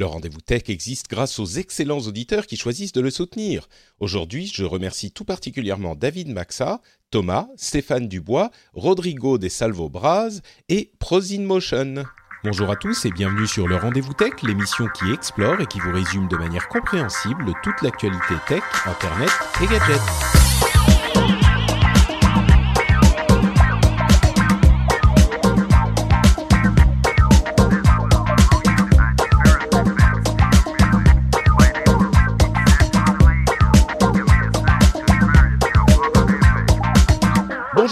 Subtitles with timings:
[0.00, 3.68] Le rendez-vous tech existe grâce aux excellents auditeurs qui choisissent de le soutenir.
[3.98, 10.90] Aujourd'hui, je remercie tout particulièrement David Maxa, Thomas, Stéphane Dubois, Rodrigo des Salvo Braz et
[11.00, 12.04] Prosin Motion.
[12.44, 15.92] Bonjour à tous et bienvenue sur le Rendez-vous Tech, l'émission qui explore et qui vous
[15.92, 19.28] résume de manière compréhensible toute l'actualité tech, internet
[19.62, 20.69] et gadgets.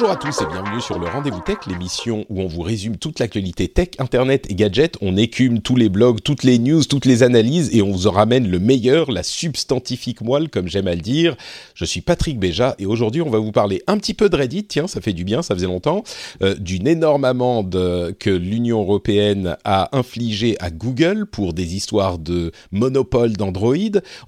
[0.00, 3.18] Bonjour à tous et bienvenue sur le Rendez-vous Tech, l'émission où on vous résume toute
[3.18, 4.96] l'actualité tech, internet et gadgets.
[5.00, 8.12] On écume tous les blogs, toutes les news, toutes les analyses et on vous en
[8.12, 11.36] ramène le meilleur, la substantifique moelle, comme j'aime à le dire.
[11.74, 14.66] Je suis Patrick Béja et aujourd'hui on va vous parler un petit peu de Reddit,
[14.66, 16.04] tiens, ça fait du bien, ça faisait longtemps,
[16.42, 22.52] euh, d'une énorme amende que l'Union Européenne a infligée à Google pour des histoires de
[22.70, 23.74] monopole d'Android.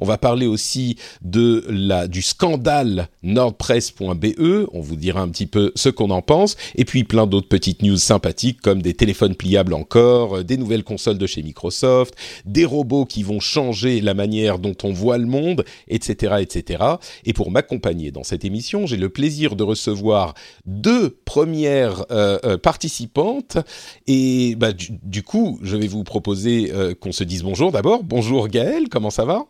[0.01, 5.60] On va parler aussi de la, du scandale nordpress.be, on vous dira un petit peu
[5.75, 9.75] ce qu'on en pense, et puis plein d'autres petites news sympathiques comme des téléphones pliables
[9.75, 14.59] encore, euh, des nouvelles consoles de chez Microsoft, des robots qui vont changer la manière
[14.59, 16.85] dont on voit le monde, etc., etc.
[17.25, 20.35] Et pour m'accompagner dans cette émission, j'ai le plaisir de recevoir
[20.67, 23.59] deux premières euh, euh, participantes,
[24.07, 28.03] et bah, du, coup, je vais vous proposer qu'on se dise bonjour d'abord.
[28.03, 29.47] Bonjour Gaël, comment ça va?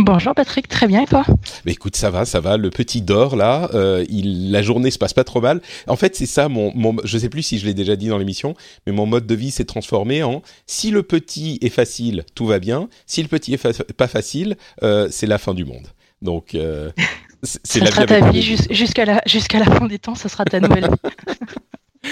[0.00, 1.24] Bonjour Patrick, très bien et toi?
[1.26, 2.56] Bah Écoute, ça va, ça va.
[2.56, 5.60] Le petit dort là, euh, il, la journée se passe pas trop mal.
[5.88, 8.18] En fait, c'est ça mon, mon, je sais plus si je l'ai déjà dit dans
[8.18, 8.54] l'émission,
[8.86, 12.60] mais mon mode de vie s'est transformé en si le petit est facile, tout va
[12.60, 12.88] bien.
[13.06, 15.88] Si le petit est pas facile, euh, c'est la fin du monde.
[16.22, 16.90] Donc euh,
[17.42, 20.60] c'est la sera ta vie jusqu'à la jusqu'à la fin des temps, ça sera ta
[20.60, 20.88] nouvelle.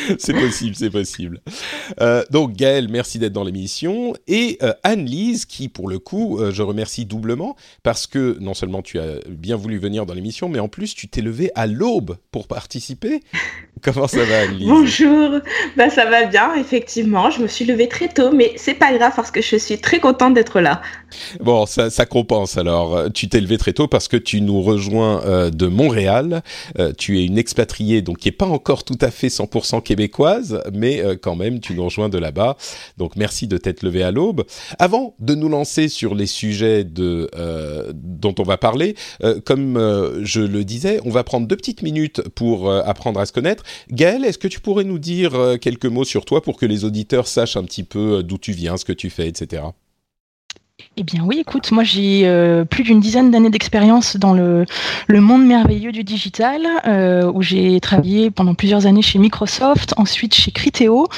[0.18, 1.40] c'est possible, c'est possible.
[2.00, 4.14] Euh, donc Gaël, merci d'être dans l'émission.
[4.26, 8.82] Et euh, Anne-Lise, qui pour le coup, euh, je remercie doublement, parce que non seulement
[8.82, 12.16] tu as bien voulu venir dans l'émission, mais en plus tu t'es levé à l'aube
[12.30, 13.22] pour participer.
[13.82, 14.68] Comment ça va Anne-Lise?
[14.68, 15.40] Bonjour,
[15.76, 17.30] bah, ça va bien, effectivement.
[17.30, 20.00] Je me suis levée très tôt, mais c'est pas grave parce que je suis très
[20.00, 20.80] contente d'être là.
[21.40, 23.12] Bon, ça, ça compense alors.
[23.12, 26.42] Tu t'es levé très tôt parce que tu nous rejoins de Montréal.
[26.98, 31.00] tu es une expatriée, donc qui n'est pas encore tout à fait 100% québécoise, mais
[31.00, 32.56] euh, quand même, tu nous rejoins de là-bas.
[32.96, 34.44] Donc merci de t'être levé à l'aube.
[34.78, 39.76] Avant de nous lancer sur les sujets de, euh, dont on va parler, euh, comme
[40.22, 43.62] je le disais, on va prendre deux petites minutes pour apprendre à se connaître.
[43.90, 47.26] Gaël, est-ce que tu pourrais nous dire quelques mots sur toi pour que les auditeurs
[47.26, 49.62] sachent un petit peu d'où tu viens, ce que tu fais, etc.
[50.98, 54.66] Eh bien oui, écoute, moi j'ai euh, plus d'une dizaine d'années d'expérience dans le,
[55.06, 60.34] le, monde merveilleux du digital, euh, où j'ai travaillé pendant plusieurs années chez Microsoft, ensuite
[60.34, 61.08] chez Criteo,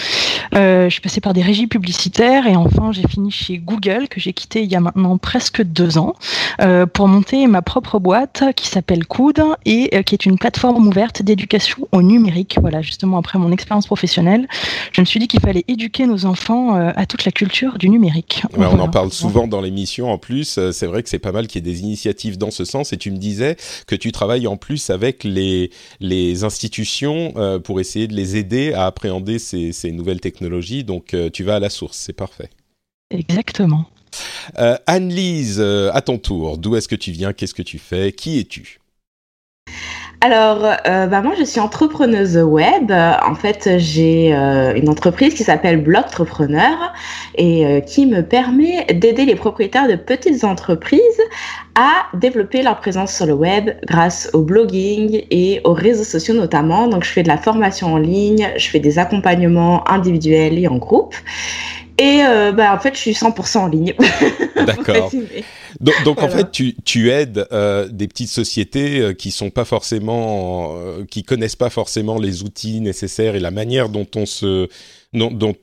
[0.54, 4.20] euh, je suis passée par des régies publicitaires et enfin j'ai fini chez Google, que
[4.20, 6.14] j'ai quitté il y a maintenant presque deux ans,
[6.92, 11.88] pour monter ma propre boîte qui s'appelle Coude et qui est une plateforme ouverte d'éducation
[11.92, 12.58] au numérique.
[12.60, 14.46] Voilà, justement après mon expérience professionnelle,
[14.92, 18.42] je me suis dit qu'il fallait éduquer nos enfants à toute la culture du numérique.
[18.56, 20.58] Ouais, on en parle souvent dans les émission en plus.
[20.58, 22.92] Euh, c'est vrai que c'est pas mal qu'il y ait des initiatives dans ce sens.
[22.92, 27.78] Et tu me disais que tu travailles en plus avec les, les institutions euh, pour
[27.80, 30.82] essayer de les aider à appréhender ces, ces nouvelles technologies.
[30.82, 32.50] Donc euh, tu vas à la source, c'est parfait.
[33.10, 33.86] Exactement.
[34.86, 37.32] Anne-Lise, à ton tour, d'où est-ce que tu viens?
[37.32, 38.12] Qu'est-ce que tu fais?
[38.12, 38.80] Qui es-tu?
[40.20, 42.90] Alors, euh, bah moi, je suis entrepreneuse web.
[42.90, 46.92] En fait, j'ai euh, une entreprise qui s'appelle Blogtrepreneur
[47.36, 51.00] et euh, qui me permet d'aider les propriétaires de petites entreprises
[51.76, 56.88] à développer leur présence sur le web grâce au blogging et aux réseaux sociaux notamment.
[56.88, 60.78] Donc, je fais de la formation en ligne, je fais des accompagnements individuels et en
[60.78, 61.14] groupe.
[61.98, 63.94] Et euh, bah, en fait, je suis 100% en ligne.
[64.66, 65.10] D'accord.
[65.80, 70.76] donc, en fait, tu, tu aides euh, des petites sociétés euh, qui sont pas forcément,
[70.76, 74.68] euh, qui connaissent pas forcément les outils nécessaires et la manière dont on se,
[75.12, 75.56] dont, dont,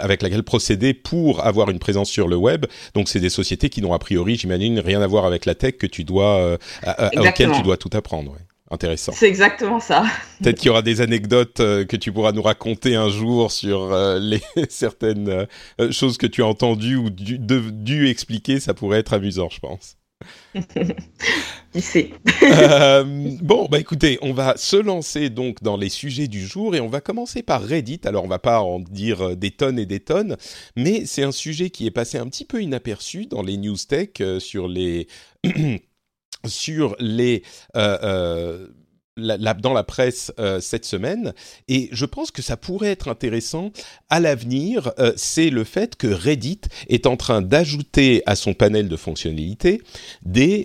[0.00, 2.66] avec laquelle procéder pour avoir une présence sur le web.
[2.94, 5.76] Donc, c'est des sociétés qui n'ont a priori, j'imagine, rien à voir avec la tech
[5.76, 8.32] que tu dois, euh, à, auquel tu dois tout apprendre.
[8.32, 8.45] Ouais.
[8.70, 9.12] Intéressant.
[9.12, 10.04] C'est exactement ça.
[10.42, 13.92] Peut-être qu'il y aura des anecdotes euh, que tu pourras nous raconter un jour sur
[13.92, 15.46] euh, les certaines
[15.78, 18.58] euh, choses que tu as entendues ou dû, dû, expliquer.
[18.58, 19.96] Ça pourrait être amusant, je pense.
[21.74, 22.14] Ici.
[23.42, 26.88] bon, bah écoutez, on va se lancer donc dans les sujets du jour et on
[26.88, 28.00] va commencer par Reddit.
[28.04, 30.36] Alors, on va pas en dire des tonnes et des tonnes,
[30.74, 34.40] mais c'est un sujet qui est passé un petit peu inaperçu dans les news tech
[34.40, 35.06] sur les
[36.46, 37.42] sur les
[37.76, 38.66] euh, euh,
[39.62, 41.32] dans la presse euh, cette semaine
[41.68, 43.72] et je pense que ça pourrait être intéressant
[44.10, 44.92] à l'avenir.
[45.16, 49.80] C'est le fait que Reddit est en train d'ajouter à son panel de fonctionnalités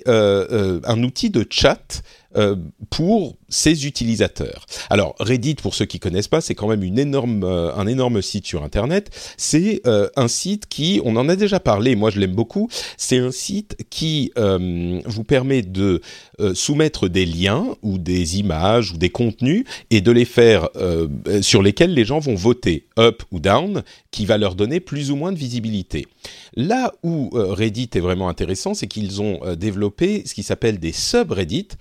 [0.06, 2.02] un outil de chat
[2.38, 2.56] euh,
[2.90, 4.66] pour ses utilisateurs.
[4.90, 8.22] Alors Reddit, pour ceux qui connaissent pas, c'est quand même une énorme, euh, un énorme
[8.22, 9.10] site sur Internet.
[9.36, 12.70] C'est euh, un site qui, on en a déjà parlé, moi je l'aime beaucoup.
[12.96, 16.02] C'est un site qui vous permet de
[16.54, 20.70] soumettre des liens ou des images ou des contenus et de les faire
[21.42, 25.16] sur lesquels les gens vont voter up ou down, qui va leur donner plus ou
[25.16, 26.08] moins de visibilité.
[26.56, 31.78] Là où Reddit est vraiment intéressant, c'est qu'ils ont développé ce qui s'appelle des subreddits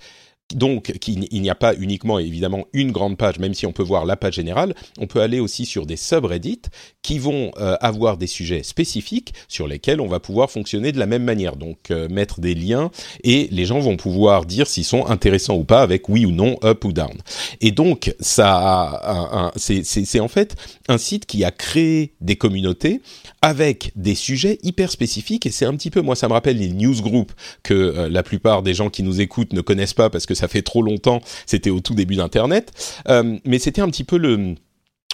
[0.55, 4.05] donc il n'y a pas uniquement évidemment une grande page, même si on peut voir
[4.05, 6.61] la page générale, on peut aller aussi sur des subreddits
[7.01, 11.05] qui vont euh, avoir des sujets spécifiques sur lesquels on va pouvoir fonctionner de la
[11.05, 12.91] même manière, donc euh, mettre des liens
[13.23, 16.57] et les gens vont pouvoir dire s'ils sont intéressants ou pas avec oui ou non,
[16.63, 17.17] up ou down.
[17.61, 20.55] Et donc ça, c'est en fait
[20.87, 23.01] un site qui a créé des communautés
[23.41, 26.69] avec des sujets hyper spécifiques et c'est un petit peu, moi ça me rappelle les
[26.69, 27.31] newsgroups
[27.63, 30.47] que euh, la plupart des gens qui nous écoutent ne connaissent pas parce que ça
[30.47, 32.71] fait trop longtemps, c'était au tout début d'Internet,
[33.07, 34.55] euh, mais c'était un petit peu le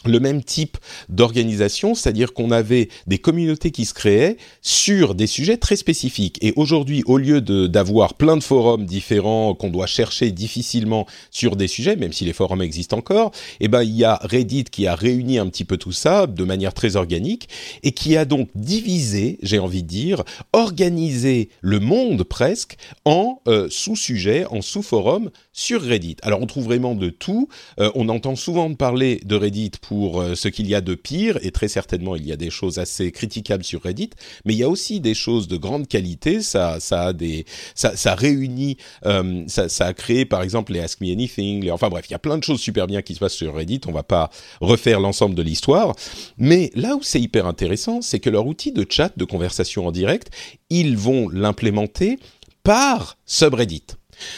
[0.05, 0.77] le même type
[1.09, 6.38] d'organisation, c'est-à-dire qu'on avait des communautés qui se créaient sur des sujets très spécifiques.
[6.41, 11.67] Et aujourd'hui, au lieu d'avoir plein de forums différents qu'on doit chercher difficilement sur des
[11.67, 14.95] sujets, même si les forums existent encore, eh ben il y a Reddit qui a
[14.95, 17.49] réuni un petit peu tout ça de manière très organique
[17.83, 20.23] et qui a donc divisé, j'ai envie de dire,
[20.53, 26.17] organisé le monde presque en euh, sous-sujets, en sous-forums sur Reddit.
[26.21, 27.49] Alors on trouve vraiment de tout.
[27.79, 31.37] Euh, on entend souvent parler de Reddit pour euh, ce qu'il y a de pire,
[31.41, 34.11] et très certainement il y a des choses assez critiquables sur Reddit,
[34.45, 36.41] mais il y a aussi des choses de grande qualité.
[36.41, 37.45] Ça, ça a des,
[37.75, 41.63] ça, ça réunit, euh, ça, ça, a créé par exemple les Ask Me Anything.
[41.63, 43.55] Les, enfin bref, il y a plein de choses super bien qui se passent sur
[43.55, 43.81] Reddit.
[43.87, 44.29] On va pas
[44.61, 45.95] refaire l'ensemble de l'histoire,
[46.37, 49.91] mais là où c'est hyper intéressant, c'est que leur outil de chat, de conversation en
[49.91, 50.29] direct,
[50.69, 52.19] ils vont l'implémenter
[52.63, 53.83] par subreddit.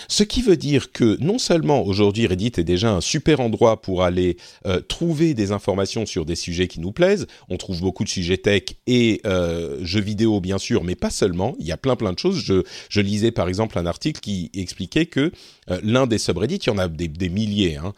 [0.07, 4.03] Ce qui veut dire que non seulement aujourd'hui Reddit est déjà un super endroit pour
[4.03, 8.09] aller euh, trouver des informations sur des sujets qui nous plaisent, on trouve beaucoup de
[8.09, 11.95] sujets tech et euh, jeux vidéo bien sûr, mais pas seulement, il y a plein
[11.95, 12.39] plein de choses.
[12.39, 15.31] Je, lisais par exemple un article qui expliquait que
[15.71, 17.93] euh, l'un des subreddits, il y en a des, milliers, hein,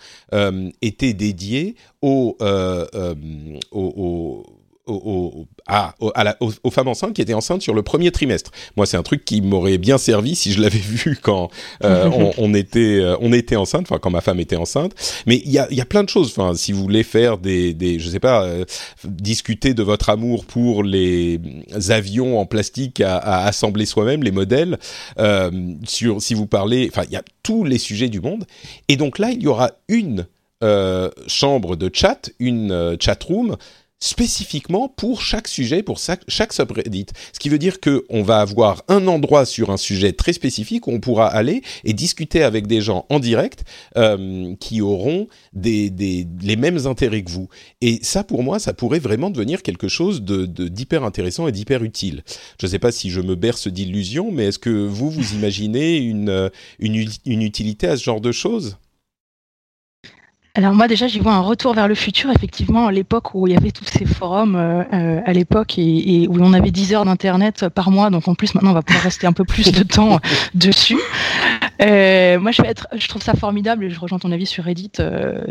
[0.82, 2.38] était dédié aux,
[4.92, 5.48] aux
[6.64, 8.52] aux, femmes enceintes qui étaient enceintes sur le premier trimestre.
[8.76, 11.50] Moi, c'est un truc qui m'aurait bien servi si je l'avais vu quand
[11.84, 14.94] euh, on, était euh, on était enceinte, enfin quand ma femme était enceinte.
[15.26, 16.34] Mais il y a, y a plein de choses.
[16.36, 18.66] Enfin, si vous voulez faire des, des je sais pas, euh,
[19.04, 21.40] discuter de votre amour pour les
[21.90, 24.78] avions en plastique à, à assembler soi-même, les modèles,
[25.86, 28.46] sur si vous parlez, enfin, il y a tous les sujets du monde.
[28.88, 30.28] Et donc là, il y aura une
[31.28, 33.58] chambre de chat, une chat room
[34.02, 37.06] spécifiquement pour chaque sujet, pour chaque subreddit.
[37.32, 40.88] Ce qui veut dire que on va avoir un endroit sur un sujet très spécifique
[40.88, 43.64] où on pourra aller et discuter avec des gens en direct
[43.98, 47.48] euh, qui auront des, des, les mêmes intérêts que vous.
[47.82, 51.84] Et ça, pour moi, ça pourrait vraiment devenir quelque chose de d'hyper intéressant et d'hyper
[51.84, 52.24] utile.
[52.60, 55.98] Je ne sais pas si je me berce d'illusions, mais est-ce que vous, vous imaginez
[55.98, 58.78] une, une, une utilité à ce genre de choses?
[60.54, 63.54] Alors moi déjà j'y vois un retour vers le futur, effectivement, à l'époque où il
[63.54, 67.06] y avait tous ces forums euh, euh, à l'époque et, où on avait 10 heures
[67.06, 69.84] d'internet par mois, donc en plus maintenant on va pouvoir rester un peu plus de
[69.84, 70.20] temps
[70.54, 71.00] dessus.
[71.82, 74.66] Euh, moi je vais être, je trouve ça formidable et je rejoins ton avis sur
[74.66, 74.92] Reddit,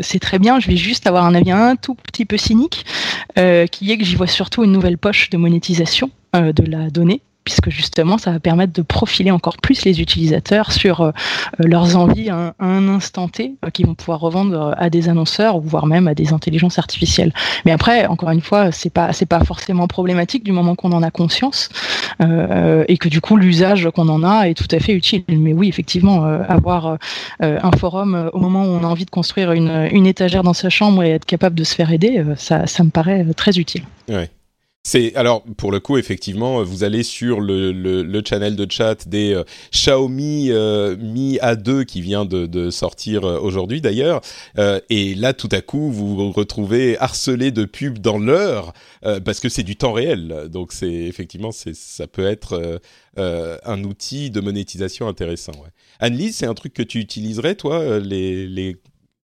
[0.01, 0.59] c'est très bien.
[0.59, 2.85] Je vais juste avoir un avis un tout petit peu cynique,
[3.35, 7.69] qui est que j'y vois surtout une nouvelle poche de monétisation de la donnée puisque
[7.69, 11.11] justement ça va permettre de profiler encore plus les utilisateurs sur euh,
[11.59, 15.61] leurs envies à un, instant T euh, qu'ils vont pouvoir revendre à des annonceurs ou
[15.61, 17.33] voire même à des intelligences artificielles.
[17.65, 21.03] Mais après, encore une fois, c'est pas c'est pas forcément problématique du moment qu'on en
[21.03, 21.69] a conscience
[22.21, 25.23] euh, et que du coup l'usage qu'on en a est tout à fait utile.
[25.29, 26.97] Mais oui, effectivement, avoir
[27.39, 30.69] un forum au moment où on a envie de construire une, une étagère dans sa
[30.69, 33.83] chambre et être capable de se faire aider, ça, ça me paraît très utile.
[34.83, 39.07] C'est alors pour le coup effectivement vous allez sur le, le, le channel de chat
[39.07, 44.21] des euh, Xiaomi euh, Mi A2 qui vient de, de sortir euh, aujourd'hui d'ailleurs
[44.89, 48.73] et là tout à coup vous vous retrouvez harcelé de pubs dans l'heure
[49.23, 52.81] parce que c'est du temps réel donc c'est effectivement c'est ça peut être
[53.17, 55.53] un outil de monétisation intéressant.
[55.53, 55.69] Ouais.
[55.99, 58.77] Annelise c'est un truc que tu utiliserais toi les les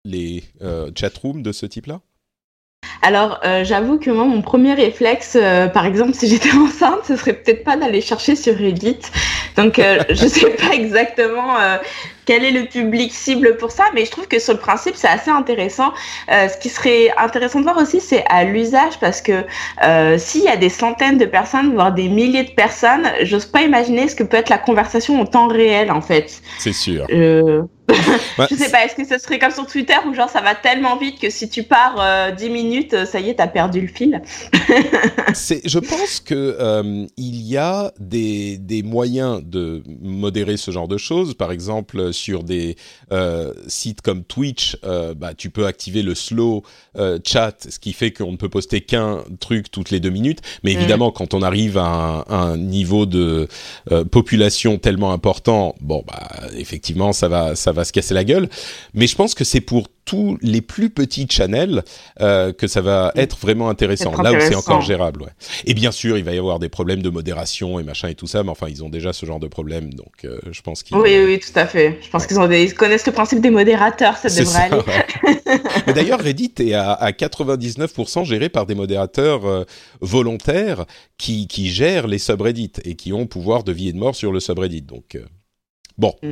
[0.04, 0.44] les
[0.96, 2.00] chatrooms de ce type là
[3.02, 7.16] alors, euh, j'avoue que moi, mon premier réflexe, euh, par exemple, si j'étais enceinte, ce
[7.16, 8.98] serait peut-être pas d'aller chercher sur Reddit.
[9.56, 11.56] Donc, euh, je sais pas exactement
[12.26, 15.08] quel est le public cible pour ça, mais je trouve que sur le principe, c'est
[15.08, 15.92] assez intéressant.
[16.28, 19.44] ce qui serait intéressant de voir aussi, c'est à l'usage, parce que
[20.18, 24.08] s'il y a des centaines de personnes, voire des milliers de personnes, j'ose pas imaginer
[24.08, 26.40] ce que peut être la conversation au temps réel, en fait.
[26.58, 27.06] C'est sûr.
[28.50, 30.96] je sais pas, est-ce que ce serait comme sur Twitter où genre ça va tellement
[30.96, 34.22] vite que si tu pars euh, 10 minutes, ça y est, t'as perdu le fil?
[34.64, 40.96] Je pense que euh, il y a des, des, moyens de modérer ce genre de
[40.96, 41.34] choses.
[41.34, 42.76] Par exemple, sur des
[43.12, 46.62] euh, sites comme Twitch, euh, bah, tu peux activer le slow
[47.24, 50.40] chat, ce qui fait qu'on ne peut poster qu'un truc toutes les deux minutes.
[50.62, 50.78] Mais mm.
[50.78, 53.48] évidemment, quand on arrive à un, un niveau de
[54.10, 58.48] population tellement important, bon, bah, effectivement, ça va, ça va se casser la gueule.
[58.94, 61.82] Mais je pense que c'est pour tous les plus petits channels
[62.20, 64.12] euh, que ça va être vraiment intéressant.
[64.22, 65.22] Là où c'est encore gérable.
[65.22, 65.30] Ouais.
[65.64, 68.26] Et bien sûr, il va y avoir des problèmes de modération et machin et tout
[68.26, 70.96] ça, mais enfin, ils ont déjà ce genre de problème, donc euh, je pense qu'ils.
[70.96, 71.98] Oui, oui, tout à fait.
[72.02, 72.64] Je pense qu'ils ont des...
[72.64, 75.62] ils connaissent le principe des modérateurs, ça devrait aller.
[75.94, 79.64] D'ailleurs, Reddit est à, à 99% géré par des modérateurs euh,
[80.00, 80.84] volontaires
[81.18, 84.32] qui, qui gèrent les subreddits et qui ont pouvoir de vie et de mort sur
[84.32, 84.82] le subreddit.
[84.82, 85.18] Donc.
[85.96, 86.12] Bon.
[86.22, 86.30] Mm.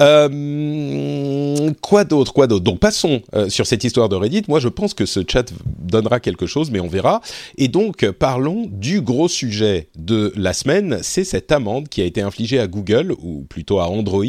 [0.00, 2.64] Euh, quoi d'autre Quoi d'autre?
[2.64, 4.42] Donc passons euh, sur cette histoire de Reddit.
[4.48, 7.20] Moi, je pense que ce chat donnera quelque chose, mais on verra.
[7.56, 10.98] Et donc, parlons du gros sujet de la semaine.
[11.02, 14.24] C'est cette amende qui a été infligée à Google, ou plutôt à Android,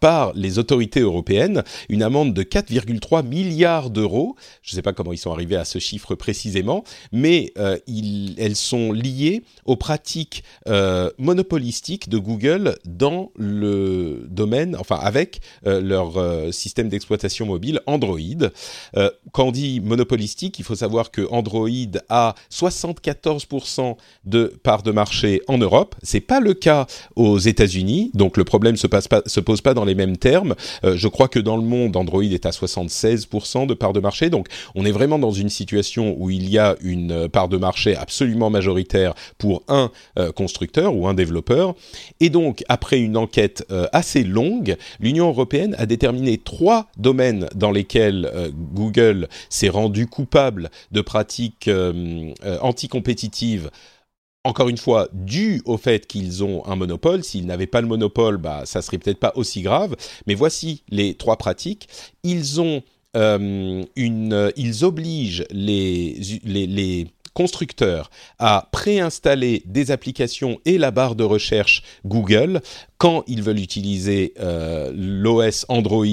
[0.00, 1.64] par les autorités européennes.
[1.88, 4.36] Une amende de 4,3 milliards d'euros.
[4.62, 8.34] Je ne sais pas comment ils sont arrivés à ce chiffre précisément, mais euh, ils,
[8.38, 10.44] elles sont liées aux pratiques
[11.18, 18.18] monopolistiques de Google dans le domaine, enfin avec euh, leur euh, système d'exploitation mobile Android.
[18.96, 21.68] Euh, quand on dit monopolistique, il faut savoir que Android
[22.08, 25.94] a 74% de part de marché en Europe.
[26.02, 29.74] C'est pas le cas aux États-Unis, donc le problème se, passe pas, se pose pas
[29.74, 30.54] dans les mêmes termes.
[30.82, 34.48] je crois que dans le monde, Android est à 76% de part de marché, donc
[34.74, 38.50] on est vraiment dans une situation où il y a une part de marché absolument
[38.50, 39.90] majoritaire pour un
[40.34, 41.74] constructeur ou un développeur.
[42.20, 48.28] Et donc après une enquête assez longue, l'Union européenne a déterminé trois domaines dans lesquels
[48.34, 53.70] euh, Google s'est rendu coupable de pratiques euh, euh, anticompétitives
[54.46, 57.24] encore une fois, dû au fait qu'ils ont un monopole.
[57.24, 59.96] S'ils n'avaient pas le monopole, bah, ça serait peut-être pas aussi grave.
[60.26, 61.88] Mais voici les trois pratiques.
[62.24, 62.82] Ils ont
[63.14, 71.24] une, ils obligent les, les, les constructeurs à préinstaller des applications et la barre de
[71.24, 72.60] recherche Google
[72.98, 76.06] quand ils veulent utiliser euh, l'OS Android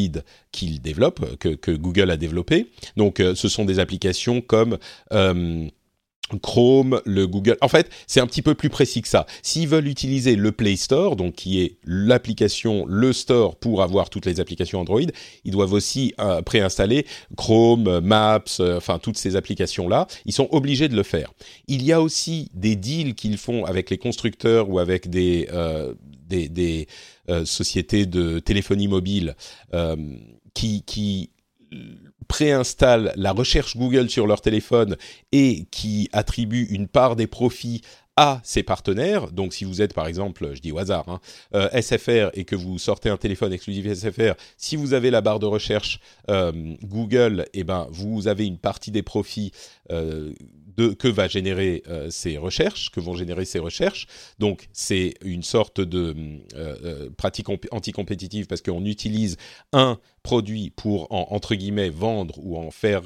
[0.52, 2.68] qu'ils développent, que, Google a développé.
[2.98, 4.78] Donc euh, ce sont des applications comme...
[5.14, 5.68] Euh,
[6.40, 7.58] Chrome, le Google.
[7.62, 9.26] En fait, c'est un petit peu plus précis que ça.
[9.42, 14.26] S'ils veulent utiliser le Play Store, donc qui est l'application, le store pour avoir toutes
[14.26, 15.02] les applications Android,
[15.44, 20.08] ils doivent aussi euh, préinstaller Chrome, Maps, euh, enfin toutes ces applications-là.
[20.26, 21.34] Ils sont obligés de le faire.
[21.68, 25.94] Il y a aussi des deals qu'ils font avec les constructeurs ou avec des, euh,
[26.28, 26.88] des, des
[27.46, 29.36] sociétés de téléphonie mobile
[30.54, 31.30] qui, qui
[32.32, 34.96] préinstallent la recherche Google sur leur téléphone
[35.34, 37.82] et qui attribuent une part des profits
[38.16, 39.32] à ses partenaires.
[39.32, 41.20] Donc, si vous êtes, par exemple, je dis au hasard, hein,
[41.54, 45.40] euh, SFR et que vous sortez un téléphone exclusif SFR, si vous avez la barre
[45.40, 49.52] de recherche euh, Google, eh ben, vous avez une partie des profits
[49.92, 50.32] euh,
[50.76, 54.08] que va générer ces recherches, que vont générer ces recherches.
[54.40, 56.16] Donc c'est une sorte de
[57.18, 59.38] pratique anticompétitive parce qu'on utilise
[59.74, 63.04] un produit pour entre guillemets vendre ou en faire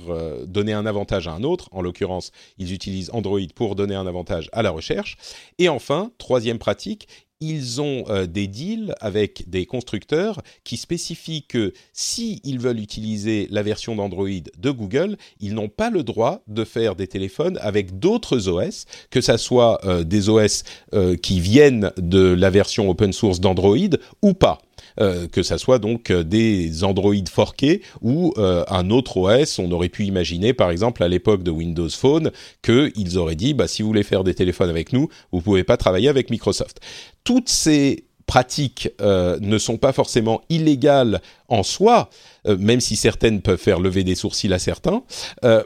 [0.47, 1.69] donner un avantage à un autre.
[1.71, 5.17] En l'occurrence, ils utilisent Android pour donner un avantage à la recherche.
[5.57, 7.07] Et enfin, troisième pratique,
[7.49, 13.47] ils ont euh, des deals avec des constructeurs qui spécifient que si ils veulent utiliser
[13.51, 17.99] la version d'Android de Google, ils n'ont pas le droit de faire des téléphones avec
[17.99, 23.13] d'autres OS, que ce soit euh, des OS euh, qui viennent de la version open
[23.13, 23.77] source d'Android
[24.21, 24.64] ou pas.
[25.01, 29.59] Euh, que ça soit donc euh, des Android forkés ou euh, un autre OS.
[29.59, 33.67] On aurait pu imaginer, par exemple, à l'époque de Windows Phone, qu'ils auraient dit, bah,
[33.67, 36.79] si vous voulez faire des téléphones avec nous, vous pouvez pas travailler avec Microsoft.
[37.25, 42.09] Toutes ces pratiques ne sont pas forcément illégales en soi,
[42.47, 45.03] même si certaines peuvent faire lever des sourcils à certains.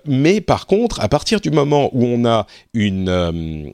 [0.05, 3.71] mais par contre, à partir du moment où on a une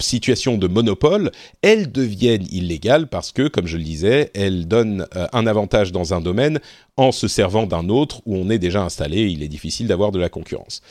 [0.00, 1.30] situation de monopole,
[1.62, 6.14] elles deviennent illégales parce que, comme je le disais, elles donnent euh, un avantage dans
[6.14, 6.60] un domaine
[6.96, 9.26] en se servant d'un autre où on est déjà installé.
[9.26, 10.82] Il est difficile d'avoir de la concurrence.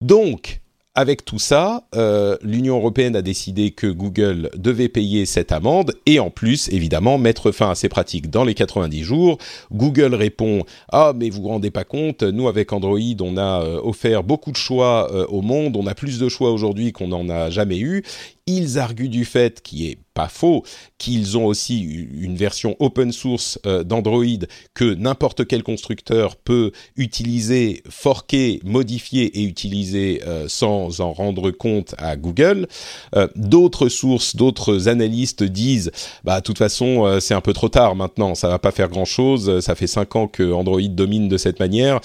[0.00, 0.60] Donc,
[0.96, 6.18] avec tout ça, euh, l'Union européenne a décidé que Google devait payer cette amende et
[6.18, 9.36] en plus, évidemment, mettre fin à ces pratiques dans les 90 jours.
[9.70, 13.80] Google répond Ah, mais vous vous rendez pas compte, nous avec Android, on a euh,
[13.84, 17.28] offert beaucoup de choix euh, au monde, on a plus de choix aujourd'hui qu'on n'en
[17.28, 18.02] a jamais eu.
[18.48, 20.64] Ils arguent du fait, qui est pas faux,
[20.98, 27.82] qu'ils ont aussi une version open source euh, d'Android que n'importe quel constructeur peut utiliser,
[27.90, 32.68] forquer, modifier et utiliser euh, sans en rendre compte à Google.
[33.16, 35.90] Euh, d'autres sources, d'autres analystes disent,
[36.22, 39.04] bah de toute façon c'est un peu trop tard maintenant, ça va pas faire grand
[39.04, 42.00] chose, ça fait cinq ans que Android domine de cette manière,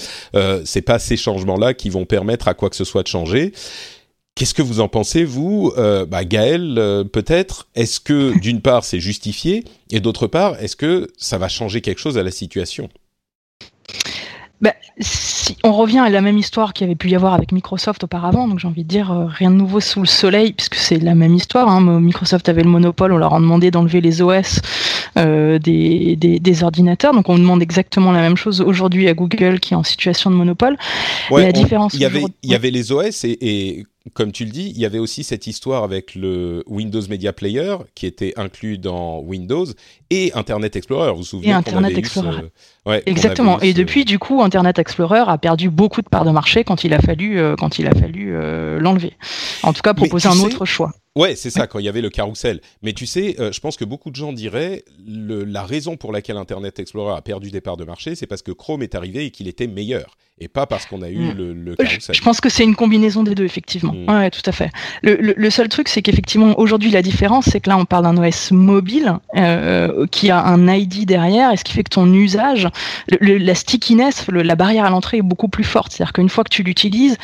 [0.65, 3.53] c'est pas ces changements-là qui vont permettre à quoi que ce soit de changer.
[4.35, 5.73] Qu'est-ce que vous en pensez, vous?
[5.77, 9.63] Euh, bah, Gaël, euh, peut-être Est-ce que, d'une part, c'est justifié?
[9.89, 12.89] Et d'autre part, est-ce que ça va changer quelque chose à la situation?
[14.61, 17.51] Bah, si on revient à la même histoire qu'il y avait pu y avoir avec
[17.51, 20.75] Microsoft auparavant, donc j'ai envie de dire euh, rien de nouveau sous le soleil, puisque
[20.75, 21.67] c'est la même histoire.
[21.67, 21.99] Hein.
[21.99, 24.61] Microsoft avait le monopole, on leur a demandé d'enlever les OS
[25.17, 29.73] euh, des, des, ordinateurs, donc on demande exactement la même chose aujourd'hui à Google qui
[29.73, 30.77] est en situation de monopole.
[31.31, 34.51] la différence, il y avait, il y avait les OS et, et comme tu le
[34.51, 38.79] dis, il y avait aussi cette histoire avec le Windows Media Player qui était inclus
[38.79, 39.65] dans Windows
[40.09, 41.11] et Internet Explorer.
[41.11, 42.51] Vous vous souvenez Et Internet Explorer.
[43.05, 43.59] Exactement.
[43.59, 46.93] Et depuis, du coup, Internet Explorer a perdu beaucoup de parts de marché quand il
[46.93, 49.13] a fallu, euh, quand il a fallu euh, l'enlever.
[49.61, 50.91] En tout cas, proposer un autre choix.
[51.17, 52.61] Ouais, c'est ça, quand il y avait le carrousel.
[52.81, 56.13] Mais tu sais, euh, je pense que beaucoup de gens diraient le, la raison pour
[56.13, 59.25] laquelle Internet Explorer a perdu des parts de marché, c'est parce que Chrome est arrivé
[59.25, 60.15] et qu'il était meilleur.
[60.43, 61.31] Et pas parce qu'on a eu mm.
[61.33, 62.15] le, le, carrousel.
[62.15, 63.93] Je, pense que c'est une combinaison des deux, effectivement.
[63.93, 64.09] Mm.
[64.09, 64.71] Ouais, tout à fait.
[65.03, 68.17] Le, le seul truc, c'est qu'effectivement, aujourd'hui, la différence, c'est que là, on parle d'un
[68.17, 72.69] OS mobile euh, qui a un ID derrière, et ce qui fait que ton usage,
[73.19, 75.91] la stickiness, la barrière à l'entrée est beaucoup plus forte.
[75.91, 77.17] C'est-à-dire qu'une fois que tu l'utilises,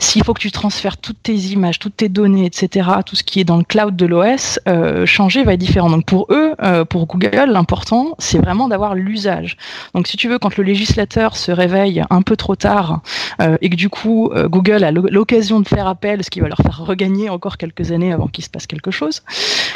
[0.00, 3.40] s'il faut que tu transfères toutes tes images, toutes tes données, etc., tout ce qui
[3.40, 5.90] est dans le cloud de l'OS, euh, changer va être différent.
[5.90, 9.56] Donc pour eux, euh, pour Google, l'important, c'est vraiment d'avoir l'usage.
[9.94, 13.00] Donc si tu veux, quand le législateur se réveille un peu trop tard
[13.42, 16.58] euh, et que du coup Google a l'occasion de faire appel, ce qui va leur
[16.58, 19.22] faire regagner encore quelques années avant qu'il se passe quelque chose,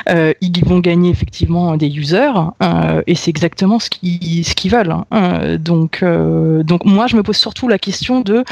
[0.09, 2.33] ils vont gagner effectivement des users
[3.07, 4.95] et c'est exactement ce qu'ils veulent.
[5.11, 5.57] Hein.
[5.59, 8.45] donc donc moi je me pose surtout la question de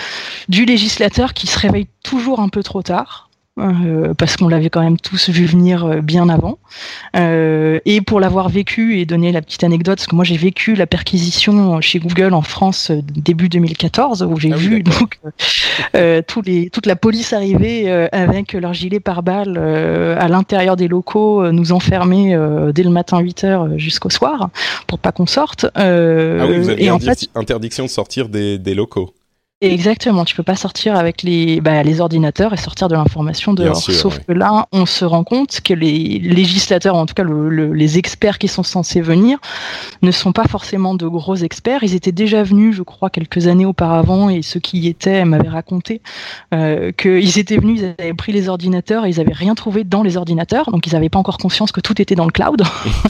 [0.48, 4.82] du législateur qui se réveille toujours un peu trop tard euh, parce qu'on l'avait quand
[4.82, 6.58] même tous vu venir euh, bien avant.
[7.16, 10.74] Euh, et pour l'avoir vécu et donner la petite anecdote, parce que moi j'ai vécu
[10.74, 15.18] la perquisition chez Google en France début 2014, où j'ai ah vu donc
[16.26, 21.72] tous les, toute la police arriver avec leur gilet pare-balles à l'intérieur des locaux, nous
[21.72, 22.36] enfermer
[22.72, 24.50] dès le matin 8 h jusqu'au soir
[24.86, 25.66] pour pas qu'on sorte.
[25.74, 29.12] ah oui, vous avez et en fait, interdiction de sortir des, des locaux.
[29.62, 33.76] Exactement, tu peux pas sortir avec les, bah, les ordinateurs et sortir de l'information dehors.
[33.76, 37.98] Sauf que là, on se rend compte que les législateurs, en tout cas le, les
[37.98, 39.38] experts qui sont censés venir,
[40.00, 41.82] ne sont pas forcément de gros experts.
[41.82, 45.50] Ils étaient déjà venus, je crois, quelques années auparavant, et ceux qui y étaient m'avaient
[45.50, 46.00] raconté
[46.54, 50.02] euh, qu'ils étaient venus, ils avaient pris les ordinateurs et ils avaient rien trouvé dans
[50.02, 52.62] les ordinateurs, donc ils n'avaient pas encore conscience que tout était dans le cloud.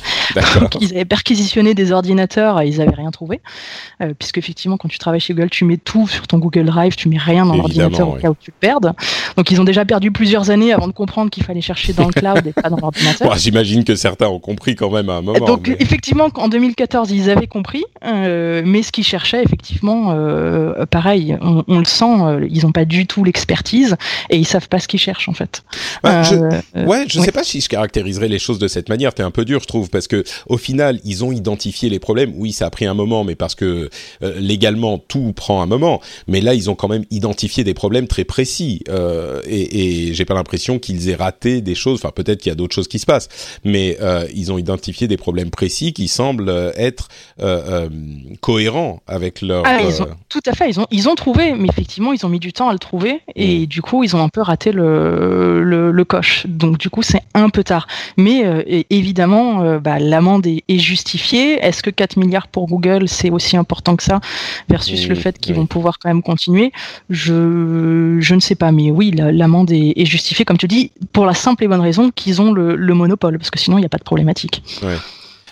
[0.58, 3.40] donc ils avaient perquisitionné des ordinateurs et ils n'avaient rien trouvé,
[4.02, 6.96] euh, puisque effectivement, quand tu travailles chez Google, tu mets tout sur ton Google Drive,
[6.96, 8.92] tu mets rien dans l'ordinateur au cas où tu le perdes.
[9.36, 12.12] Donc ils ont déjà perdu plusieurs années avant de comprendre qu'il fallait chercher dans le
[12.12, 13.34] cloud et pas dans l'ordinateur.
[13.36, 15.46] J'imagine que certains ont compris quand même à un moment.
[15.46, 21.36] Donc effectivement, en 2014, ils avaient compris, euh, mais ce qu'ils cherchaient, effectivement, euh, pareil,
[21.40, 23.96] on, le sent, euh, ils n'ont pas du tout l'expertise
[24.30, 25.62] et ils savent pas ce qu'ils cherchent en fait.
[26.02, 26.36] Bah, je,
[26.84, 29.14] ouais, je sais pas si je caractériserais les choses de cette manière.
[29.14, 32.32] T'es un peu dur, je trouve, parce que au final, ils ont identifié les problèmes.
[32.36, 36.00] Oui, ça a pris un moment, mais parce que légalement tout prend un moment.
[36.30, 38.82] Mais là, ils ont quand même identifié des problèmes très précis
[39.46, 42.00] et, et j'ai pas l'impression qu'ils aient raté des choses.
[42.02, 43.28] Enfin, peut-être qu'il y a d'autres choses qui se passent,
[43.64, 47.08] mais euh, ils ont identifié des problèmes précis qui semblent euh, être
[47.40, 47.88] euh,
[48.40, 49.64] cohérents avec leur.
[49.66, 49.78] Ah,
[50.28, 52.68] tout à fait, ils ont, ils ont trouvé, mais effectivement, ils ont mis du temps
[52.68, 53.66] à le trouver, et mm.
[53.66, 56.46] du coup, ils ont un peu raté le, le, coche.
[56.46, 57.86] Donc, du coup, c'est un peu tard.
[58.16, 61.64] Mais évidemment, bah, l'amende est, justifiée.
[61.64, 64.20] Est-ce que 4 milliards pour Google, c'est aussi important que ça,
[64.68, 66.72] versus le mm, fait qu'ils vont pouvoir quand même continuer
[67.08, 71.26] je, je ne sais pas, mais oui, l'amende est, est justifiée, comme tu dis, pour
[71.26, 73.90] la simple et bonne raison qu'ils ont le, monopole, parce que sinon il n'y a
[73.90, 74.62] pas de problématique.
[74.82, 74.96] Ouais.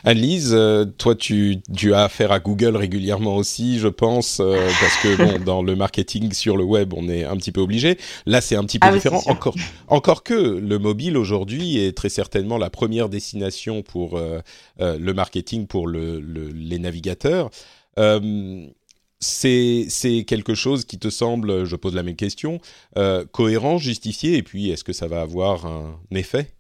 [0.05, 4.97] Annelise, euh, toi, tu, tu, as affaire à Google régulièrement aussi, je pense, euh, parce
[5.03, 7.99] que bon, dans le marketing sur le web, on est un petit peu obligé.
[8.25, 9.23] Là, c'est un petit peu ah différent.
[9.27, 9.57] Encore,
[9.89, 14.41] encore que le mobile aujourd'hui est très certainement la première destination pour euh,
[14.79, 17.51] le marketing pour le, les navigateurs.
[19.21, 22.61] C'est quelque chose qui te semble, je pose la même question,
[23.33, 26.55] cohérent, justifié, et puis est-ce que ça va avoir un effet?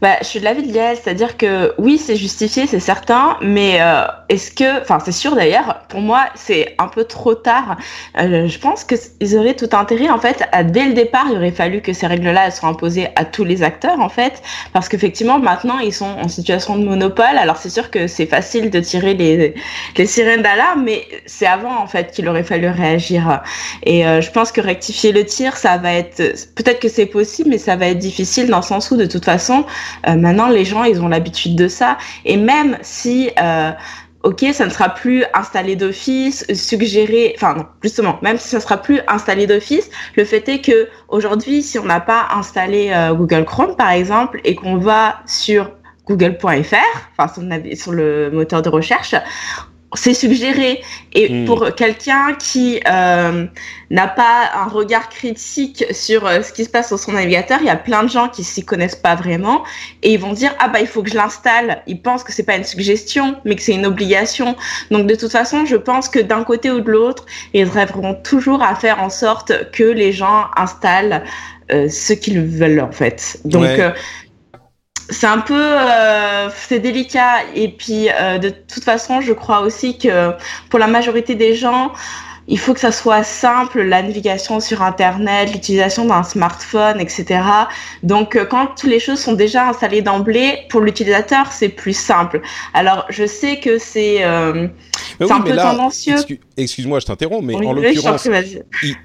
[0.00, 3.78] Bah, je suis de l'avis de Liel, c'est-à-dire que oui, c'est justifié, c'est certain, mais
[3.80, 7.76] euh, est-ce que, enfin, c'est sûr d'ailleurs, pour moi, c'est un peu trop tard.
[8.18, 11.50] Euh, je pense qu'ils auraient tout intérêt, en fait, à, dès le départ, il aurait
[11.50, 15.78] fallu que ces règles-là soient imposées à tous les acteurs, en fait, parce qu'effectivement, maintenant,
[15.78, 17.36] ils sont en situation de monopole.
[17.38, 19.54] Alors, c'est sûr que c'est facile de tirer les,
[19.96, 23.42] les sirènes d'alarme, mais c'est avant, en fait, qu'il aurait fallu réagir.
[23.82, 26.18] Et euh, je pense que rectifier le tir, ça va être,
[26.54, 29.24] peut-être que c'est possible, mais ça va être difficile dans le sens où, de toute
[29.24, 29.64] façon,
[30.06, 31.98] euh, maintenant, les gens, ils ont l'habitude de ça.
[32.24, 33.72] Et même si euh,
[34.22, 38.62] ok, ça ne sera plus installé d'office, suggéré, enfin non, justement, même si ça ne
[38.62, 43.14] sera plus installé d'office, le fait est que aujourd'hui, si on n'a pas installé euh,
[43.14, 45.70] Google Chrome par exemple et qu'on va sur
[46.06, 46.76] google.fr,
[47.16, 47.42] enfin sur,
[47.78, 49.14] sur, le moteur de recherche,
[49.94, 50.82] c'est suggéré.
[51.14, 51.44] Et hmm.
[51.46, 53.46] pour quelqu'un qui euh,
[53.90, 57.66] n'a pas un regard critique sur euh, ce qui se passe sur son navigateur, il
[57.66, 59.64] y a plein de gens qui s'y connaissent pas vraiment
[60.02, 61.82] et ils vont dire ah bah il faut que je l'installe.
[61.86, 64.56] Ils pensent que c'est pas une suggestion, mais que c'est une obligation.
[64.90, 67.24] Donc de toute façon, je pense que d'un côté ou de l'autre,
[67.54, 71.24] ils rêveront toujours à faire en sorte que les gens installent
[71.72, 73.40] euh, ce qu'ils veulent en fait.
[73.44, 73.66] Donc
[75.10, 77.44] c'est un peu euh, c'est délicat.
[77.54, 80.32] Et puis euh, de toute façon je crois aussi que
[80.70, 81.92] pour la majorité des gens
[82.48, 87.42] il faut que ça soit simple, la navigation sur Internet, l'utilisation d'un smartphone, etc.
[88.02, 92.40] Donc, euh, quand toutes les choses sont déjà installées d'emblée, pour l'utilisateur, c'est plus simple.
[92.72, 94.66] Alors, je sais que c'est euh,
[95.20, 96.16] un peu tendancieux.
[96.56, 98.26] Excuse-moi, je t'interromps, mais en l'occurrence,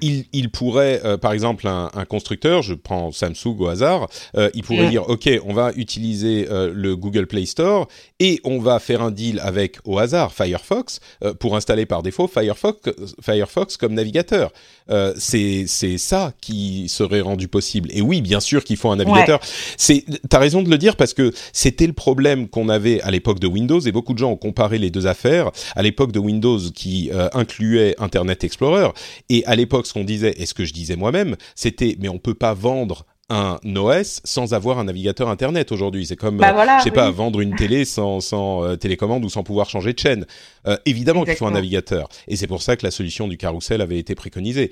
[0.00, 4.50] il, il, pourrait, euh, par exemple, un, un, constructeur, je prends Samsung au hasard, euh,
[4.54, 7.88] il pourrait dire, OK, on va utiliser le Google Play Store
[8.20, 11.00] et on va faire un deal avec, au hasard, Firefox,
[11.38, 12.80] pour installer par défaut Firefox,
[13.20, 13.33] Firefox
[13.78, 14.52] comme navigateur.
[14.90, 15.66] Euh, c'est
[15.98, 17.88] ça qui serait rendu possible.
[17.92, 19.40] Et oui, bien sûr qu'il faut un navigateur.
[19.76, 23.38] C'est, t'as raison de le dire parce que c'était le problème qu'on avait à l'époque
[23.38, 25.50] de Windows et beaucoup de gens ont comparé les deux affaires.
[25.74, 28.88] À l'époque de Windows qui euh, incluait Internet Explorer
[29.28, 32.18] et à l'époque ce qu'on disait et ce que je disais moi-même, c'était mais on
[32.18, 36.06] peut pas vendre un OS sans avoir un navigateur internet aujourd'hui.
[36.06, 39.28] C'est comme, bah euh, je sais pas, vendre une télé sans, sans euh, télécommande ou
[39.28, 40.26] sans pouvoir changer de chaîne.
[40.66, 42.08] Euh, évidemment qu'il faut un navigateur.
[42.28, 44.70] Et c'est pour ça que la solution du carrousel avait été préconisée.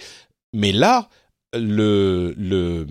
[0.53, 1.09] Mais là,
[1.55, 2.87] le, le,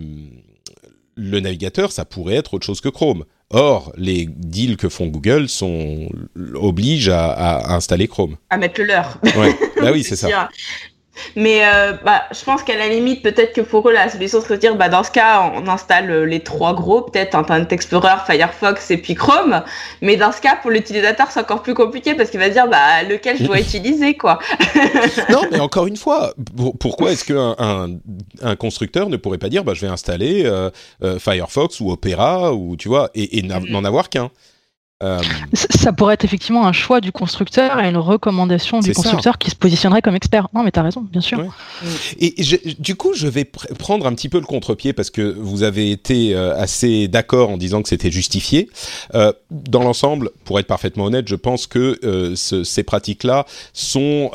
[1.14, 3.24] le navigateur, ça pourrait être autre chose que Chrome.
[3.50, 6.08] Or, les deals que font Google sont
[6.54, 8.36] obligent à, à installer Chrome.
[8.48, 9.18] À mettre le leur.
[9.36, 9.54] Ouais.
[9.80, 10.48] Bah oui, c'est ça.
[11.36, 14.56] Mais euh, bah, je pense qu'à la limite, peut-être que pour eux, la solution serait
[14.56, 18.16] de dire, bah, dans ce cas, on installe euh, les trois gros, peut-être Internet Explorer,
[18.26, 19.62] Firefox et puis Chrome.
[20.00, 23.02] Mais dans ce cas, pour l'utilisateur, c'est encore plus compliqué parce qu'il va dire, bah,
[23.08, 24.38] lequel je dois utiliser, quoi.
[25.30, 26.32] non, mais encore une fois,
[26.80, 27.90] pourquoi est-ce qu'un un,
[28.42, 30.70] un, constructeur ne pourrait pas dire, bah, je vais installer euh,
[31.18, 33.70] Firefox ou Opera ou tu vois, et, et mm-hmm.
[33.70, 34.30] n'en avoir qu'un?
[35.02, 35.20] Euh,
[35.52, 39.56] ça pourrait être effectivement un choix du constructeur et une recommandation du constructeur qui se
[39.56, 40.48] positionnerait comme expert.
[40.54, 41.42] Non, mais tu as raison, bien sûr.
[42.18, 42.34] Et
[42.78, 46.34] du coup, je vais prendre un petit peu le contre-pied parce que vous avez été
[46.34, 48.70] euh, assez d'accord en disant que c'était justifié.
[49.14, 54.30] Euh, dans l'ensemble, pour être parfaitement honnête, je pense que ces pratiques-là sont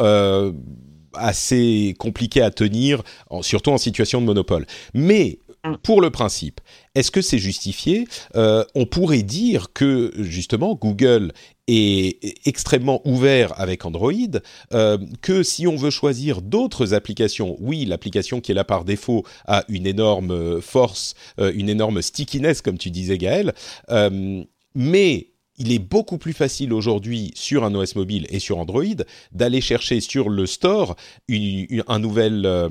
[1.13, 3.01] assez compliqué à tenir,
[3.41, 4.65] surtout en situation de monopole.
[4.93, 5.75] Mais mm.
[5.81, 6.61] pour le principe,
[6.97, 8.07] est-ce que c'est justifié?
[8.35, 11.31] Euh, On pourrait dire que justement Google
[11.67, 14.11] est extrêmement ouvert avec Android,
[14.73, 19.23] euh, que si on veut choisir d'autres applications, oui, l'application qui est là par défaut
[19.45, 23.53] a une énorme force, euh, une énorme stickiness, comme tu disais Gaël,
[24.73, 28.83] mais il est beaucoup plus facile aujourd'hui sur un OS mobile et sur Android
[29.31, 30.95] d'aller chercher sur le store
[31.29, 32.69] un, nouvel, euh,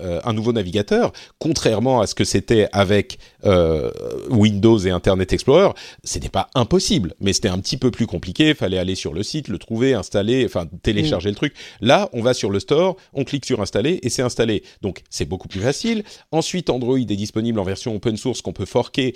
[0.00, 3.90] euh, un nouveau navigateur, contrairement à ce que c'était avec euh,
[4.30, 5.70] Windows et Internet Explorer.
[6.04, 8.48] C'était pas impossible, mais c'était un petit peu plus compliqué.
[8.50, 11.54] Il fallait aller sur le site, le trouver, installer, enfin télécharger le truc.
[11.80, 14.62] Là, on va sur le store, on clique sur installer et c'est installé.
[14.82, 16.04] Donc c'est beaucoup plus facile.
[16.30, 19.14] Ensuite, Android est disponible en version open source qu'on peut forker,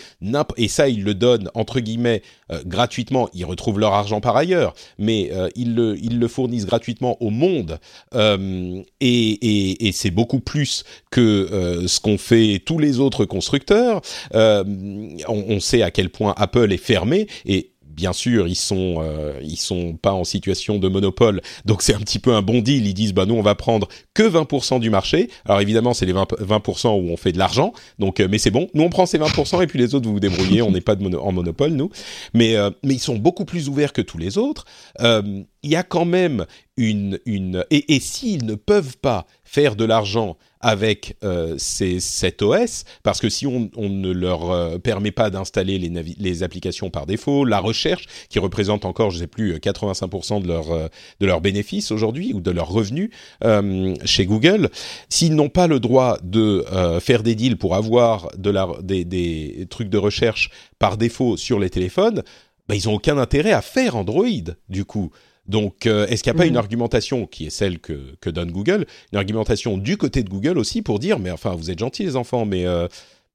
[0.57, 2.23] et ça, il le donne entre guillemets
[2.65, 7.79] gratuitement ils retrouvent leur argent par ailleurs, mais euh, ils, le, fournissent gratuitement au monde,
[8.15, 14.01] euh, et, c'est beaucoup plus que euh, ce qu'ont fait tous les autres constructeurs.
[14.33, 17.72] On, on, sait à quel point Apple est fermé, et
[18.03, 22.01] bien sûr, ils sont euh, ils sont pas en situation de monopole, donc c'est un
[22.01, 22.85] petit peu un bon deal.
[22.85, 25.31] Ils disent bah nous on va prendre que 20% du marché.
[25.45, 28.69] Alors évidemment c'est les 20%, où on fait de l'argent, donc euh, mais c'est bon.
[28.75, 30.63] Nous on prend ces 20% et puis les autres vous vous débrouillez.
[30.63, 31.91] on n'est pas en monopole nous,
[32.35, 34.65] mais euh, mais ils sont beaucoup plus ouverts que tous les autres.
[35.01, 39.85] il y a quand même une une et, et s'ils ne peuvent pas faire de
[39.85, 45.79] l'argent avec euh, cet OS, parce que si on, ne leur euh, permet pas d'installer
[45.79, 50.49] les, applications par défaut, la recherche, qui représente encore, je ne sais plus, 85% de
[50.49, 50.89] leurs euh,
[51.21, 53.11] de leurs bénéfices aujourd'hui, ou de leurs revenus
[53.45, 54.71] euh, chez Google,
[55.11, 56.65] s'ils n'ont pas le droit de
[57.01, 62.23] faire des deals pour avoir des, trucs de recherche par défaut sur les téléphones,
[62.69, 64.25] bah, ils n'ont aucun intérêt à faire Android,
[64.71, 65.11] du coup.
[65.47, 66.59] Donc, euh, est-ce qu'il n'y a pas une mm.
[66.59, 70.83] argumentation qui est celle que, que, donne Google, une argumentation du côté de Google aussi
[70.83, 72.87] pour dire, mais enfin, vous êtes gentils les enfants, mais euh,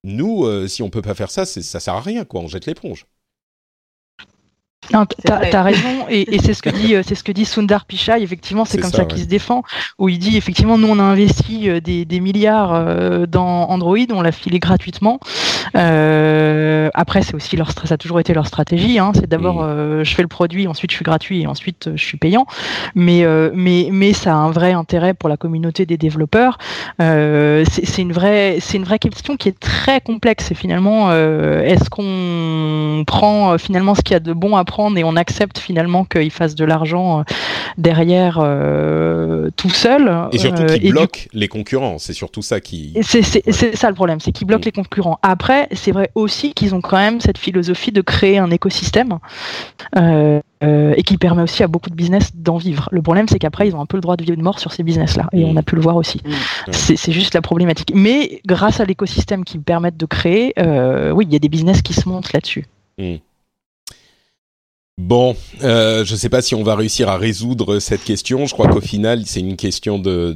[0.03, 2.41] nous, euh, si on peut pas faire ça, ça sert à rien, quoi.
[2.41, 3.05] On jette l'éponge.
[4.89, 5.05] T'as
[5.51, 8.21] as raison, et, et c'est ce que dit c'est ce que dit Sundar Pichai.
[8.21, 9.63] Effectivement, c'est comme ça, qu'il se défend,
[9.97, 14.31] où il dit effectivement, nous on a investi des, des milliards dans Android, on l'a
[14.31, 15.19] filé gratuitement.
[15.75, 18.99] Euh, après, c'est aussi leur ça a toujours été leur stratégie.
[18.99, 19.11] Hein.
[19.15, 22.03] C'est d'abord euh, je fais le produit, ensuite je suis gratuit et ensuite euh, je
[22.03, 22.45] suis payant.
[22.95, 26.57] Mais mais mais ça a un vrai intérêt pour la communauté des développeurs.
[26.99, 30.51] c'est une vraie c'est une vraie question qui est très complexe.
[30.51, 35.03] Et finalement, est-ce qu'on prend finalement ce qu'il y a de bon à prendre et
[35.03, 37.23] on accepte finalement qu'ils fassent de l'argent
[37.77, 38.35] derrière
[39.55, 41.97] tout seul Et surtout qu'ils bloquent les concurrents.
[41.97, 42.93] C'est surtout ça qui.
[43.01, 44.71] C'est ça le problème, c'est qu'ils bloquent mm.
[44.75, 45.19] les concurrents.
[45.23, 49.19] Après c'est vrai aussi qu'ils ont quand même cette philosophie de créer un écosystème
[49.95, 52.89] euh, euh, et qui permet aussi à beaucoup de business d'en vivre.
[52.91, 54.73] Le problème, c'est qu'après, ils ont un peu le droit de vivre de mort sur
[54.73, 56.21] ces business-là, et on a pu le voir aussi.
[56.25, 56.71] Mmh.
[56.71, 57.91] C'est juste la problématique.
[57.93, 61.81] Mais grâce à l'écosystème qu'ils permettent de créer, euh, oui, il y a des business
[61.81, 62.65] qui se montent là-dessus.
[62.97, 63.15] Mmh.
[64.97, 68.45] Bon, je ne sais pas si on va réussir à résoudre cette question.
[68.45, 70.33] Je crois qu'au final, c'est une question de,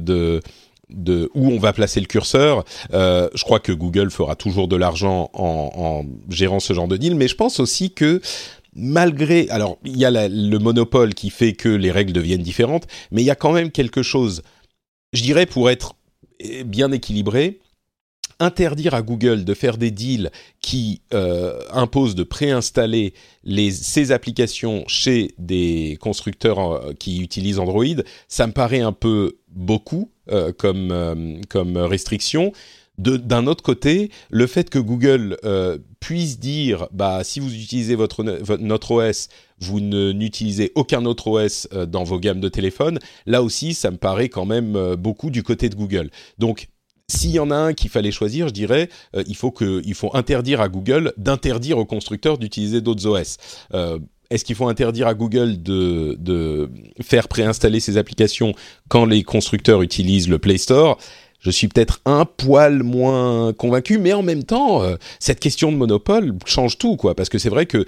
[0.94, 2.64] de où on va placer le curseur.
[2.92, 7.14] Euh, je crois que Google fera toujours de l'argent en, gérant ce genre de deal,
[7.14, 8.20] mais je pense aussi que
[8.74, 13.22] malgré, alors il y a le monopole qui fait que les règles deviennent différentes, mais
[13.22, 14.42] il y a quand même quelque chose,
[15.12, 15.94] je dirais pour être
[16.64, 17.60] bien équilibré,
[18.38, 23.14] interdire à Google de faire des deals qui euh, imposent de préinstaller
[23.44, 27.84] les, ces applications chez des constructeurs euh, qui utilisent Android,
[28.28, 32.52] ça me paraît un peu beaucoup euh, comme, restriction.
[32.98, 35.38] D'un autre côté, le fait que Google
[35.98, 37.96] puisse dire, bah, si vous utilisez
[38.60, 43.90] notre OS, vous n'utilisez aucun autre OS dans vos gammes de téléphone, là aussi, ça
[43.90, 46.10] me paraît quand même beaucoup du côté de Google.
[46.38, 46.68] Donc,
[47.08, 50.68] s'il y en a un qu'il fallait choisir, je dirais, euh, il faut interdire à
[50.68, 53.36] Google d'interdire aux constructeurs d'utiliser d'autres OS.
[53.74, 53.98] Euh,
[54.30, 56.70] est-ce qu'il faut interdire à Google de, de
[57.02, 58.54] faire préinstaller ses applications
[58.88, 60.98] quand les constructeurs utilisent le Play Store?
[61.42, 65.76] Je suis peut-être un poil moins convaincu, mais en même temps, euh, cette question de
[65.76, 67.84] monopole change tout, quoi, parce que c'est vrai que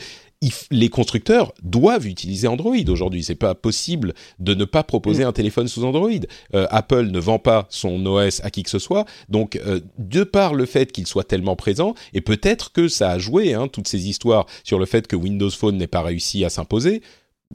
[0.70, 3.22] les constructeurs doivent utiliser Android aujourd'hui.
[3.22, 5.28] C'est pas possible de ne pas proposer mm.
[5.28, 6.11] un téléphone sous Android.
[6.54, 10.24] Euh, Apple ne vend pas son OS à qui que ce soit, donc euh, de
[10.24, 13.88] par le fait qu'il soit tellement présent, et peut-être que ça a joué hein, toutes
[13.88, 17.02] ces histoires sur le fait que Windows Phone n'ait pas réussi à s'imposer.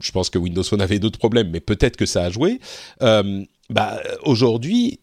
[0.00, 2.60] Je pense que Windows Phone avait d'autres problèmes, mais peut-être que ça a joué.
[3.02, 4.98] Euh, bah, aujourd'hui,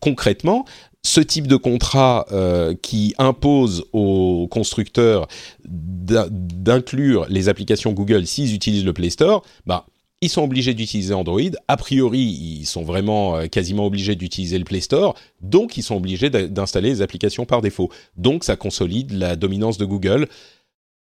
[0.00, 0.64] concrètement,
[1.02, 5.28] ce type de contrat euh, qui impose aux constructeurs
[5.64, 9.86] d'inclure les applications Google s'ils utilisent le Play Store, bah,
[10.20, 11.40] ils sont obligés d'utiliser Android.
[11.68, 15.96] A priori, ils sont vraiment euh, quasiment obligés d'utiliser le Play Store, donc ils sont
[15.96, 17.90] obligés d'installer les applications par défaut.
[18.16, 20.28] Donc ça consolide la dominance de Google.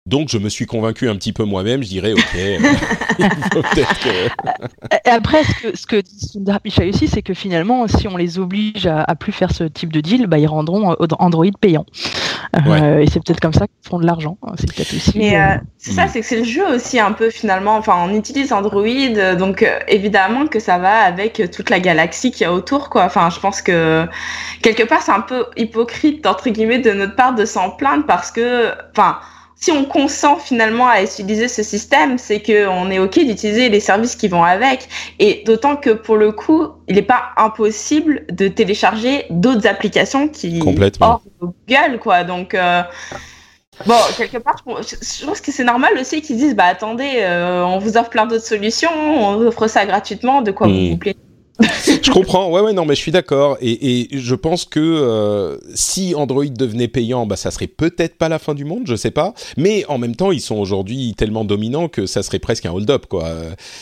[0.05, 1.83] Donc, je me suis convaincu un petit peu moi-même.
[1.83, 2.19] Je dirais, ok,
[5.05, 8.39] Après, ce que, ce que dit Sundar Pichai aussi, c'est que finalement, si on les
[8.39, 11.85] oblige à, à, plus faire ce type de deal, bah, ils rendront euh, Android payant.
[12.65, 14.37] Euh, et c'est peut-être comme ça qu'ils font de l'argent.
[14.43, 14.53] Hein.
[14.57, 15.17] C'est peut-être aussi.
[15.17, 16.09] Mais euh, c'est ça, mm.
[16.09, 17.75] c'est que c'est le jeu aussi un peu finalement.
[17.75, 22.45] Enfin, on utilise Android, donc évidemment que ça va avec toute la galaxie qu'il y
[22.45, 23.03] a autour, quoi.
[23.03, 24.07] Enfin, je pense que
[24.61, 28.31] quelque part, c'est un peu hypocrite entre guillemets de notre part de s'en plaindre parce
[28.31, 29.19] que, enfin
[29.59, 34.15] si on consent finalement à utiliser ce système, c'est qu'on est OK d'utiliser les services
[34.15, 34.87] qui vont avec.
[35.19, 40.61] Et d'autant que pour le coup, il n'est pas impossible de télécharger d'autres applications qui
[41.01, 42.23] hors Google, quoi.
[42.23, 42.83] Donc, euh,
[43.85, 47.79] bon, quelque part, je pense que c'est normal aussi qu'ils disent, bah attendez, euh, on
[47.79, 51.19] vous offre plein d'autres solutions, on offre ça gratuitement, de quoi vous vous plaignez
[52.03, 53.57] je comprends, ouais, ouais, non, mais je suis d'accord.
[53.61, 58.29] Et, et, je pense que euh, si Android devenait payant, bah, ça serait peut-être pas
[58.29, 59.33] la fin du monde, je sais pas.
[59.57, 63.05] Mais en même temps, ils sont aujourd'hui tellement dominants que ça serait presque un hold-up,
[63.07, 63.29] quoi.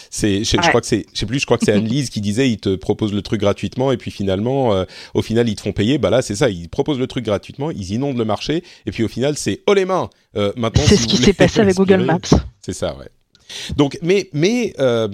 [0.10, 2.50] C'est, je, crois que c'est, je sais plus, je crois que c'est Anne-Lise qui disait,
[2.50, 5.72] ils te proposent le truc gratuitement et puis finalement, euh, au final, ils te font
[5.72, 5.98] payer.
[5.98, 9.04] Bah là, c'est ça, ils proposent le truc gratuitement, ils inondent le marché et puis
[9.04, 10.10] au final, c'est oh les mains.
[10.36, 12.20] Euh, maintenant, c'est ce qui s'est passé avec Google Maps.
[12.62, 13.08] C'est ça, ouais.
[13.76, 15.08] Donc, mais, mais euh,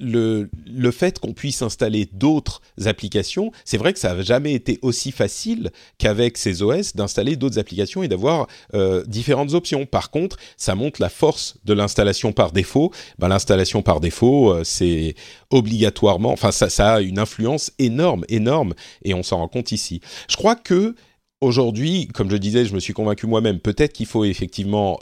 [0.00, 5.12] le, fait qu'on puisse installer d'autres applications, c'est vrai que ça n'a jamais été aussi
[5.12, 9.86] facile qu'avec ces OS d'installer d'autres applications et d'avoir euh, différentes options.
[9.86, 12.92] Par contre, ça montre la force de l'installation par défaut.
[13.18, 15.14] Ben, l'installation par défaut, euh, c'est
[15.50, 20.00] obligatoirement, enfin, ça, ça a une influence énorme, énorme, et on s'en rend compte ici.
[20.28, 20.94] Je crois que
[21.40, 24.98] aujourd'hui, comme je disais, je me suis convaincu moi-même, peut-être qu'il faut effectivement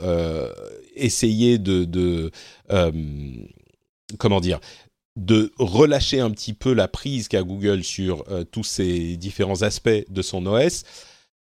[0.95, 2.31] essayer de,
[2.71, 2.93] euh,
[4.19, 4.61] comment dire,
[5.17, 10.05] de relâcher un petit peu la prise qu'a Google sur euh, tous ces différents aspects
[10.09, 10.85] de son OS.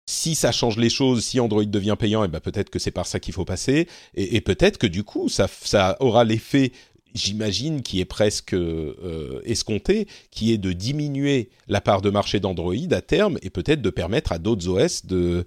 [0.07, 2.89] Si ça change les choses, si Android devient payant, et eh ben peut-être que c'est
[2.89, 6.71] par ça qu'il faut passer, et, peut-être que du coup ça, ça aura l'effet
[7.15, 12.73] j'imagine, qui est presque euh, escompté, qui est de diminuer la part de marché d'Android
[12.91, 15.43] à terme et peut-être de permettre à d'autres OS de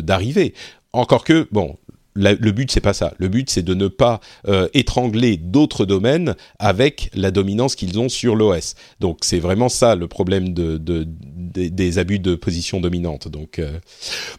[0.00, 0.54] d'arriver.
[0.92, 1.76] Encore que, bon,
[2.14, 3.14] le but c'est pas ça.
[3.18, 8.08] Le but c'est de ne pas euh, étrangler d'autres domaines avec la dominance qu'ils ont
[8.08, 8.74] sur l'OS.
[9.00, 13.28] Donc c'est vraiment ça le problème de, des abus de position dominante.
[13.28, 13.78] Donc euh,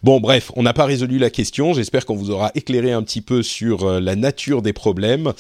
[0.04, 1.74] bon bref, on n'a pas résolu la question.
[1.74, 5.34] J'espère qu'on vous aura éclairé un petit peu sur euh, la nature des problèmes.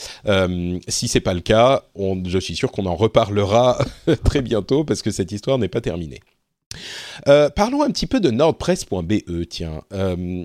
[0.88, 1.84] si c'est pas le cas,
[2.26, 3.84] je suis sûr qu'on en reparlera
[4.24, 6.20] très bientôt parce que cette histoire n'est pas terminée.
[7.56, 9.48] parlons un petit peu de nordpress.be.
[9.50, 9.82] Tiens,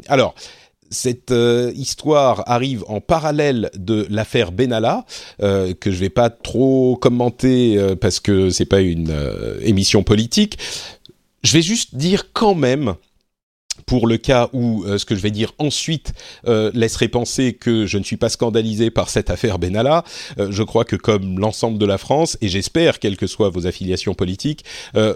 [0.09, 0.35] alors
[0.91, 5.05] cette euh, histoire arrive en parallèle de l'affaire Benalla,
[5.43, 9.15] euh, que je vais pas trop commenter euh, parce que c'est pas une
[9.63, 10.59] émission politique.
[11.43, 12.95] Je vais juste dire quand même
[13.85, 16.13] pour le cas où euh, ce que je vais dire ensuite
[16.47, 20.05] euh, laisserait penser que je ne suis pas scandalisé par cette affaire Benalla,
[20.39, 23.67] euh, je crois que comme l'ensemble de la France, et j'espère, quelles que soient vos
[23.67, 24.65] affiliations politiques,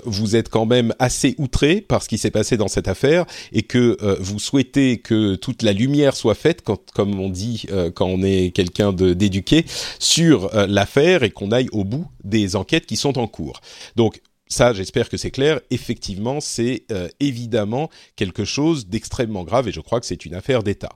[0.04, 3.62] vous êtes quand même assez outrés par ce qui s'est passé dans cette affaire et
[3.62, 8.22] que vous souhaitez que toute la lumière soit faite, quand, comme on dit quand on
[8.22, 9.64] est quelqu'un d'éduqué,
[9.98, 13.60] sur l'affaire et qu'on aille au bout des enquêtes qui sont en cours.
[13.96, 15.60] Donc ça, j'espère que c'est clair.
[15.70, 20.64] Effectivement, c'est euh, évidemment quelque chose d'extrêmement grave et je crois que c'est une affaire
[20.64, 20.90] d'État.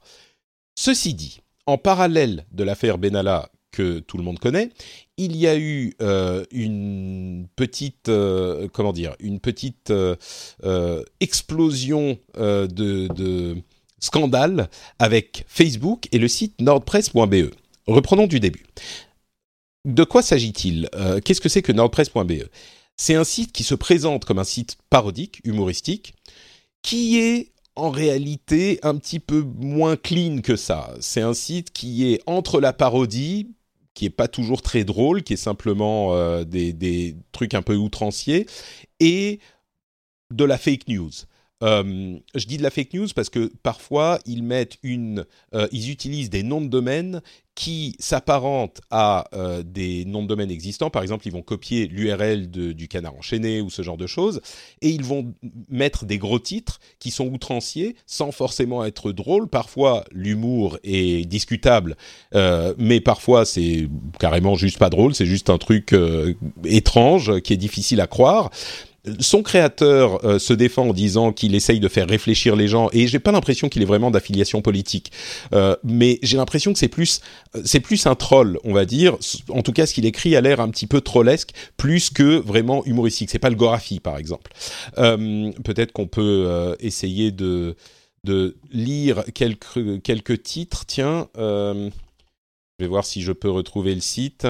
[0.77, 4.71] Ceci dit, en parallèle de l'affaire Benalla que tout le monde connaît,
[5.17, 9.93] il y a eu euh, une petite, euh, comment dire, une petite
[11.21, 13.57] explosion de, de
[14.01, 17.55] scandale avec Facebook et le site nordpress.be.
[17.87, 18.67] Reprenons du début.
[19.85, 20.89] De quoi s'agit-il?
[21.25, 22.45] Qu'est-ce que c'est que nordpress.be
[22.97, 26.15] c'est un site qui se présente comme un site parodique, humoristique,
[26.83, 30.95] qui est en réalité un petit peu moins clean que ça.
[31.01, 33.51] C'est un site qui est entre la parodie,
[33.95, 37.75] qui est pas toujours très drôle, qui est simplement euh, des, des, trucs un peu
[37.75, 38.47] outranciers,
[39.01, 39.41] et
[40.31, 41.11] de la fake news.
[41.63, 45.91] Euh, je dis de la fake news parce que parfois ils mettent une, euh, ils
[45.91, 47.23] utilisent des noms de domaine
[47.55, 50.91] qui s'apparentent à euh, des noms de domaine existants.
[50.91, 54.41] Par exemple, ils vont copier l'URL du canard enchaîné ou ce genre de choses,
[54.83, 55.33] et ils vont
[55.69, 59.47] mettre des gros titres qui sont outranciers sans forcément être drôles.
[59.47, 61.97] Parfois, l'humour est discutable,
[62.33, 63.89] mais parfois c'est
[64.19, 65.15] carrément juste pas drôle.
[65.15, 65.95] C'est juste un truc
[66.65, 68.51] étrange qui est difficile à croire.
[69.21, 73.07] Son créateur euh, se défend en disant qu'il essaye de faire réfléchir les gens et
[73.07, 75.13] j'ai pas l'impression qu'il est vraiment d'affiliation politique.
[75.53, 77.21] Euh, mais j'ai l'impression que c'est plus
[77.65, 79.17] c'est plus un troll on va dire
[79.49, 82.85] en tout cas ce qu'il écrit a l'air un petit peu trollesque plus que vraiment
[82.87, 83.31] humoristique.
[83.31, 84.53] C'est pas le Gorafi par exemple.
[84.99, 87.77] Euh, peut-être qu'on peut essayer de
[88.25, 90.87] de lire quelques quelques titres.
[90.87, 94.49] Tiens je vais voir si je peux retrouver le site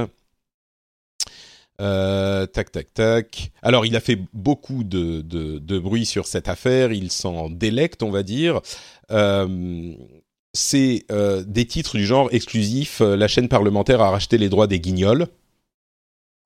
[1.81, 3.51] euh, tac, tac, tac.
[3.63, 6.93] Alors, il a fait beaucoup de, de, bruit sur cette affaire.
[6.93, 8.61] Il s'en délecte, on va dire.
[9.11, 9.93] Euh,
[10.53, 13.01] c'est euh, des titres du genre exclusif.
[13.01, 15.27] La chaîne parlementaire a racheté les droits des guignols.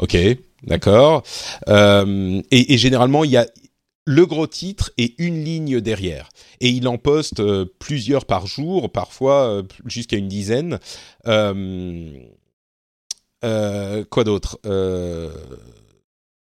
[0.01, 0.17] Ok,
[0.63, 1.23] d'accord.
[1.69, 3.47] Et, et, généralement, il y a
[4.07, 6.31] le gros titre et une ligne derrière.
[6.61, 7.43] Et il en poste
[7.79, 10.79] plusieurs par jour, parfois jusqu'à une dizaine.
[11.27, 12.19] Euh,
[13.43, 14.59] quoi d'autre?
[14.67, 15.31] Euh,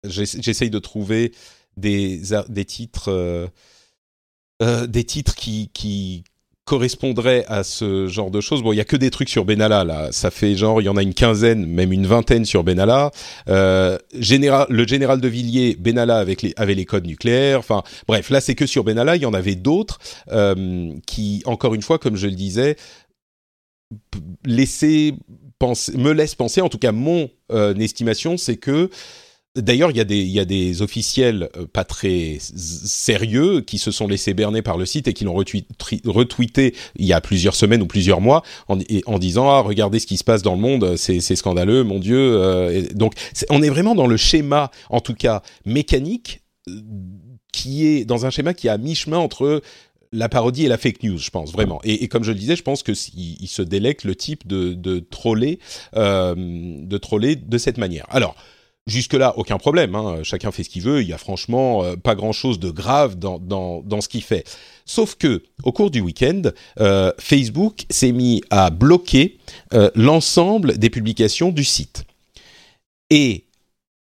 [0.06, 1.32] J'essaye de trouver
[1.78, 3.10] des, des titres,
[4.62, 6.26] euh, des titres qui, qui
[6.66, 8.64] correspondraient à ce genre de choses.
[8.64, 10.12] Bon, il y a que des trucs sur Benalla là.
[10.12, 13.12] Ça fait genre, il y en a une quinzaine, même une vingtaine sur Benalla.
[14.14, 17.60] général, le général de Villiers, Benalla avec les, avait les codes nucléaires.
[17.60, 19.16] Enfin, bref, là c'est que sur Benalla.
[19.16, 20.00] Il y en avait d'autres
[21.08, 22.76] qui, encore une fois, comme je le disais,
[25.96, 28.90] me laisse penser, en tout cas mon euh, estimation, c'est que
[29.56, 33.92] D'ailleurs, il y, a des, y a des officiels euh, pas très sérieux qui se
[33.92, 37.84] sont laissés berner par le site et qui l'ont retweeté il y a plusieurs semaines
[37.84, 41.22] ou plusieurs mois en, disant ah regardez ce qui se passe dans le monde, c'est
[41.36, 42.18] scandaleux, mon Dieu.
[42.18, 43.14] Euh, donc
[43.52, 46.42] on est vraiment dans le schéma, en tout cas mécanique,
[47.52, 49.62] qui est dans un schéma qui est à mi-chemin entre
[50.14, 51.82] la parodie et la fake news, je pense vraiment.
[51.84, 55.60] Et, comme je le disais, je pense que se délecte le type de, de troller,
[55.96, 58.06] euh, de troller de cette manière.
[58.10, 58.36] Alors.
[58.86, 59.96] Jusque-là, aucun problème.
[59.96, 60.24] Hein.
[60.24, 61.02] Chacun fait ce qu'il veut.
[61.02, 64.44] Il y a franchement euh, pas grand-chose de grave dans, dans, dans ce qu'il fait.
[64.84, 66.42] Sauf que, au cours du week-end,
[66.82, 69.38] euh, Facebook s'est mis à bloquer
[69.96, 72.04] l'ensemble des publications du site.
[73.10, 73.46] Et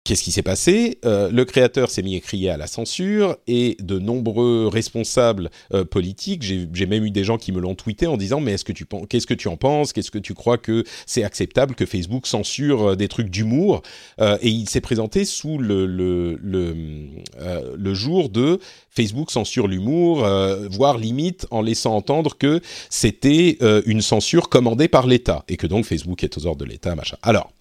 [0.05, 0.99] Qu'est-ce qui s'est passé?
[1.05, 5.85] Euh, Le créateur s'est mis à crier à la censure et de nombreux responsables euh,
[5.85, 8.73] politiques, j'ai même eu des gens qui me l'ont tweeté en disant mais est-ce que
[8.73, 9.93] tu qu'est-ce que tu en penses?
[9.93, 13.83] Qu'est-ce que tu crois que c'est acceptable que Facebook censure euh, des trucs d'humour?
[14.19, 18.59] Et il s'est présenté sous le le, jour de
[18.91, 20.27] Facebook censure l'humour,
[20.71, 25.85] voire limite en laissant entendre que c'était une censure commandée par l'État et que donc
[25.85, 27.17] Facebook est aux ordres de l'État, machin.
[27.23, 27.53] Alors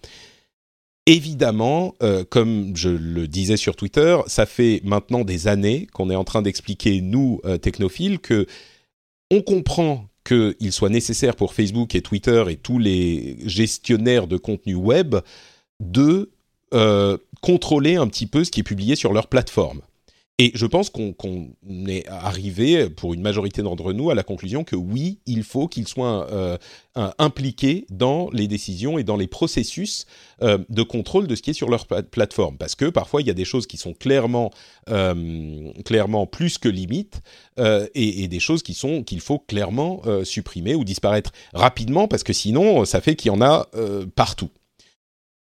[1.06, 6.14] Évidemment, euh, comme je le disais sur Twitter, ça fait maintenant des années qu'on est
[6.14, 8.46] en train d'expliquer, nous, euh, technophiles, que
[9.32, 14.76] on comprend qu'il soit nécessaire pour Facebook et Twitter et tous les gestionnaires de contenu
[14.76, 15.16] web
[15.80, 16.30] de
[16.72, 19.80] euh, contrôler un petit peu ce qui est publié sur leur plateforme.
[20.38, 21.14] Et je pense qu'on
[21.86, 25.86] est arrivé, pour une majorité d'entre nous, à la conclusion que oui, il faut qu'ils
[25.86, 26.56] soient euh,
[27.18, 30.06] impliqués dans les décisions et dans les processus
[30.42, 32.56] euh, de contrôle de ce qui est sur leur plateforme.
[32.56, 34.50] Parce que parfois, il y a des choses qui sont clairement,
[34.88, 37.20] euh, clairement plus que limites
[37.58, 42.32] et, et, des choses qui sont qu'il faut clairement supprimer ou disparaître rapidement parce que
[42.32, 43.68] sinon, ça fait qu'il y en a
[44.16, 44.48] partout.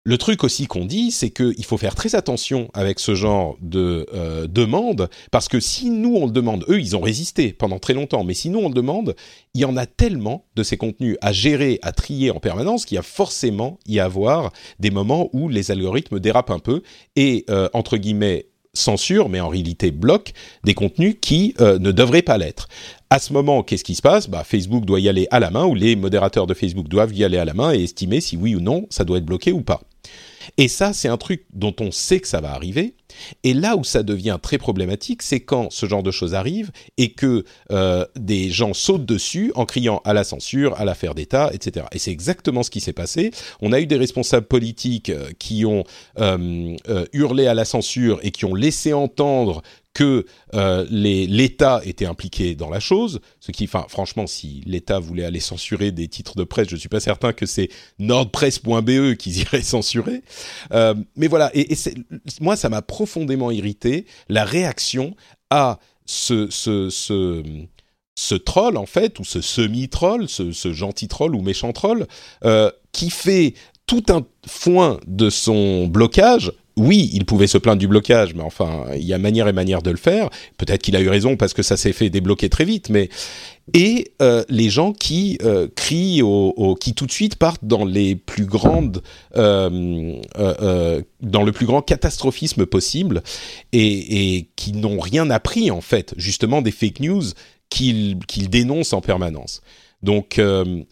[0.05, 4.05] Le truc aussi qu'on dit, c'est qu'il faut faire très attention avec ce genre de
[4.13, 7.95] euh, demande, parce que si nous on le demande, eux ils ont résisté pendant très
[7.95, 9.15] longtemps, mais si nous on le demande,
[9.55, 12.97] il y en a tellement de ces contenus à gérer, à trier en permanence, qu'il
[12.97, 16.83] y a forcément y avoir des moments où les algorithmes dérapent un peu
[17.15, 20.33] et euh, entre guillemets censure, mais en réalité bloque
[20.65, 22.67] des contenus qui euh, ne devraient pas l'être.
[23.11, 24.29] À ce moment, qu'est-ce qui se passe?
[24.29, 27.23] Bah, Facebook doit y aller à la main, ou les modérateurs de Facebook doivent y
[27.23, 29.61] aller à la main et estimer si oui ou non ça doit être bloqué ou
[29.61, 29.81] pas.
[30.57, 32.95] Et ça, c'est un truc dont on sait que ça va arriver.
[33.45, 37.13] Et là où ça devient très problématique, c'est quand ce genre de choses arrive et
[37.13, 41.87] que euh, des gens sautent dessus en criant à la censure, à l'affaire d'État, etc.
[41.93, 43.31] Et c'est exactement ce qui s'est passé.
[43.61, 45.85] On a eu des responsables politiques euh, qui ont
[46.19, 46.77] euh,
[47.13, 49.63] hurlé à la censure et qui ont laissé entendre
[49.95, 50.25] que
[50.55, 55.41] euh, l'État était impliqué dans la chose, ce qui, enfin, franchement, si l'État voulait aller
[55.41, 57.69] censurer des titres de presse, je suis pas certain que c'est
[57.99, 60.23] nordpresse.be qu'ils iraient censurer.
[60.73, 61.69] Euh, mais voilà, et,
[62.41, 65.15] moi, ça m'a profondément irrité la réaction
[65.51, 66.49] à ce
[68.37, 72.07] troll en fait, ou ce semi-troll, ce, ce, gentil troll ou méchant troll,
[72.45, 73.55] euh, qui fait
[73.87, 78.87] tout un foin de son blocage oui, il pouvait se plaindre du blocage, mais enfin,
[78.95, 80.31] il y a manière et manière de le faire.
[80.57, 83.11] Peut-être qu'il a eu raison parce que ça s'est fait débloquer très vite, mais
[83.75, 88.17] et euh, les gens qui euh, crient, au, qui tout de suite partent dans les
[88.17, 89.03] plus grandes,
[89.37, 90.19] euh,
[91.21, 93.23] dans le plus grand catastrophisme possible,
[93.73, 97.23] et, et qui n'ont rien appris en fait, justement des fake news
[97.69, 99.63] qu'ils qu'ils dénoncent en permanence.
[100.03, 100.41] Donc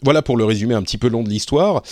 [0.03, 1.83] voilà pour le résumé un petit peu long de l'histoire.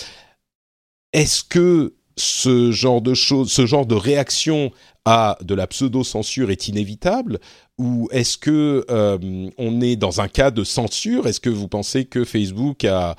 [1.11, 4.71] Est-ce que ce genre de choses, ce genre de réaction
[5.05, 7.39] à de la pseudo-censure est inévitable
[7.77, 11.27] ou est-ce que euh, on est dans un cas de censure?
[11.27, 13.15] Est-ce que vous pensez que Facebook a,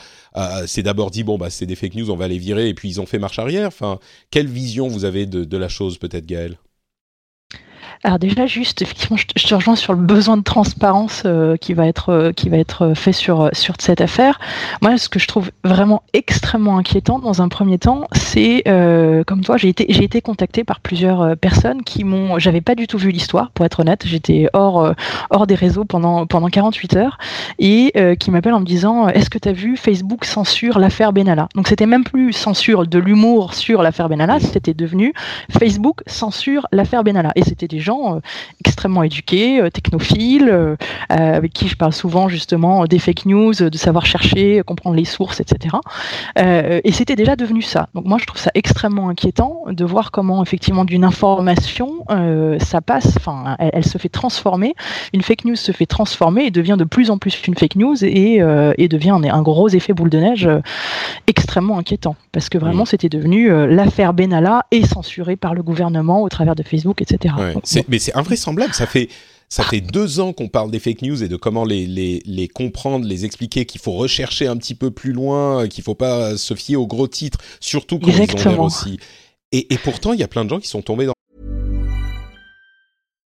[0.66, 2.88] s'est d'abord dit bon bah c'est des fake news, on va les virer et puis
[2.88, 3.68] ils ont fait marche arrière?
[3.68, 3.98] Enfin,
[4.30, 6.59] quelle vision vous avez de, de la chose peut-être, Gaël
[8.03, 11.86] alors déjà juste effectivement je te, rejoins sur le besoin de transparence euh, qui va
[11.86, 14.40] être euh, qui va être fait sur sur cette affaire.
[14.80, 19.42] Moi ce que je trouve vraiment extrêmement inquiétant dans un premier temps, c'est euh, comme
[19.42, 22.96] toi j'ai été j'ai été contacté par plusieurs personnes qui m'ont j'avais pas du tout
[22.96, 24.94] vu l'histoire pour être honnête, j'étais hors
[25.28, 27.18] hors des réseaux pendant pendant 48 heures
[27.59, 31.48] et qui m'appellent en me disant est-ce que tu as vu Facebook censure l'affaire Benalla?
[31.55, 35.12] Donc c'était même plus censure de l'humour sur l'affaire Benalla, c'était devenu
[35.51, 38.20] Facebook censure l'affaire Benalla et c'était des gens euh,
[38.64, 40.76] extrêmement éduqués, euh, technophiles, euh,
[41.09, 45.41] avec qui je parle souvent justement des fake news, de savoir chercher, comprendre les sources,
[45.41, 45.76] etc.
[46.36, 47.88] et c'était déjà devenu ça.
[47.95, 52.05] Donc moi je trouve ça extrêmement inquiétant de voir comment effectivement d'une information
[52.61, 54.74] ça passe, enfin elle, se fait transformer,
[55.12, 58.05] une fake news se fait transformer et devient de plus en plus une fake news
[58.05, 58.41] et,
[58.78, 60.49] et devient un, un, gros effet boule de neige
[61.26, 66.28] extrêmement inquiétant parce que vraiment c'était devenu l'affaire Benalla est censurée par le gouvernement au
[66.28, 67.34] travers de Facebook, etc
[67.89, 68.74] mais c'est invraisemblable.
[68.74, 69.09] Ça fait
[69.51, 72.47] ça fait deux ans qu'on parle des fake news et de comment les, les, les
[72.47, 76.55] comprendre, les expliquer, qu'il faut rechercher un petit peu plus loin, qu'il faut pas se
[76.55, 79.01] fier aux gros titres, surtout quand ils ont l'air aussi.
[79.51, 81.14] Et, et pourtant, il y a plein de gens qui sont tombés dans.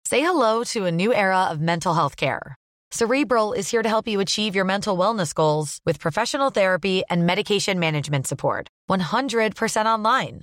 [0.09, 2.55] Say hello to a new era of mental health care.
[2.93, 7.27] Cerebral is here to help you achieve your mental wellness goals with professional therapy and
[7.27, 8.69] medication management support.
[8.89, 10.43] 100% online.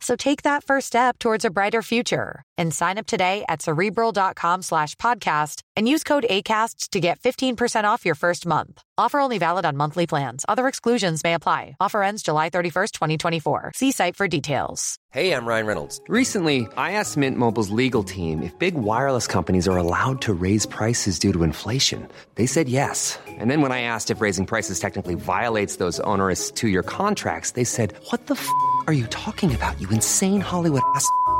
[0.00, 4.62] So take that first step towards a brighter future and sign up today at cerebral.com
[4.62, 8.82] slash podcast and use code ACasts to get 15% off your first month.
[9.00, 10.44] Offer only valid on monthly plans.
[10.46, 11.74] Other exclusions may apply.
[11.80, 13.72] Offer ends July 31st, 2024.
[13.74, 14.98] See site for details.
[15.10, 16.02] Hey, I'm Ryan Reynolds.
[16.06, 20.66] Recently, I asked Mint Mobile's legal team if big wireless companies are allowed to raise
[20.66, 22.06] prices due to inflation.
[22.34, 23.18] They said yes.
[23.26, 27.64] And then when I asked if raising prices technically violates those onerous two-year contracts, they
[27.64, 28.46] said, what the f***
[28.86, 31.08] are you talking about, you insane Hollywood ass?"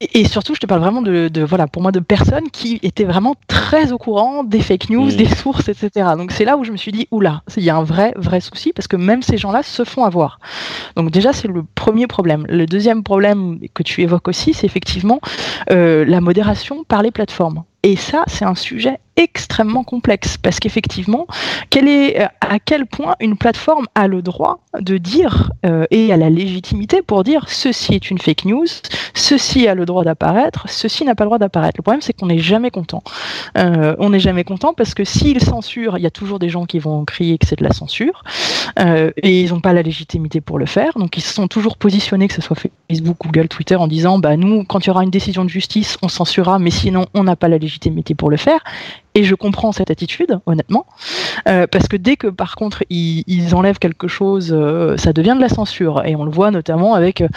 [0.00, 3.04] Et, surtout, je te parle vraiment de, de, voilà, pour moi, de personnes qui étaient
[3.04, 5.16] vraiment très au courant des fake news, mmh.
[5.16, 6.10] des sources, etc.
[6.18, 8.40] Donc c'est là où je me suis dit, oula, il y a un vrai, vrai
[8.40, 10.38] souci, parce que même ces gens-là se font avoir.
[10.96, 12.44] Donc déjà, c'est le premier problème.
[12.50, 15.20] Le deuxième problème que tu évoques aussi, c'est effectivement
[15.70, 17.64] euh, la modération par les plateformes.
[17.82, 21.26] Et ça, c'est un sujet extrêmement complexe parce qu'effectivement,
[21.74, 26.28] euh, à quel point une plateforme a le droit de dire euh, et a la
[26.28, 28.66] légitimité pour dire ceci est une fake news,
[29.14, 31.78] ceci a le droit d'apparaître, ceci n'a pas le droit d'apparaître.
[31.78, 33.02] Le problème, c'est qu'on n'est jamais content.
[33.56, 36.66] Euh, on n'est jamais content parce que s'ils censurent, il y a toujours des gens
[36.66, 38.22] qui vont crier que c'est de la censure
[38.78, 40.98] et ils n'ont pas la légitimité pour le faire.
[40.98, 42.56] Donc ils se sont toujours positionnés, que ce soit
[42.90, 45.96] Facebook, Google, Twitter, en disant bah nous, quand il y aura une décision de justice,
[46.02, 47.65] on censurera, mais sinon on n'a pas la légitimité
[48.16, 48.60] pour le faire.
[49.14, 50.84] Et je comprends cette attitude, honnêtement,
[51.48, 55.34] euh, parce que dès que par contre ils, ils enlèvent quelque chose, euh, ça devient
[55.34, 56.04] de la censure.
[56.04, 57.28] Et on le voit notamment avec euh,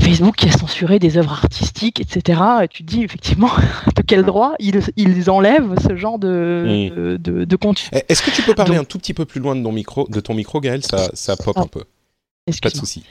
[0.00, 2.40] Facebook qui a censuré des œuvres artistiques, etc.
[2.62, 3.50] Et tu te dis effectivement
[3.96, 7.88] de quel droit ils, ils enlèvent ce genre de, de, de, de contenu.
[7.94, 9.72] Eh, est-ce que tu peux parler Donc, un tout petit peu plus loin de, ton
[9.72, 10.84] micro, de ton micro, Gaël?
[10.84, 11.62] Ça, ça pop oh.
[11.62, 11.84] un peu.
[12.62, 13.04] Pas de souci.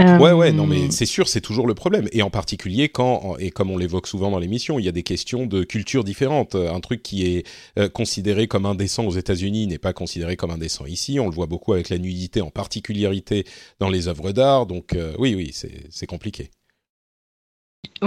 [0.00, 0.18] Euh...
[0.18, 2.08] Ouais, ouais, non, mais c'est sûr, c'est toujours le problème.
[2.12, 5.02] Et en particulier quand, et comme on l'évoque souvent dans l'émission, il y a des
[5.02, 6.54] questions de culture différentes.
[6.54, 7.46] Un truc qui est
[7.78, 11.20] euh, considéré comme indécent aux États-Unis n'est pas considéré comme indécent ici.
[11.20, 13.44] On le voit beaucoup avec la nudité, en particularité
[13.80, 14.66] dans les œuvres d'art.
[14.66, 15.54] Donc, euh, oui, oui,
[15.90, 16.50] c'est compliqué.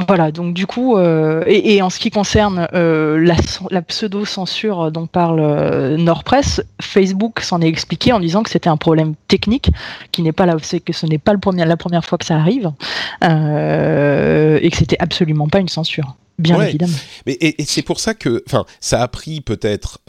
[0.07, 3.33] Voilà, donc du coup, euh, et, en ce qui concerne euh,
[3.71, 8.75] la, pseudo-censure dont parle euh, Nordpress, Facebook s'en est expliqué en disant que c'était un
[8.75, 9.71] problème technique,
[10.11, 12.35] qui n'est pas là, que ce n'est pas le premier, la première fois que ça
[12.35, 12.71] arrive,
[13.21, 16.97] et que c'était absolument pas une censure, bien évidemment.
[17.25, 19.99] Mais et, c'est pour ça que, enfin, ça a pris peut-être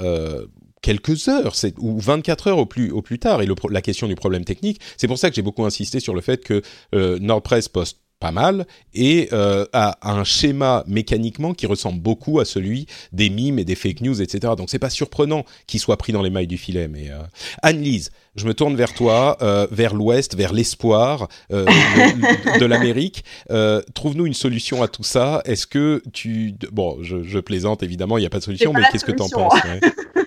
[0.82, 4.44] quelques heures, ou 24 heures au plus, au plus tard, et la question du problème
[4.44, 6.62] technique, c'est pour ça que j'ai beaucoup insisté sur le fait que
[6.92, 12.86] Nordpress poste pas mal et euh, a un schéma mécaniquement qui ressemble beaucoup à celui
[13.12, 14.54] des mimes et des fake news, etc.
[14.56, 16.88] Donc c'est pas surprenant qu'il soit pris dans les mailles du filet.
[16.88, 17.20] Mais euh...
[17.62, 23.24] Anne-Lise, je me tourne vers toi, euh, vers l'Ouest, vers l'espoir euh, de, de l'Amérique.
[23.50, 25.42] Euh, trouve-nous une solution à tout ça.
[25.44, 28.82] Est-ce que tu bon, je, je plaisante évidemment, il n'y a pas de solution, mais
[28.92, 29.80] qu'est-ce que tu en penses ouais?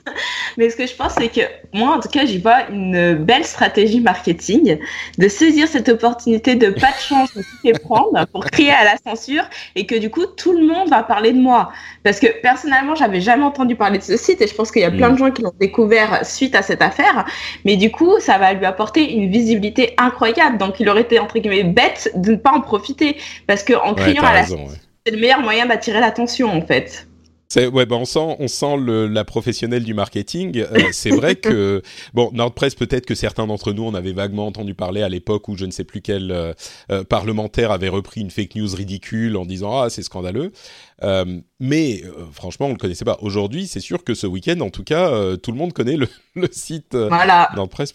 [0.57, 1.41] Mais ce que je pense, c'est que
[1.73, 4.77] moi, en tout cas, j'y vois une belle stratégie marketing
[5.17, 8.95] de saisir cette opportunité de pas de chance de tout prendre pour crier à la
[9.05, 9.43] censure
[9.75, 11.71] et que du coup, tout le monde va parler de moi.
[12.03, 14.85] Parce que personnellement, j'avais jamais entendu parler de ce site et je pense qu'il y
[14.85, 15.17] a plein de mm.
[15.17, 17.25] gens qui l'ont découvert suite à cette affaire.
[17.65, 20.57] Mais du coup, ça va lui apporter une visibilité incroyable.
[20.57, 23.17] Donc, il aurait été, entre guillemets, bête de ne pas en profiter
[23.47, 24.67] parce que en criant à la censure,
[25.05, 27.08] c'est le meilleur moyen d'attirer l'attention, en fait.
[27.55, 30.59] Ouais, bah on sent, on sent le, la professionnelle du marketing.
[30.59, 31.81] Euh, c'est vrai que
[32.13, 35.57] bon, Nordpress, peut-être que certains d'entre nous en avaient vaguement entendu parler à l'époque où
[35.57, 36.53] je ne sais plus quel euh,
[36.91, 40.51] euh, parlementaire avait repris une fake news ridicule en disant ah c'est scandaleux.
[41.59, 43.17] mais franchement, on le connaissait pas.
[43.21, 46.49] Aujourd'hui, c'est sûr que ce week-end, en tout cas, tout le monde connaît le, le
[46.51, 47.49] site voilà.
[47.55, 47.93] Nordpress.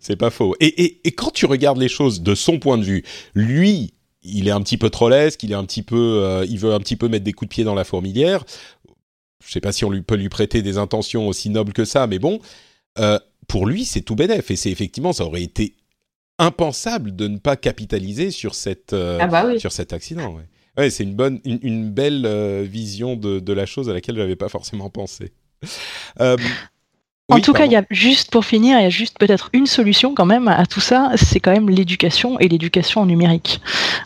[0.00, 0.56] c'est pas faux.
[0.58, 3.04] Et, et, et quand tu regardes les choses de son point de vue,
[3.36, 3.94] lui
[4.24, 6.78] il est un petit peu trollesque, il est un petit peu, euh, il veut un
[6.78, 8.44] petit peu mettre des coups de pied dans la fourmilière.
[9.44, 12.06] Je sais pas si on lui, peut lui prêter des intentions aussi nobles que ça,
[12.06, 12.40] mais bon,
[12.98, 13.18] euh,
[13.48, 14.50] pour lui, c'est tout bénef.
[14.50, 15.74] Et c'est effectivement, ça aurait été
[16.38, 20.34] impensable de ne pas capitaliser sur cette, euh, ah bah sur cet accident.
[20.34, 20.44] Ouais,
[20.76, 24.36] ouais c'est une bonne, une, belle vision de, de, la chose à laquelle je n'avais
[24.36, 25.32] pas forcément pensé
[27.28, 29.66] en tout cas, il y a juste pour finir, il y a juste peut-être une
[29.66, 33.60] solution quand même à tout ça, c'est quand même l'éducation et l'éducation numérique.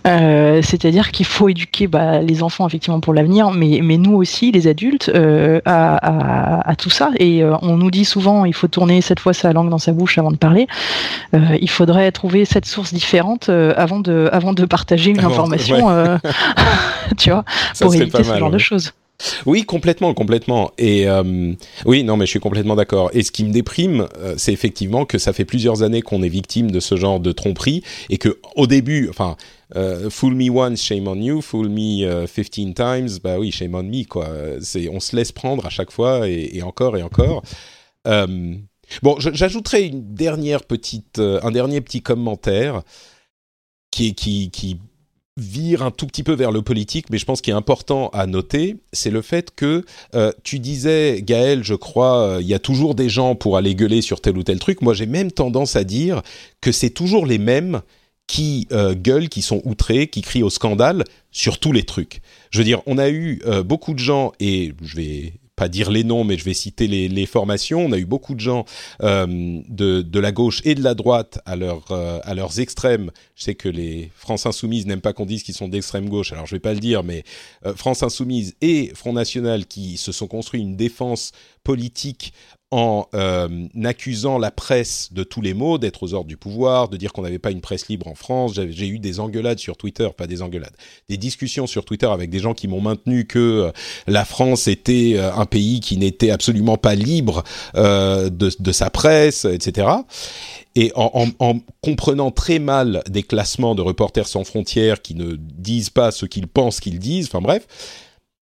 [0.07, 4.53] Euh, c'est-à-dire qu'il faut éduquer bah, les enfants effectivement pour l'avenir, mais, mais nous aussi,
[4.53, 7.11] les adultes, euh, à, tout ça.
[7.19, 9.93] Et euh, on nous dit souvent, il faut tourner cette fois sa langue dans sa
[9.93, 10.67] bouche avant de parler.
[11.33, 16.19] il faudrait trouver cette source différente avant de avant de partager une information,
[17.17, 17.45] tu vois,
[17.81, 18.93] pour éviter ce genre de choses.
[19.47, 20.73] Oui, complètement, complètement.
[20.79, 21.53] Et euh,
[21.85, 23.11] oui, non, mais je suis complètement d'accord.
[23.13, 26.29] Et ce qui me déprime, euh, c'est effectivement que ça fait plusieurs années qu'on est
[26.29, 29.37] victime de ce genre de tromperie et que au début, enfin,
[29.75, 31.41] euh, fool me once, shame on you.
[31.41, 34.29] Fool me 15 times, bah oui, shame on me, quoi.
[34.61, 37.43] C'est, on se laisse prendre à chaque fois et, encore et encore.
[38.05, 42.83] bon, j'ajouterai une dernière petite, un dernier petit commentaire
[43.91, 44.79] qui, qui, qui
[45.37, 48.27] vire un tout petit peu vers le politique, mais je pense qu'il est important à
[48.27, 49.85] noter, c'est le fait que
[50.15, 53.75] euh, tu disais, Gaël, je crois, euh, il y a toujours des gens pour aller
[53.75, 54.81] gueuler sur tel ou tel truc.
[54.81, 56.23] Moi, j'ai même tendance à dire
[56.61, 57.83] que c'est toujours les mêmes
[58.27, 62.23] qui euh, gueulent, qui sont outrés, qui crient au scandale sur tous les trucs.
[62.51, 66.05] Je veux dire, on a eu beaucoup de gens, et je vais pas dire les
[66.05, 67.87] noms, mais je vais citer les, les formations.
[67.87, 68.67] On a eu beaucoup de gens
[69.03, 73.11] euh, de, de, la gauche et de la droite à, leur, euh, à leurs extrêmes.
[73.35, 76.47] Je sais que les France Insoumises n'aiment pas qu'on dise qu'ils sont d'extrême gauche, alors
[76.47, 77.25] je vais pas le dire, mais
[77.65, 81.33] euh, France Insoumise et Front National qui se sont construits une défense
[81.65, 82.35] politique
[82.73, 86.97] en euh, accusant la presse de tous les maux, d'être aux ordres du pouvoir, de
[86.97, 88.55] dire qu'on n'avait pas une presse libre en France.
[88.55, 90.75] J'ai eu des engueulades sur Twitter, pas des engueulades,
[91.09, 93.73] des discussions sur Twitter avec des gens qui m'ont maintenu que euh,
[94.09, 97.45] la France était euh, un pays qui n'était absolument pas libre
[97.75, 99.89] de, de, sa presse, etc.
[100.75, 105.37] Et en, en, en, comprenant très mal des classements de Reporters sans frontières qui ne
[105.37, 107.67] disent pas ce qu'ils pensent qu'ils disent, enfin bref,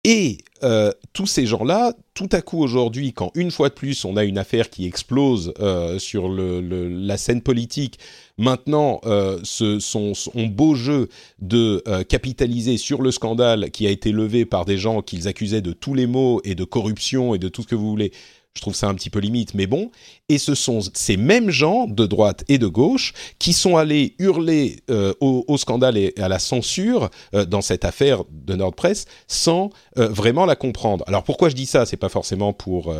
[0.04, 4.16] et euh, tous ces gens-là, tout à coup aujourd'hui, quand une fois de plus on
[4.16, 7.98] a une affaire qui explose euh, sur la scène politique,
[8.38, 11.08] maintenant euh, ce, son, son, beau jeu
[11.40, 15.60] de euh, capitaliser sur le scandale qui a été levé par des gens qu'ils accusaient
[15.60, 18.12] de tous les maux et de corruption et de tout ce que vous voulez,
[18.54, 19.90] je trouve ça un petit peu limite, mais bon.
[20.28, 24.80] Et ce sont ces mêmes gens de droite et de gauche qui sont allés hurler
[24.90, 30.08] euh, au, scandale et à la censure euh, dans cette affaire de Nordpress sans euh,
[30.08, 31.04] vraiment la comprendre.
[31.06, 31.86] Alors pourquoi je dis ça?
[31.86, 32.92] C'est pas forcément pour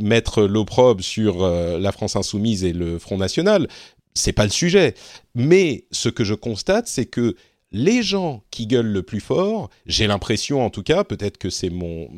[0.00, 3.68] mettre l'opprobre sur la France insoumise et le Front national.
[4.14, 4.94] C'est pas le sujet.
[5.34, 7.36] Mais ce que je constate, c'est que
[7.70, 11.70] les gens qui gueulent le plus fort, j'ai l'impression en tout cas, peut-être que c'est
[11.70, 12.08] mon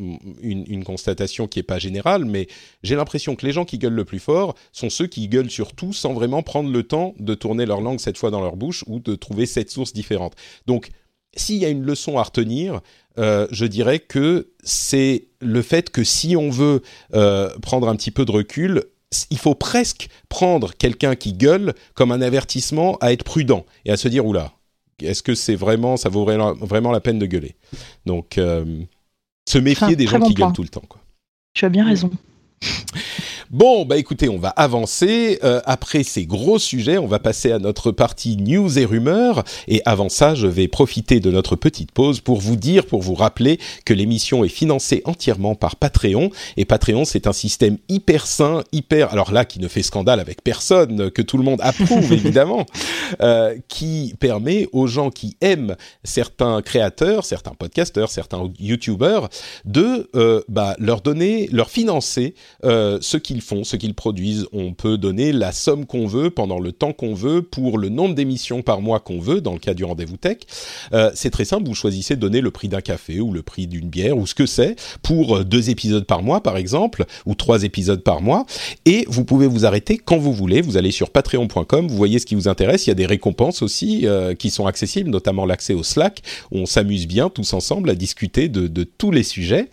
[0.42, 2.46] une, constatation qui n'est pas générale, mais
[2.82, 5.72] j'ai l'impression que les gens qui gueulent le plus fort sont ceux qui gueulent sur
[5.72, 8.84] tout sans vraiment prendre le temps de tourner leur langue cette fois dans leur bouche
[8.86, 10.34] ou de trouver cette source différente.
[10.66, 10.90] Donc
[11.36, 12.80] s'il y a une leçon à retenir,
[13.18, 16.82] euh, je dirais que c'est le fait que si on veut
[17.14, 18.84] euh, prendre un petit peu de recul,
[19.30, 23.96] il faut presque prendre quelqu'un qui gueule comme un avertissement à être prudent et à
[23.96, 24.52] se dire oula,
[25.02, 27.56] est-ce que c'est vraiment, ça vaut vraiment la peine de gueuler?
[28.06, 28.82] Donc, euh,
[29.48, 30.84] se méfier des gens qui gueulent tout le temps.
[30.88, 31.00] Quoi.
[31.54, 32.10] Tu as bien raison.
[33.50, 35.40] Bon, bah écoutez, on va avancer.
[35.42, 39.42] Euh, après ces gros sujets, on va passer à notre partie news et rumeurs.
[39.66, 43.16] Et avant ça, je vais profiter de notre petite pause pour vous dire, pour vous
[43.16, 46.30] rappeler que l'émission est financée entièrement par Patreon.
[46.56, 49.12] Et Patreon, c'est un système hyper sain, hyper...
[49.12, 52.66] Alors là, qui ne fait scandale avec personne, que tout le monde approuve évidemment,
[53.20, 55.74] euh, qui permet aux gens qui aiment
[56.04, 59.28] certains créateurs, certains podcasteurs, certains YouTubers,
[59.64, 64.46] de euh, bah, leur donner, leur financer euh, ce qu'ils font, ce qu'ils produisent.
[64.52, 68.14] On peut donner la somme qu'on veut pendant le temps qu'on veut pour le nombre
[68.14, 70.38] d'émissions par mois qu'on veut, dans le cas du rendez-vous tech.
[70.92, 73.66] Euh, c'est très simple, vous choisissez de donner le prix d'un café ou le prix
[73.66, 77.34] d'une bière ou ce que c'est pour euh, deux épisodes par mois par exemple, ou
[77.34, 78.46] trois épisodes par mois.
[78.84, 80.60] Et vous pouvez vous arrêter quand vous voulez.
[80.60, 82.86] Vous allez sur patreon.com, vous voyez ce qui vous intéresse.
[82.86, 84.06] Il y a des récompenses aussi
[84.38, 86.22] qui sont accessibles, notamment l'accès au Slack.
[86.50, 89.68] On s'amuse bien tous ensemble à discuter de, de tous les sujets.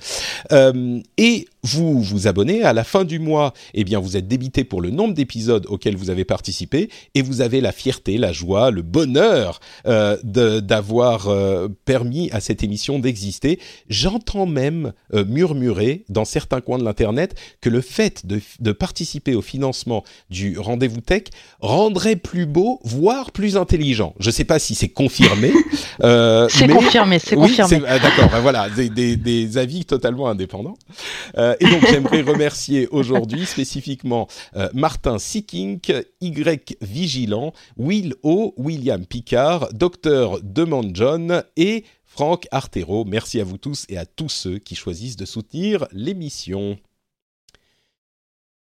[1.17, 4.81] et vous vous abonnez, à la fin du mois, eh bien, vous êtes débité pour
[4.81, 8.81] le nombre d'épisodes auxquels vous avez participé et vous avez la fierté, la joie, le
[8.81, 13.59] bonheur euh, d'avoir euh, permis à cette émission d'exister.
[13.89, 19.35] J'entends même euh, murmurer dans certains coins de l'internet que le fait de, de participer
[19.35, 21.23] au financement du rendez-vous tech
[21.59, 24.13] rendrait plus beau, voire plus intelligent.
[24.19, 25.51] Je ne sais pas si c'est confirmé.
[25.99, 27.79] c'est confirmé, c'est confirmé.
[27.79, 30.77] D'accord, ben voilà, des, des, des, avis totalement indépendants.
[31.59, 39.69] Et donc j'aimerais remercier aujourd'hui spécifiquement euh, Martin Sikink, Y Vigilant, Will O, William Picard,
[39.73, 43.05] Dr Demand John et Franck Artero.
[43.05, 46.77] Merci à vous tous et à tous ceux qui choisissent de soutenir l'émission.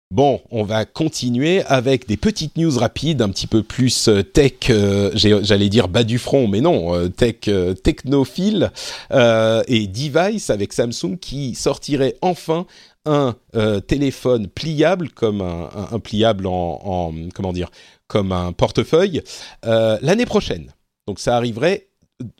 [0.09, 4.53] Bon, on va continuer avec des petites news rapides, un petit peu plus euh, tech,
[4.69, 7.49] euh, j'allais dire bas du front, mais non, tech
[7.83, 8.71] technophile
[9.11, 12.65] et device avec Samsung qui sortirait enfin
[13.07, 17.71] un euh, téléphone pliable comme un, pliable en, comment dire
[18.07, 19.21] comme un portefeuille
[19.65, 20.73] euh, l'année prochaine.
[21.07, 21.86] Donc ça arriverait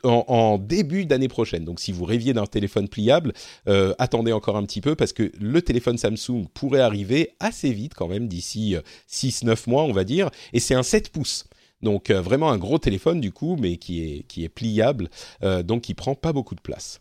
[0.02, 1.64] en, début d'année prochaine.
[1.64, 3.32] Donc si vous rêviez d'un téléphone pliable,
[3.68, 7.94] euh, attendez encore un petit peu parce que le téléphone Samsung pourrait arriver assez vite
[7.94, 8.76] quand même d'ici
[9.10, 10.30] 6-9 mois on va dire.
[10.52, 11.44] Et c'est un 7 pouces.
[11.82, 15.08] Donc vraiment un gros téléphone du coup mais qui est, qui est pliable
[15.64, 17.00] donc qui prend pas beaucoup de place.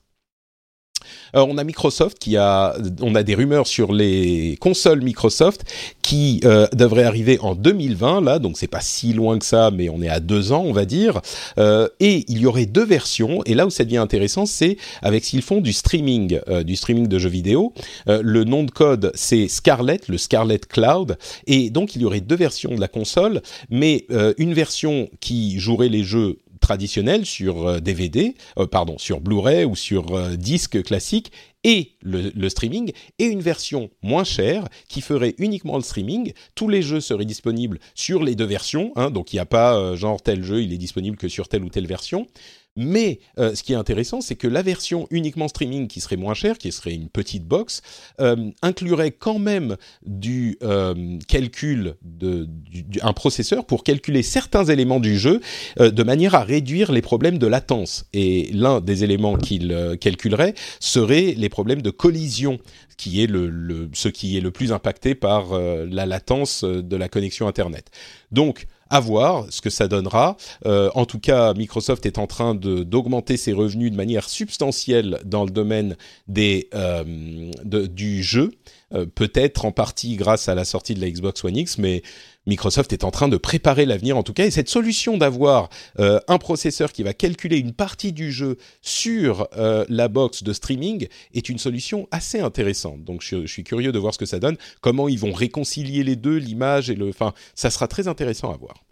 [1.36, 5.64] Euh, on a Microsoft qui a, on a des rumeurs sur les consoles Microsoft
[6.02, 9.90] qui euh, devraient arriver en 2020 là, donc c'est pas si loin que ça, mais
[9.90, 11.22] on est à deux ans on va dire.
[11.58, 13.42] Euh, et il y aurait deux versions.
[13.46, 17.08] Et là où ça devient intéressant, c'est avec ce qu'ils font du streaming, du streaming
[17.08, 17.74] de jeux vidéo.
[18.08, 21.18] le nom de code c'est Scarlett, le Scarlett Cloud.
[21.46, 24.06] Et donc il y aurait deux versions de la console, mais
[24.38, 26.38] une version qui jouerait les jeux
[26.68, 31.32] traditionnel sur DVD, euh, euh, pardon, sur Blu-ray ou sur euh, disque classique
[31.64, 36.34] et le, streaming, et une version moins chère qui ferait uniquement le streaming.
[36.56, 39.96] Tous les jeux seraient disponibles sur les deux versions, hein, donc il n'y a pas
[39.96, 42.28] genre tel jeu, il est disponible que sur telle ou telle version.
[42.78, 46.36] Mais euh, ce qui est intéressant, c'est que la version uniquement streaming, qui serait moins
[46.36, 47.82] chère, qui serait une petite box,
[48.22, 52.48] euh, inclurait quand même du euh, calcul de
[53.02, 55.42] un processeur pour calculer certains éléments du jeu
[55.80, 58.06] de manière à réduire les problèmes de latence.
[58.14, 62.60] Et l'un des éléments qu'il calculerait serait les problèmes de collision,
[62.98, 67.48] qui est le, ce qui est le plus impacté par la latence de la connexion
[67.48, 67.90] Internet.
[68.32, 70.38] Donc à voir ce que ça donnera.
[70.66, 75.44] Euh, en tout cas, Microsoft est en train d'augmenter ses revenus de manière substantielle dans
[75.44, 75.96] le domaine
[76.28, 77.04] des, euh,
[77.64, 78.52] du jeu,
[78.94, 82.04] euh, peut-être en partie grâce à la sortie de la Xbox One X, mais
[82.48, 84.46] Microsoft est en train de préparer l'avenir en tout cas.
[84.46, 90.08] Et cette solution d'avoir un processeur qui va calculer une partie du jeu sur la
[90.08, 93.04] box de streaming est une solution assez intéressante.
[93.04, 96.16] Donc je, suis curieux de voir ce que ça donne, comment ils vont réconcilier les
[96.16, 97.10] deux, l'image et le...
[97.10, 98.84] Enfin, ça sera très intéressant à voir.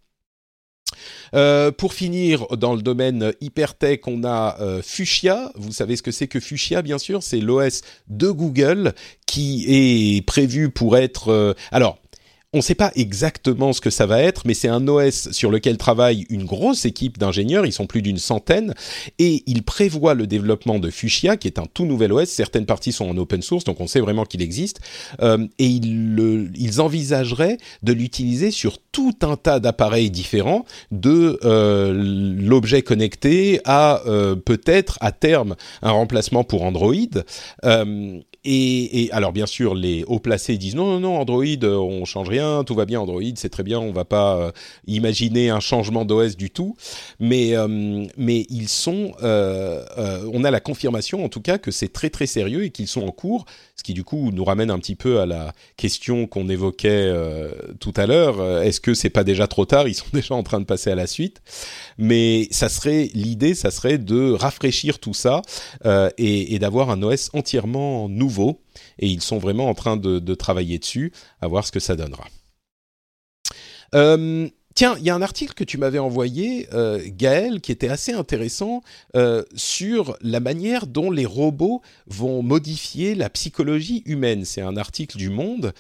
[1.34, 5.52] Euh, pour finir, dans le domaine hypertech, on a euh, Fuchsia.
[5.56, 7.24] Vous savez ce que c'est que Fuchsia, bien sûr?
[7.24, 8.94] C'est l'OS de Google
[9.26, 11.30] qui est prévu pour être...
[11.30, 12.00] Euh, alors,
[12.56, 15.52] on ne sait pas exactement ce que ça va être, mais c'est un OS sur
[15.52, 18.74] lequel travaille une grosse équipe d'ingénieurs, ils sont plus d'une centaine,
[19.20, 22.30] et ils prévoient le développement de Fuchsia, qui est un tout nouvel OS.
[22.30, 24.80] Certaines parties sont en open source, donc on sait vraiment qu'il existe,
[25.22, 32.84] euh, et ils, envisageraient de l'utiliser sur tout un tas d'appareils différents, de euh, l'objet
[32.84, 36.94] connecté à euh, peut-être à terme un remplacement pour Android.
[38.46, 42.06] Euh, et, alors bien sûr, les hauts placés disent non, non, non, Android, euh, on
[42.06, 44.52] change rien, tout va bien, Android, c'est très bien, on va pas euh,
[44.88, 46.76] imaginer un changement d'OS du tout.
[47.20, 52.10] Mais, euh, mais ils sont, on a la confirmation en tout cas que c'est très
[52.10, 54.96] très sérieux et qu'ils sont en cours, ce qui du coup nous ramène un petit
[54.96, 57.14] peu à la question qu'on évoquait
[57.80, 58.62] tout à l'heure.
[58.62, 59.88] Est-ce que c'est pas déjà trop tard?
[59.88, 61.42] Ils sont déjà en train de passer à la suite.
[61.98, 65.42] Mais ça serait l'idée, ça serait de rafraîchir tout ça
[66.18, 68.62] et, et d'avoir un OS entièrement nouveau
[69.00, 71.12] et ils sont vraiment en train de, travailler dessus,
[71.42, 72.26] à voir ce que ça donnera.
[73.94, 77.90] Euh, tiens, il y a un article que tu m'avais envoyé, euh, Gaël, qui était
[77.90, 78.84] assez intéressant
[79.16, 84.46] euh, sur la manière dont les robots vont modifier la psychologie humaine.
[84.46, 85.74] C'est un article du Monde.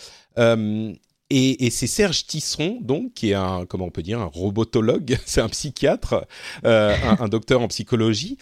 [1.30, 5.42] et, c'est Serge Tisseron, donc, qui est un, comment on peut dire, un robotologue, c'est
[5.42, 6.26] un psychiatre,
[6.64, 8.38] un, docteur en psychologie,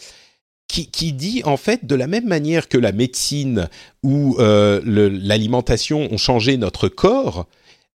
[0.68, 3.70] qui, dit en fait de la même manière que la médecine
[4.02, 7.48] ou euh, l'alimentation ont changé notre corps,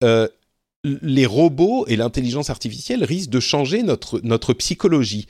[0.03, 0.27] euh,
[1.01, 5.27] les robots et l'intelligence artificielle risquent de changer notre, notre psychologie.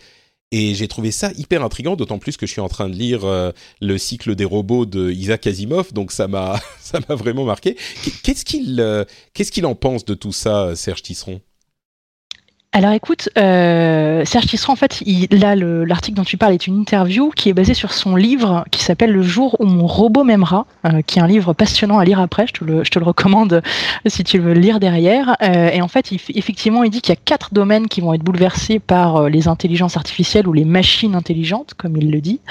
[0.51, 3.26] Et j'ai trouvé ça hyper intriguant, d'autant plus que je suis en train de lire
[3.26, 3.51] euh,
[3.82, 7.76] le cycle des robots de Isaac Asimov, donc ça m'a ça m'a vraiment marqué.
[8.24, 11.41] Qu'est-ce qu'il qu'est-ce qu'il en pense de tout ça, Serge Tisseron?
[12.76, 16.78] Alors écoute, euh, Serge Tisserand, en fait, il, là, l'article dont tu parles est une
[16.78, 20.65] interview qui est basée sur son livre qui s'appelle Le jour où mon robot m'aimera,
[20.86, 23.61] euh, qui est un livre passionnant à lire après, je te le, recommande
[24.05, 25.38] si tu veux le lire derrière.
[25.41, 28.13] Euh, et en fait, il, effectivement, il dit qu'il y a quatre domaines qui vont
[28.13, 32.41] être bouleversés par euh, les intelligences artificielles ou les machines intelligentes, comme il le dit.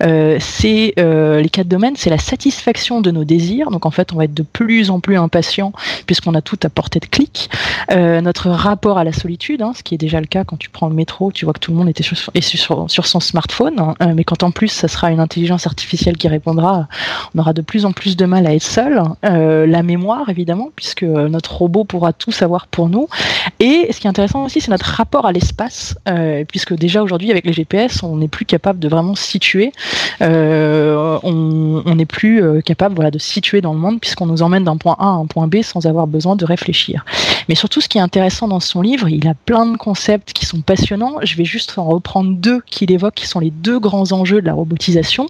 [0.00, 3.70] C'est les quatre domaines, c'est la satisfaction de nos désirs.
[3.70, 5.72] Donc en fait, on va être de plus en plus impatient
[6.06, 7.48] puisqu'on a tout à portée de clic.
[7.90, 10.88] notre rapport à la solitude, hein, ce qui est déjà le cas quand tu prends
[10.88, 13.94] le métro, tu vois que tout le monde était sur, sur, son smartphone, hein.
[14.02, 16.88] euh, mais quand en plus ça sera une intelligence artificielle qui répondra,
[17.34, 19.02] on aura de plus en plus de mal à être seul.
[19.24, 23.08] Euh, la mémoire, évidemment, puisque notre robot pourra tout savoir pour nous.
[23.60, 27.30] Et ce qui est intéressant aussi, c'est notre rapport à l'espace, euh, puisque déjà aujourd'hui
[27.30, 29.72] avec les GPS, on n'est plus capable de vraiment situer.
[30.20, 34.96] on n'est plus capable voilà, de situer dans le monde puisqu'on nous emmène d'un point
[34.98, 37.04] A à un point B sans avoir besoin de réfléchir.
[37.48, 40.44] Mais surtout, ce qui est intéressant dans son livre, il a plein de concepts qui
[40.44, 41.20] sont passionnants.
[41.22, 44.46] Je vais juste en reprendre deux qu'il évoque, qui sont les deux grands enjeux de
[44.46, 45.26] la robotisation.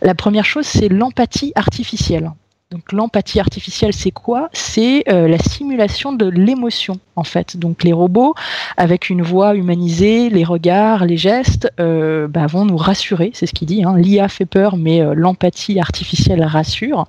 [0.00, 2.32] La première chose, c'est l'empathie artificielle.
[2.70, 4.48] Donc l'empathie artificielle, c'est quoi?
[4.52, 7.56] C'est euh, la simulation de l'émotion, en fait.
[7.56, 8.34] Donc les robots,
[8.76, 13.54] avec une voix humanisée, les regards, les gestes, euh, bah, vont nous rassurer, c'est ce
[13.54, 13.82] qu'il dit.
[13.82, 13.96] Hein.
[13.96, 17.06] L'IA fait peur, mais euh, l'empathie artificielle rassure.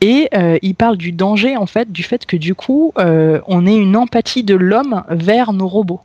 [0.00, 0.28] Et
[0.62, 4.42] il parle du danger, en fait, du fait que du coup, on ait une empathie
[4.42, 6.00] de l'homme vers nos robots.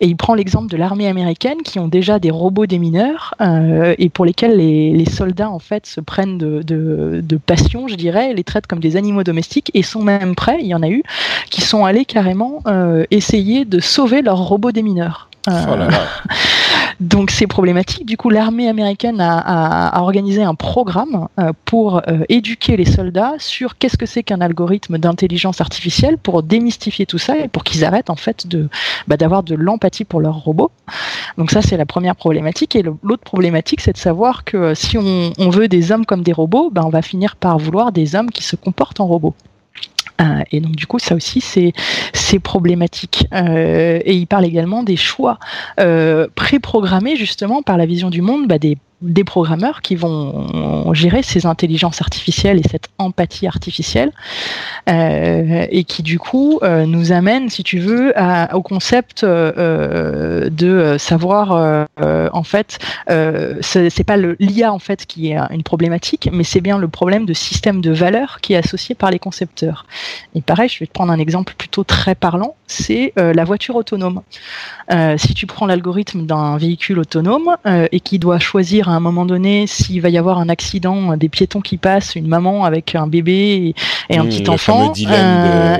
[0.00, 4.08] Et il prend l'exemple de l'armée américaine qui ont déjà des robots démineurs euh, et
[4.08, 8.80] pour lesquels les, soldats en fait se prennent de, passion, je dirais, les traitent comme
[8.80, 10.58] des animaux domestiques et sont même prêts.
[10.60, 11.02] Il y en a eu
[11.50, 15.28] qui sont allés carrément euh, essayer de sauver leurs robots démineurs.
[15.48, 15.76] Euh, oh
[17.00, 18.04] Donc c'est problématique.
[18.04, 23.78] Du coup, l'armée américaine a, organisé un programme euh, pour euh, éduquer les soldats sur
[23.78, 28.10] qu'est-ce que c'est qu'un algorithme d'intelligence artificielle pour démystifier tout ça et pour qu'ils arrêtent
[28.10, 28.68] en fait de
[29.06, 30.72] bah, d'avoir de l'empathie pour leurs robots.
[31.36, 32.74] Donc ça c'est la première problématique.
[32.74, 36.70] Et l'autre problématique c'est de savoir que si on, veut des hommes comme des robots,
[36.72, 39.34] bah, on va finir par vouloir des hommes qui se comportent en robots.
[40.20, 43.26] Euh, et donc du coup, ça aussi, c'est problématique.
[43.32, 45.38] Euh, et il parle également des choix
[45.80, 51.22] euh, préprogrammés justement par la vision du monde, bah, des des programmeurs qui vont gérer
[51.22, 54.10] ces intelligences artificielles et cette empathie artificielle
[54.88, 58.12] euh, et qui du coup euh, nous amène si tu veux
[58.52, 61.86] au concept euh, de savoir
[62.32, 62.78] en fait
[63.60, 67.32] c'est pas l'IA en fait qui est une problématique mais c'est bien le problème de
[67.32, 69.86] système de valeurs qui est associé par les concepteurs.
[70.34, 74.22] Et pareil je vais te prendre un exemple plutôt très parlant c'est la voiture autonome.
[75.16, 79.66] Si tu prends l'algorithme d'un véhicule autonome et qui doit choisir à un moment donné
[79.66, 83.74] s'il va y avoir un accident, des piétons qui passent, une maman avec un bébé
[84.08, 84.92] et, un mmh, petit enfant.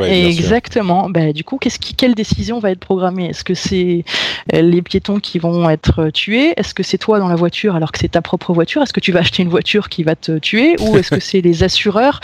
[0.02, 1.08] exactement.
[1.10, 3.26] Bah, du coup, qu'est-ce qui, quelle décision va être programmée?
[3.26, 4.04] Est-ce que c'est
[4.52, 6.52] les piétons qui vont être tués?
[6.56, 8.82] Est-ce que c'est toi dans la voiture alors que c'est ta propre voiture?
[8.82, 10.76] Est-ce que tu vas acheter une voiture qui va te tuer?
[10.80, 12.20] Ou est-ce que c'est les assureurs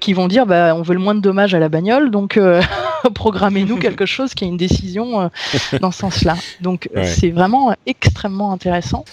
[0.00, 2.38] qui vont dire bah, on veut le moins de dommages à la bagnole, donc
[3.14, 5.30] programmez-nous quelque chose qui a une décision
[5.80, 6.36] dans ce sens-là.
[6.60, 9.04] Donc c'est vraiment extrêmement intéressant.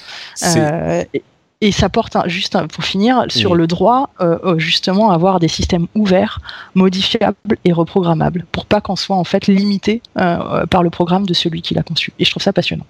[0.43, 5.39] Euh, et, ça porte, juste pour finir, sur le droit, euh, euh, justement, à avoir
[5.39, 6.39] des systèmes ouverts,
[6.75, 11.63] modifiables et reprogrammables, pour pas qu'on soit en fait limité par le programme de celui
[11.63, 12.13] qui l'a conçu.
[12.19, 12.85] Et je trouve ça passionnant.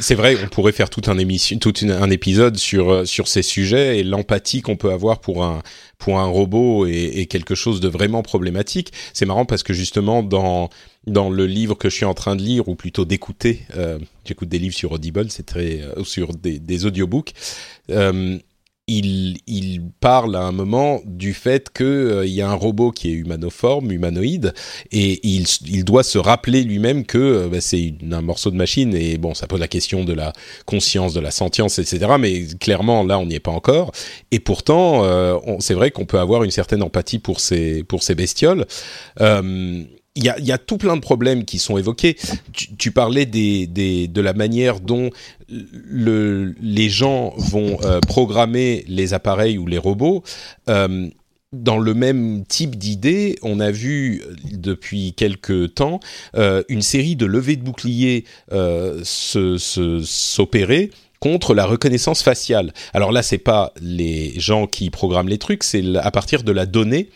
[0.00, 3.98] c'est vrai, on pourrait faire tout un, émission, tout un épisode sur, sur ces sujets
[3.98, 5.60] et l'empathie qu'on peut avoir pour un,
[5.98, 8.92] pour un robot est, quelque chose de vraiment problématique.
[9.14, 10.68] C'est marrant parce que justement dans
[11.06, 14.48] dans le livre que je suis en train de lire ou plutôt d'écouter, euh, j'écoute
[14.48, 17.32] des livres sur Audible, c'est très euh, sur des, des audiobooks.
[17.90, 18.38] Euh,
[18.86, 23.08] il, il, parle à un moment du fait qu'il euh, y a un robot qui
[23.10, 24.52] est humanoforme, humanoïde,
[24.92, 28.94] et il, il doit se rappeler lui-même que euh, bah, c'est un morceau de machine,
[28.94, 30.34] et bon, ça pose la question de la
[30.66, 32.06] conscience, de la sentience, etc.
[32.18, 33.92] Mais clairement, là, on n'y est pas encore.
[34.30, 38.14] Et pourtant, euh, c'est vrai qu'on peut avoir une certaine empathie pour ces, pour ces
[38.14, 38.66] bestioles.
[40.16, 42.16] Il y a, tout plein de problèmes qui sont évoqués.
[42.78, 45.10] Tu, parlais de la manière dont
[45.48, 50.22] le, les gens vont euh, programmer les appareils ou les robots.
[50.68, 51.08] Euh,
[51.52, 55.98] dans le même type d'idée, on a vu depuis quelques temps
[56.36, 58.24] euh, une série de levées de boucliers
[59.02, 62.72] s'opérer contre la reconnaissance faciale.
[62.92, 66.66] Alors là, c'est pas les gens qui programment les trucs, c'est à partir de la
[66.66, 67.08] donnée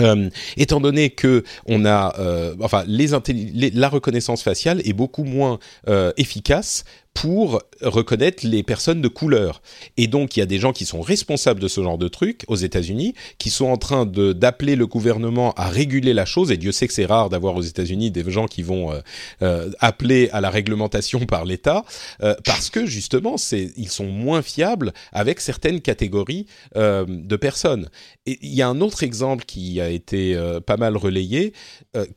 [0.00, 5.58] euh, étant donné que on a, euh, enfin, les, la reconnaissance faciale est beaucoup moins
[5.88, 6.84] euh, efficace
[7.16, 9.62] pour reconnaître les personnes de couleur.
[9.96, 12.44] Et donc, il y a des gens qui sont responsables de ce genre de truc
[12.46, 16.52] aux États-Unis, qui sont en train d'appeler le gouvernement à réguler la chose.
[16.52, 19.00] Et Dieu sait que c'est rare d'avoir aux États-Unis des gens qui vont euh,
[19.40, 21.86] euh, appeler à la réglementation par l'État,
[22.22, 27.88] euh, parce que justement, ils sont moins fiables avec certaines catégories de personnes.
[28.26, 31.54] Et il y a un autre exemple qui a été pas mal relayé,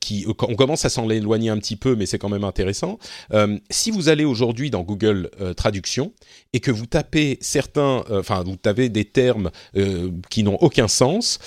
[0.01, 2.99] qui on commence à s'en éloigner un petit peu, mais c'est quand même intéressant.
[3.69, 6.11] si vous allez aujourd'hui dans Google euh, Traduction
[6.53, 10.87] et que vous tapez certains, euh, enfin vous tapez des termes euh, qui n'ont aucun
[10.87, 11.37] sens,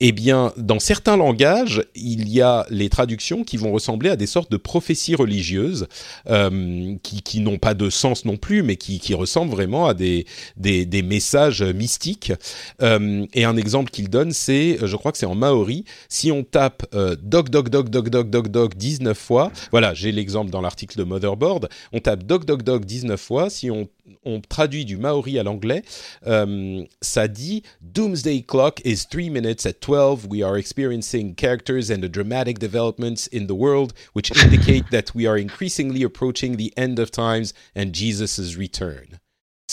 [0.00, 4.26] eh bien, dans certains langages, il y a les traductions qui vont ressembler à des
[4.26, 5.88] sortes de prophéties religieuses,
[6.28, 9.94] euh, qui, qui n'ont pas de sens non plus, mais qui, qui ressemblent vraiment à
[9.94, 10.26] des,
[10.56, 12.32] des, des messages mystiques.
[12.80, 16.44] Euh, et un exemple qu'il donne, c'est, je crois que c'est en maori, si on
[16.44, 20.62] tape euh, dog, dog, dog, dog, dog, dog, dog 19 fois, voilà, j'ai l'exemple dans
[20.62, 23.86] l'article de Motherboard, on tape dog, dog, dog 19 fois, si on
[24.24, 25.82] on traduit du maori à l'anglais,
[26.26, 30.26] euh, ça dit Doomsday clock is three minutes at 12.
[30.28, 35.26] We are experiencing characters and the dramatic developments in the world which indicate that we
[35.26, 39.19] are increasingly approaching the end of times and Jesus' return.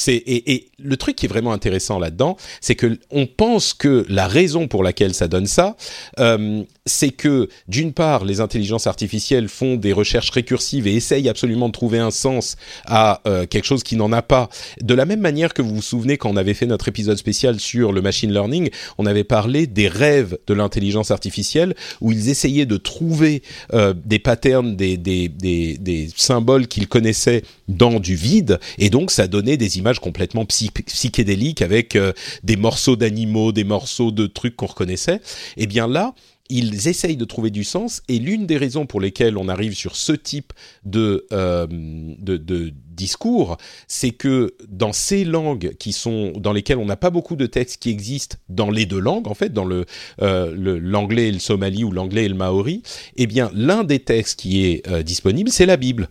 [0.08, 4.68] Et, le truc qui est vraiment intéressant là-dedans, c'est que on pense que la raison
[4.68, 5.76] pour laquelle ça donne ça,
[6.20, 11.68] euh, c'est que d'une part, les intelligences artificielles font des recherches récursives et essayent absolument
[11.68, 14.50] de trouver un sens à euh, quelque chose qui n'en a pas.
[14.82, 17.60] De la même manière que vous vous souvenez quand on avait fait notre épisode spécial
[17.60, 22.66] sur le machine learning, on avait parlé des rêves de l'intelligence artificielle où ils essayaient
[22.66, 23.42] de trouver
[23.74, 29.12] euh, des patterns, des, des, des, des symboles qu'ils connaissaient dans du vide, et donc
[29.12, 32.14] ça donnait des images complètement psychédéliques avec euh,
[32.44, 35.16] des morceaux d'animaux, des morceaux de trucs qu'on reconnaissait.
[35.58, 36.14] Et eh bien là,
[36.50, 39.96] ils essayent de trouver du sens et l'une des raisons pour lesquelles on arrive sur
[39.96, 40.54] ce type
[40.86, 46.86] de, euh, de, de, discours, c'est que dans ces langues qui sont dans lesquelles on
[46.86, 49.86] n'a pas beaucoup de textes qui existent dans les deux langues en fait, dans le
[50.24, 52.82] euh, l'anglais et le somali ou l'anglais et le maori,
[53.16, 56.08] eh bien l'un des textes qui est euh, disponible, c'est la Bible.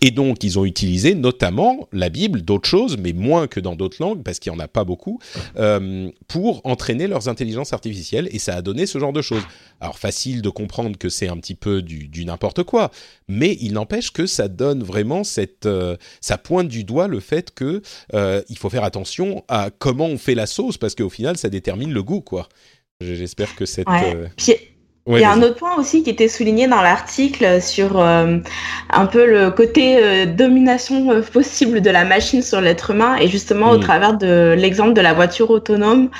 [0.00, 3.98] Et donc ils ont utilisé notamment la Bible, d'autres choses, mais moins que dans d'autres
[4.00, 5.18] langues parce qu'il y en a pas beaucoup,
[6.26, 9.42] pour entraîner leurs intelligences artificielles et ça a donné ce genre de choses.
[9.80, 12.90] Alors facile de comprendre que c'est un petit peu du, du n'importe quoi,
[13.28, 17.54] mais il n'empêche que ça donne vraiment cette euh, ça pointe du doigt le fait
[17.54, 17.82] que
[18.14, 21.48] euh, il faut faire attention à comment on fait la sauce parce qu'au final ça
[21.48, 22.48] détermine le goût quoi.
[23.00, 24.28] J'espère que cette euh,
[25.10, 28.38] il y a un autre point aussi qui était souligné dans l'article sur euh,
[28.90, 33.78] un peu le côté domination possible de la machine sur l'être humain et justement au
[33.78, 33.80] mm.
[33.80, 36.10] travers de l'exemple de la voiture autonome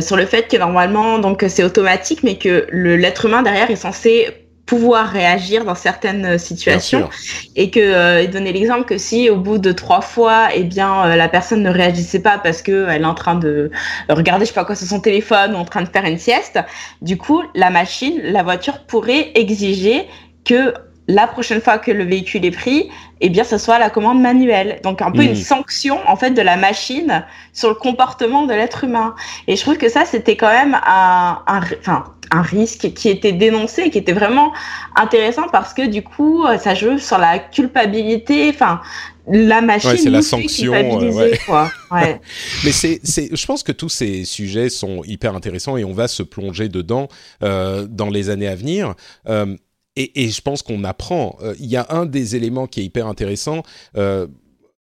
[0.00, 4.28] sur le fait que normalement donc c'est automatique mais que l'être humain derrière est censé
[4.66, 7.08] pouvoir réagir dans certaines situations.
[7.56, 11.16] Et que euh, donner l'exemple que si au bout de trois fois eh bien euh,
[11.16, 13.70] la personne ne réagissait pas parce que elle est en train de
[14.08, 16.58] regarder je sais pas quoi sur son téléphone ou en train de faire une sieste
[17.02, 20.06] du coup la machine la voiture pourrait exiger
[20.44, 20.72] que
[21.12, 22.88] la prochaine fois que le véhicule est pris,
[23.20, 24.80] eh bien, ce soit la commande manuelle.
[24.82, 25.36] Donc, un peu une hmm.
[25.36, 29.14] sanction, en fait, de la machine sur le comportement de l'être humain.
[29.46, 33.32] Et je trouve que ça, c'était quand même un, un, enfin, un risque qui était
[33.32, 34.52] dénoncé, qui était vraiment
[34.96, 38.80] intéressant parce que, du coup, ça joue sur la culpabilité, enfin,
[39.28, 41.38] la machine ouais, c'est la sanction ouais.
[41.46, 41.70] quoi.
[41.90, 42.20] Ouais.
[42.64, 46.08] mais c'est c'est je pense que tous ces sujets sont hyper intéressants et on va
[46.08, 47.06] se plonger dedans
[47.44, 48.94] euh, dans les années à venir
[49.28, 49.56] euh,
[49.96, 51.36] et, je pense qu'on apprend.
[51.42, 53.62] Euh, il y a un des éléments qui est hyper intéressant,
[53.96, 54.26] euh,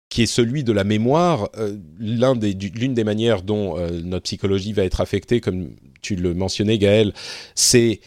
[0.09, 1.49] qui est celui de la mémoire.
[1.57, 7.13] Euh, l'une des, manières dont notre psychologie va être affectée, comme tu le mentionnais, Gaël,
[7.55, 7.99] c'est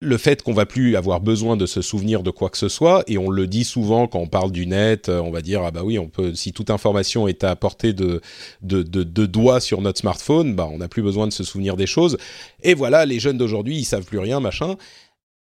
[0.00, 3.04] le fait qu'on va plus avoir besoin de se souvenir de quoi que ce soit,
[3.06, 5.82] et on le dit souvent quand on parle du net, on va dire ah bah
[5.82, 8.20] oui, on peut si toute information est à portée de
[8.60, 11.76] de, de, de doigts sur notre smartphone, bah on n'a plus besoin de se souvenir
[11.76, 12.18] des choses.
[12.62, 14.76] Et voilà, les jeunes d'aujourd'hui, ils savent plus rien, machin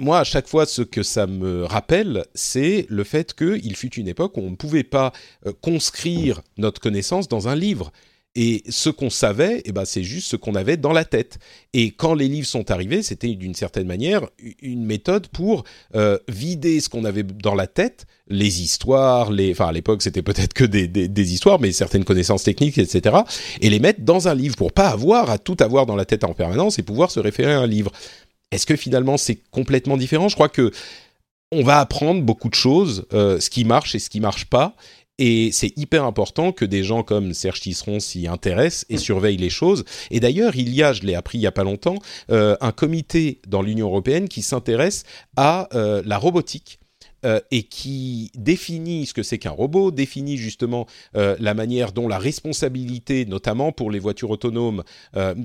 [0.01, 4.07] moi, à chaque fois, ce que ça me rappelle, c'est le fait qu'il fut une
[4.07, 5.13] époque où on ne pouvait pas
[5.47, 7.91] euh, conscrire notre connaissance dans un livre.
[8.37, 11.39] Et ce qu'on savait, eh ben, c'est juste ce qu'on avait dans la tête.
[11.73, 14.29] Et quand les livres sont arrivés, c'était d'une certaine manière
[14.63, 15.65] une méthode pour
[15.97, 20.23] euh, vider ce qu'on avait dans la tête, les histoires, les, enfin à l'époque c'était
[20.23, 23.17] peut-être que des, des, des, histoires, mais certaines connaissances techniques, etc.
[23.61, 26.23] Et les mettre dans un livre pour pas avoir à tout avoir dans la tête
[26.23, 27.91] en permanence et pouvoir se référer à un livre.
[28.51, 30.29] Est-ce que finalement c'est complètement différent?
[30.29, 30.73] Je crois que
[31.53, 34.77] on va apprendre beaucoup de choses, euh, ce qui marche et ce qui marche pas.
[35.21, 39.51] Et c'est hyper important que des gens comme Serge Tisseron s'y intéressent et surveillent les
[39.51, 39.85] choses.
[40.13, 41.97] Et d'ailleurs, il y a, je l'ai appris il y a pas longtemps,
[42.31, 45.03] euh, un comité dans l'Union européenne qui s'intéresse
[45.37, 46.79] à euh, la robotique.
[47.51, 53.27] et qui définit ce que c'est qu'un robot, définit justement la manière dont la responsabilité,
[53.27, 54.85] notamment pour les voitures autonomes,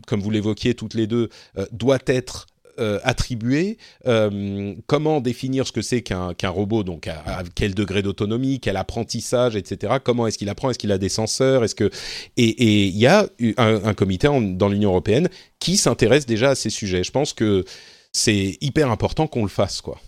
[0.06, 1.30] comme vous l'évoquiez toutes les deux,
[1.72, 2.46] doit être
[2.80, 8.60] euh, attribuer, euh, comment définir ce que c'est qu'un robot, donc à, quel degré d'autonomie,
[8.60, 9.96] quel apprentissage, etc.
[10.04, 11.92] Comment est-ce qu'il apprend, est-ce qu'il a des senseurs, est-ce que
[12.38, 17.04] et il y a un, comité dans l'Union européenne qui s'intéresse déjà à ces sujets.
[17.04, 17.64] Je pense que
[18.12, 20.00] c'est hyper important qu'on le fasse, quoi.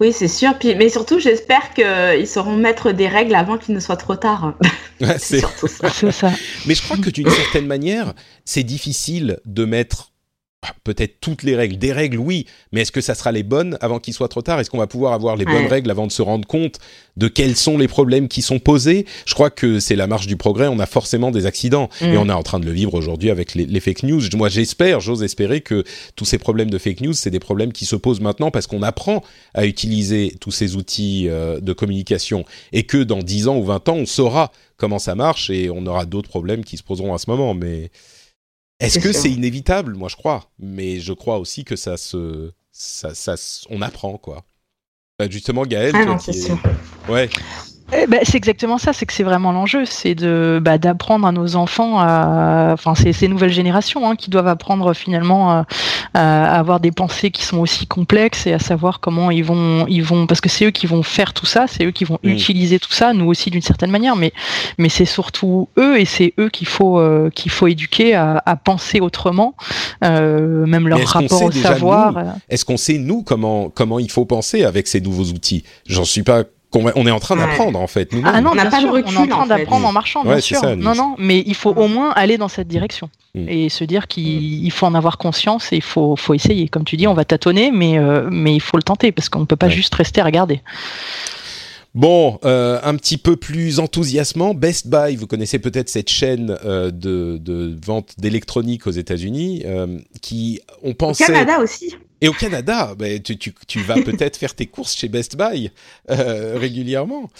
[0.00, 0.54] Oui, c'est sûr.
[0.62, 4.54] mais surtout, j'espère qu'ils sauront mettre des règles avant qu'il ne soit trop tard.
[5.18, 6.32] c'est surtout ça.
[6.66, 10.12] Mais je crois que d'une certaine manière, c'est difficile de mettre
[10.84, 11.78] peut-être toutes les règles.
[11.78, 14.60] Des règles, oui, mais est-ce que ça sera les bonnes avant qu'il soit trop tard?
[14.60, 16.78] Est-ce qu'on va pouvoir avoir les bonnes règles avant de se rendre compte
[17.16, 19.06] de quels sont les problèmes qui sont posés?
[19.26, 20.68] Je crois que c'est la marche du progrès.
[20.68, 22.04] On a forcément des accidents mm.
[22.04, 24.22] et on est en train de le vivre aujourd'hui avec les, fake news.
[24.34, 25.84] Moi, j'espère, j'ose espérer que
[26.14, 28.82] tous ces problèmes de fake news, c'est des problèmes qui se posent maintenant parce qu'on
[28.82, 29.22] apprend
[29.54, 33.88] à utiliser tous ces outils euh, de communication et que dans 10 ans ou 20
[33.88, 37.18] ans, on saura comment ça marche et on aura d'autres problèmes qui se poseront à
[37.18, 37.54] ce moment.
[37.54, 37.90] Mais
[38.80, 39.94] est-ce que c'est inévitable?
[39.94, 40.50] Moi, je crois.
[40.58, 42.52] Mais je crois aussi que ça se.
[42.70, 43.34] Ça, ça,
[43.70, 44.44] on apprend, quoi.
[45.18, 45.92] Bah, justement, Gaël.
[45.94, 46.58] Ah non, c'est sûr.
[47.08, 47.30] Ouais.
[47.92, 51.30] Eh ben, c'est exactement ça, c'est que c'est vraiment l'enjeu, c'est de bah, d'apprendre à
[51.30, 55.66] nos enfants, à, enfin c'est ces nouvelles générations hein, qui doivent apprendre finalement à,
[56.14, 60.02] à, avoir des pensées qui sont aussi complexes et à savoir comment ils vont ils
[60.02, 62.28] vont parce que c'est eux qui vont faire tout ça, c'est eux qui vont mm.
[62.28, 64.32] utiliser tout ça, nous aussi d'une certaine manière, mais
[64.78, 68.56] mais c'est surtout eux et c'est eux qu'il faut euh, qu'il faut éduquer à, à
[68.56, 69.54] penser autrement,
[70.04, 72.18] euh, même leur rapport au savoir.
[72.18, 72.24] Euh.
[72.48, 75.62] Est-ce qu'on sait nous comment comment il faut penser avec ces nouveaux outils?
[75.86, 76.42] J'en suis pas
[76.76, 78.10] on est en train d'apprendre en fait.
[78.24, 79.14] ah non, on n'a pas de recul.
[79.16, 80.62] On est en train d'apprendre en, marchant, bien sûr.
[80.76, 83.48] non, non, mais il faut au moins aller dans cette direction mm.
[83.48, 86.68] et se dire qu'il faut en avoir conscience et il faut, faut essayer.
[86.68, 89.40] Comme tu dis, on va tâtonner, mais, euh, mais il faut le tenter parce qu'on
[89.40, 90.60] ne peut pas juste rester à regarder.
[91.96, 96.92] Bon, euh, un petit peu plus enthousiasmant, Best Buy, vous connaissez peut-être cette chaîne euh,
[96.92, 99.64] de, de, vente d'électronique aux États-Unis,
[100.22, 101.24] qui on pensait.
[101.24, 101.96] Au Canada aussi.
[102.20, 105.70] Et au Canada, ben, tu, tu, tu, vas peut-être faire tes courses chez Best Buy
[106.10, 107.30] euh, régulièrement.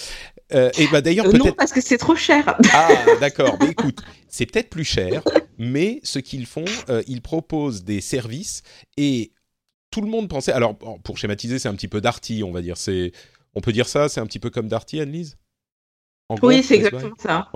[0.54, 1.46] Euh, et bah d'ailleurs euh, peut-être.
[1.46, 2.56] Non, parce que c'est trop cher.
[2.72, 2.88] Ah,
[3.20, 3.56] d'accord.
[3.60, 5.22] Mais écoute, c'est peut-être plus cher,
[5.58, 8.62] mais ce qu'ils font, euh, ils proposent des services
[8.96, 9.32] et
[9.90, 10.52] tout le monde pensait.
[10.52, 12.76] Alors, pour schématiser, c'est un petit peu Darty, on va dire.
[12.76, 13.12] C'est,
[13.56, 15.36] on peut dire ça, c'est un petit peu comme Darty, Annelise?
[16.42, 17.48] Oui, c'est exactement ça.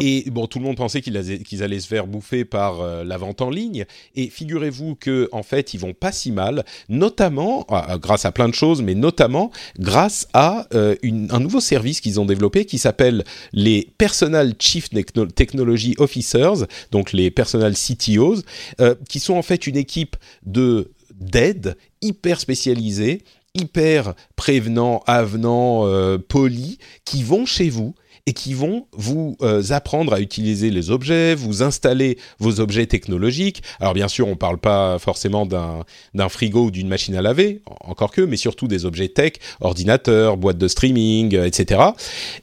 [0.00, 3.42] Et bon, tout le monde pensait qu'ils allaient, se faire bouffer par euh, la vente
[3.42, 3.84] en ligne.
[4.14, 8.32] Et figurez-vous que en fait, ils vont pas si mal, notamment ah, ah, grâce à
[8.32, 12.78] plein de choses, mais notamment grâce à euh, un nouveau service qu'ils ont développé qui
[12.78, 14.88] s'appelle les Personal Chief
[15.34, 18.42] Technology Officers, donc les Personal CTOs,
[18.80, 20.16] euh, qui sont en fait une équipe
[20.46, 23.22] de d'aide hyper spécialisés,
[23.54, 27.94] hyper prévenants, avenants, euh, polis, qui vont chez vous
[28.26, 33.62] et qui vont vous euh, apprendre à utiliser les objets, vous installer vos objets technologiques.
[33.80, 37.62] Alors bien sûr, on ne parle pas forcément d'un frigo ou d'une machine à laver,
[37.80, 41.80] encore que, mais surtout des objets tech, ordinateurs, boîtes de streaming, euh, etc.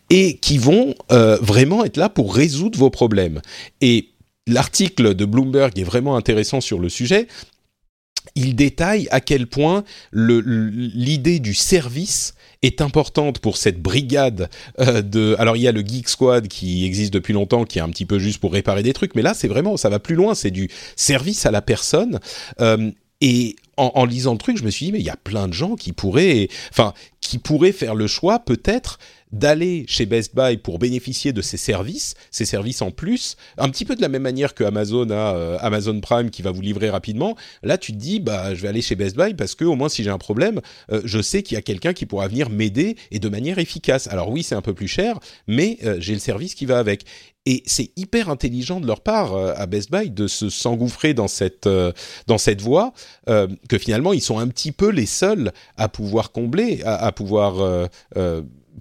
[0.09, 3.41] Et qui vont vraiment être là pour résoudre vos problèmes.
[3.81, 4.09] Et
[4.47, 7.27] l'article de Bloomberg est vraiment intéressant sur le sujet.
[8.35, 14.49] Il détaille à quel point l'idée du service est importante pour cette brigade
[14.79, 15.35] euh, de.
[15.39, 18.05] Alors il y a le Geek Squad qui existe depuis longtemps, qui est un petit
[18.05, 20.51] peu juste pour réparer des trucs, mais là c'est vraiment ça va plus loin, c'est
[20.51, 22.19] du service à la personne.
[22.61, 22.91] Euh,
[23.21, 25.47] et en, en, lisant le truc, je me suis dit mais il y a plein
[25.47, 28.99] de gens qui pourraient, enfin qui pourraient faire le choix peut-être
[29.31, 33.85] d'aller chez Best Buy pour bénéficier de ces services, ces services en plus, un petit
[33.85, 36.89] peu de la même manière que Amazon a euh, Amazon Prime qui va vous livrer
[36.89, 37.35] rapidement.
[37.63, 39.89] Là, tu te dis, bah, je vais aller chez Best Buy parce que au moins
[39.89, 42.95] si j'ai un problème, euh, je sais qu'il y a quelqu'un qui pourra venir m'aider
[43.11, 44.07] et de manière efficace.
[44.07, 47.03] Alors oui, c'est un peu plus cher, mais euh, j'ai le service qui va avec.
[47.45, 51.69] Et c'est hyper intelligent de leur part à Best Buy de se s'engouffrer dans cette
[52.27, 52.91] dans cette voie
[53.25, 57.87] que finalement ils sont un petit peu les seuls à pouvoir combler, à, à pouvoir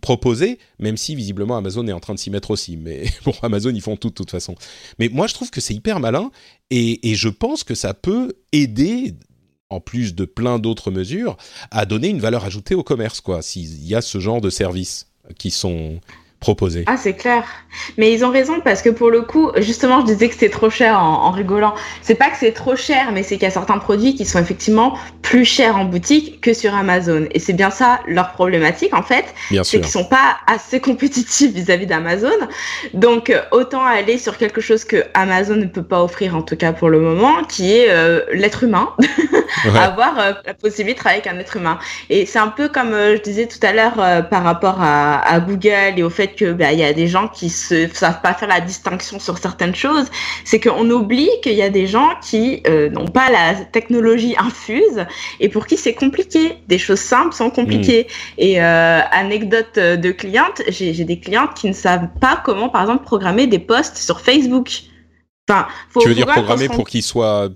[0.01, 2.77] proposé, même si visiblement Amazon est en train de s'y mettre aussi.
[2.77, 4.55] Mais pour Amazon, ils font tout de toute façon.
[4.99, 6.31] Mais moi, je trouve que c'est hyper malin
[6.71, 9.15] et, je pense que ça peut aider,
[9.71, 11.37] en plus de plein d'autres mesures,
[11.71, 15.07] à donner une valeur ajoutée au commerce, quoi, s'il y a ce genre de services
[15.39, 16.01] qui sont
[16.41, 16.85] proposé.
[16.87, 17.45] Ah, c'est clair.
[17.97, 20.71] Mais ils ont raison parce que pour le coup, justement, je disais que c'était trop
[20.71, 21.75] cher en, rigolant.
[22.03, 24.39] C'est pas que c'est trop cher, mais c'est qu'il y a certains produits qui sont
[24.39, 27.27] effectivement plus chers en boutique que sur Amazon.
[27.33, 29.25] Et c'est bien ça leur problématique en fait.
[29.65, 32.39] C'est qu'ils sont pas assez compétitifs vis-à-vis d'Amazon.
[32.95, 36.73] Donc autant aller sur quelque chose que Amazon ne peut pas offrir en tout cas
[36.73, 38.91] pour le moment, qui est euh, l'être humain.
[39.75, 41.79] Avoir euh, la possibilité de travailler avec un être humain.
[42.09, 45.41] Et c'est un peu comme euh, je disais tout à l'heure par rapport à, à
[45.41, 48.35] Google et au fait que bah, il y a des gens qui se savent pas
[48.35, 50.07] faire la distinction sur certaines choses,
[50.45, 55.05] c'est qu'on oublie qu'il y a des gens qui euh, n'ont pas la technologie infuse
[55.41, 56.59] et pour qui c'est compliqué.
[56.69, 58.07] Des choses simples sont compliquées.
[58.09, 58.39] Hmm.
[58.39, 63.05] Et euh, anecdote de cliente, j'ai des clientes qui ne savent pas comment, par exemple,
[63.05, 64.83] programmer des posts sur Facebook.
[65.49, 67.49] Enfin, faut tu veux dire programmer pour qu'ils soient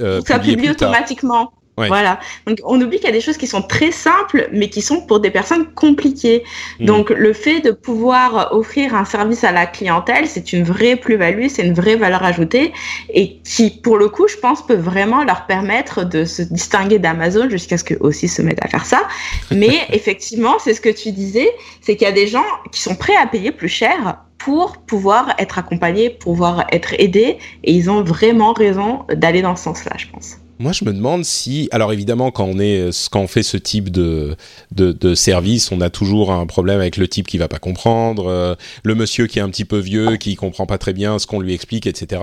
[0.00, 1.52] euh, publiés automatiquement.
[1.76, 2.20] Voilà.
[2.46, 5.02] Donc on oublie qu'il y a des choses qui sont très simples, mais qui sont
[5.02, 6.42] pour des personnes compliquées.
[6.80, 6.86] Hmm.
[6.86, 11.48] Donc le fait de pouvoir offrir un service à la clientèle, c'est une vraie plus-value,
[11.48, 12.72] c'est une vraie valeur ajoutée,
[13.12, 17.50] et qui, pour le coup, je pense, peut vraiment leur permettre de se distinguer d'Amazon
[17.50, 19.02] jusqu'à ce qu'eux aussi se mettent à faire ça.
[19.50, 21.50] Mais effectivement, c'est ce que tu disais,
[21.82, 25.34] c'est qu'il y a des gens qui sont prêts à payer plus cher pour pouvoir
[25.38, 29.92] être accompagnés, pour pouvoir être aidés, et ils ont vraiment raison d'aller dans ce sens-là,
[29.98, 30.36] je pense.
[30.58, 33.90] Moi, je me demande si, alors évidemment, quand on est, quand on fait ce type
[33.90, 34.36] de,
[34.72, 38.26] de, de service, on a toujours un problème avec le type qui va pas comprendre,
[38.26, 41.26] euh, le monsieur qui est un petit peu vieux, qui comprend pas très bien ce
[41.26, 42.22] qu'on lui explique, etc.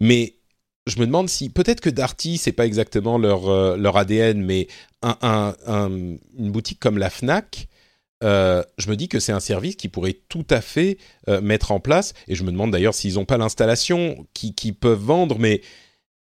[0.00, 0.34] Mais
[0.86, 4.66] je me demande si, peut-être que Darty, c'est pas exactement leur euh, leur ADN, mais
[5.02, 7.68] un, un, une boutique comme la Fnac.
[8.22, 10.98] Euh, je me dis que c'est un service qui pourrait tout à fait
[11.40, 15.00] mettre en place, et je me demande d'ailleurs s'ils n'ont pas l'installation qui, qui peuvent
[15.00, 15.62] vendre, mais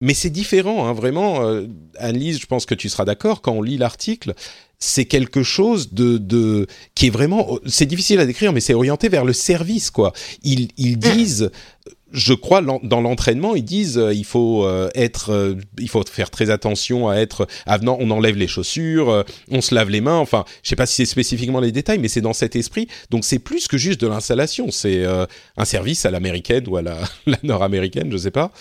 [0.03, 1.47] mais c'est différent, hein, vraiment.
[1.47, 1.65] Euh,
[1.97, 4.34] Annelise, je pense que tu seras d'accord, quand on lit l'article,
[4.77, 9.07] c'est quelque chose de, de qui est vraiment, c'est difficile à décrire, mais c'est orienté
[9.07, 10.11] vers le service, quoi.
[10.43, 11.51] Ils, ils disent,
[12.13, 16.30] je crois, dans l'entraînement, ils disent, euh, il faut euh, être, euh, il faut faire
[16.30, 17.97] très attention à être avenant.
[17.99, 20.17] On enlève les chaussures, on se lave les mains.
[20.17, 22.88] Enfin, je sais pas si c'est spécifiquement les détails, mais c'est dans cet esprit.
[23.09, 24.69] Donc c'est plus que juste de l'installation.
[24.69, 25.05] C'est
[25.57, 28.51] un service à l'américaine ou à la, la nord-américaine, je sais pas.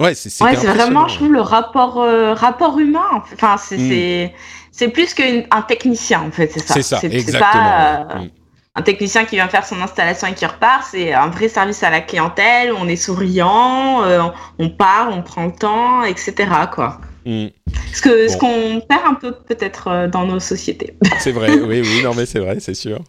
[0.00, 3.22] Ouais, c'est vraiment, je trouve, le rapport, euh, rapport humain.
[3.34, 4.32] Enfin, c'est
[4.80, 4.90] mm.
[4.90, 6.74] plus qu'un technicien, en fait, c'est ça.
[6.74, 7.52] C'est ça, exactement.
[7.52, 8.30] Pas, euh, mm.
[8.74, 11.90] Un technicien qui vient faire son installation et qui repart, c'est un vrai service à
[11.90, 14.22] la clientèle, on est souriant, euh,
[14.58, 16.34] on parle, on prend le temps, etc.
[16.72, 16.98] quoi.
[17.24, 17.46] Mm.
[17.92, 20.96] Ce qu'on perd un peu peut-être euh, dans nos sociétés.
[21.20, 23.00] C'est vrai, oui, oui, non mais c'est vrai, c'est sûr.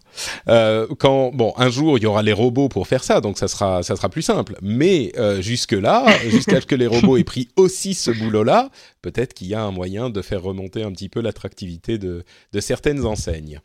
[0.47, 3.47] Euh, quand bon, un jour il y aura les robots pour faire ça, donc ça
[3.47, 4.55] sera ça sera plus simple.
[4.61, 8.69] Mais euh, jusque là, jusqu'à ce que les robots aient pris aussi ce boulot-là,
[9.01, 12.59] peut-être qu'il y a un moyen de faire remonter un petit peu l'attractivité de de
[12.59, 13.61] certaines enseignes.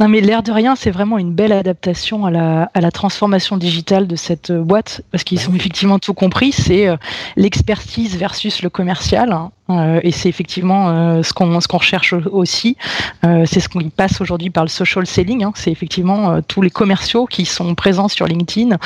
[0.00, 3.56] Non, mais l'air de rien, c'est vraiment une belle adaptation à la, à la transformation
[3.56, 6.52] digitale de cette euh, boîte, parce qu'ils Bah ont effectivement tout compris.
[6.52, 6.96] C'est euh,
[7.36, 9.32] l'expertise versus le commercial.
[9.32, 9.50] hein.
[9.70, 12.76] Euh, et c'est effectivement euh, ce qu'on ce qu'on recherche au- aussi.
[13.22, 15.44] C'est ce qu'on passe aujourd'hui par le social selling.
[15.44, 15.52] hein.
[15.54, 18.78] C'est effectivement tous les commerciaux qui sont présents sur LinkedIn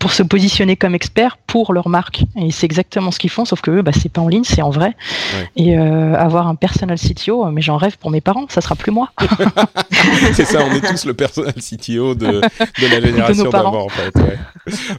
[0.00, 2.24] pour se positionner comme experts pour leur marque.
[2.36, 4.62] Et c'est exactement ce qu'ils font, sauf que eux, bah, c'est pas en ligne, c'est
[4.62, 4.96] en vrai.
[5.56, 5.64] Ouais.
[5.64, 9.10] Et avoir un personal CTO, mais j'en rêve pour mes parents, ça sera plus moi.
[10.32, 14.14] c'est ça, on est tous le personnel CTO de, de la génération d'avant, en fait.
[14.16, 14.38] ouais.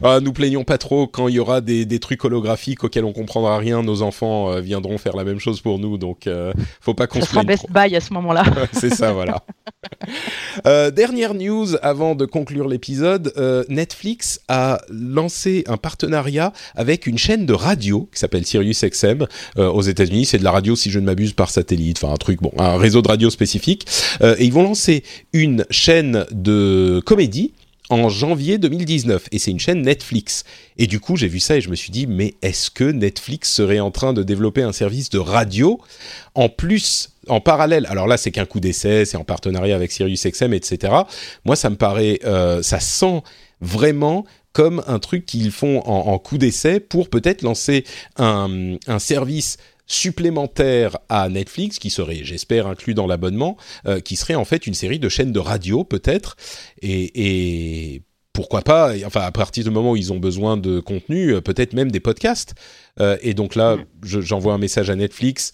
[0.02, 3.12] Ah, nous plaignons pas trop quand il y aura des, des trucs holographiques auxquels on
[3.12, 3.82] comprendra rien.
[3.82, 7.20] Nos enfants euh, viendront faire la même chose pour nous, donc euh, faut pas qu'on
[7.20, 7.66] se sera Best.
[7.70, 8.44] Buy à ce moment-là.
[8.72, 9.42] c'est ça, voilà.
[10.66, 13.32] Euh, dernière news avant de conclure l'épisode.
[13.68, 19.26] Netflix a lancé un partenariat avec une chaîne de radio qui s'appelle SiriusXM
[19.56, 20.26] aux États-Unis.
[20.26, 21.98] C'est de la radio, si je ne m'abuse, par satellite.
[22.02, 23.86] Enfin, un truc, bon, un réseau de radio spécifique.
[24.22, 27.52] Et ils vont lancer une chaîne de comédie
[27.90, 30.44] en janvier 2019 et c'est une chaîne Netflix.
[30.76, 33.52] Et du coup, j'ai vu ça et je me suis dit mais est-ce que Netflix
[33.52, 35.80] serait en train de développer un service de radio
[36.34, 37.86] en plus en parallèle?
[37.86, 40.92] Alors là, c'est qu'un coup d'essai, c'est en partenariat avec SiriusXM etc.
[41.44, 43.22] Moi, ça me paraît euh, ça sent
[43.60, 47.84] vraiment comme un truc qu'ils font en, en coup d'essai pour peut-être lancer
[48.16, 49.56] un, un service
[49.88, 53.56] supplémentaire à Netflix qui serait, j'espère, inclus dans l'abonnement,
[53.86, 56.36] euh, qui serait en fait une série de chaînes de radio peut-être
[56.82, 58.02] et, et
[58.32, 61.72] pourquoi pas, enfin à partir du moment où ils ont besoin de contenu, euh, peut-être
[61.72, 62.54] même des podcasts.
[63.00, 65.52] Euh, et donc là, je- j'envoie un message à Netflix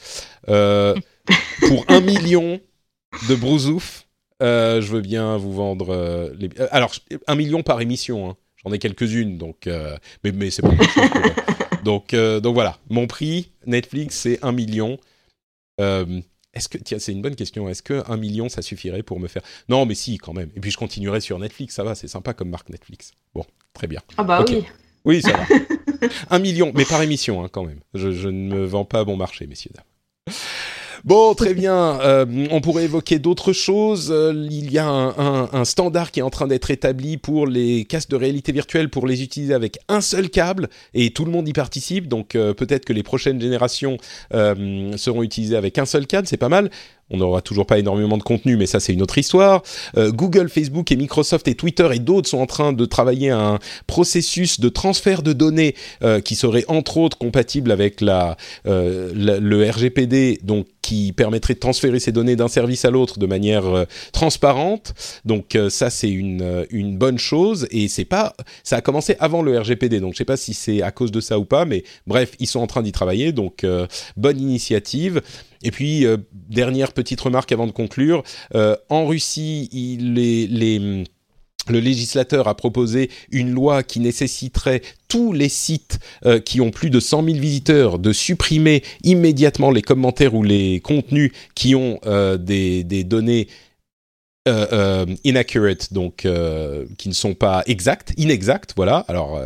[0.48, 0.94] euh,
[1.68, 2.60] pour un million
[3.28, 4.06] de brousouf.
[4.40, 6.50] je veux bien vous vendre les.
[6.70, 6.92] Alors
[7.26, 8.28] un million par émission.
[8.30, 8.36] hein.
[8.64, 9.66] J'en ai quelques-unes, donc
[10.24, 10.70] mais mais c'est pas.
[11.84, 14.98] Donc euh, donc voilà, mon prix Netflix c'est un million.
[15.80, 16.20] Euh,
[16.54, 17.68] est-ce que tiens c'est une bonne question.
[17.68, 19.42] Est-ce que un million ça suffirait pour me faire?
[19.68, 20.50] Non mais si quand même.
[20.56, 23.12] Et puis je continuerai sur Netflix, ça va, c'est sympa comme marque Netflix.
[23.34, 24.00] Bon, très bien.
[24.16, 24.64] Ah bah oui.
[25.04, 25.44] Oui, ça va.
[26.30, 27.80] un million, mais par émission hein, quand même.
[27.92, 30.34] Je, je ne me vends pas à bon marché, messieurs dames.
[31.04, 32.00] Bon, très bien.
[32.00, 34.10] Euh, on pourrait évoquer d'autres choses.
[34.10, 38.08] Euh, il y a un, standard qui est en train d'être établi pour les casques
[38.08, 41.52] de réalité virtuelle pour les utiliser avec un seul câble et tout le monde y
[41.52, 42.08] participe.
[42.08, 43.98] Donc euh, peut-être que les prochaines générations
[44.32, 46.26] seront utilisées avec un seul câble.
[46.26, 46.70] C'est pas mal.
[47.14, 49.62] On n'aura toujours pas énormément de contenu, mais ça c'est une autre histoire.
[49.96, 53.38] Euh, Google, Facebook et Microsoft et Twitter et d'autres sont en train de travailler à
[53.38, 58.36] un processus de transfert de données euh, qui serait entre autres compatible avec la,
[58.66, 63.26] euh, le RGPD, donc qui permettrait de transférer ces données d'un service à l'autre de
[63.26, 64.92] manière transparente.
[65.24, 68.34] Donc ça c'est une, une bonne chose et c'est pas
[68.64, 71.20] ça a commencé avant le RGPD, donc je sais pas si c'est à cause de
[71.20, 73.64] ça ou pas, mais bref ils sont en train d'y travailler, donc
[74.18, 75.22] bonne initiative.
[75.64, 78.22] Et puis, euh, dernière petite remarque avant de conclure,
[78.54, 79.68] euh, en Russie,
[79.98, 81.04] le
[81.80, 87.00] législateur a proposé une loi qui nécessiterait tous les sites euh, qui ont plus de
[87.00, 91.98] 100 000 visiteurs de supprimer immédiatement les commentaires ou les contenus qui ont
[92.38, 93.48] des, données
[94.46, 96.28] euh, inaccurate, donc
[96.98, 98.98] qui ne sont pas exactes, inexactes, voilà.
[99.08, 99.40] Alors,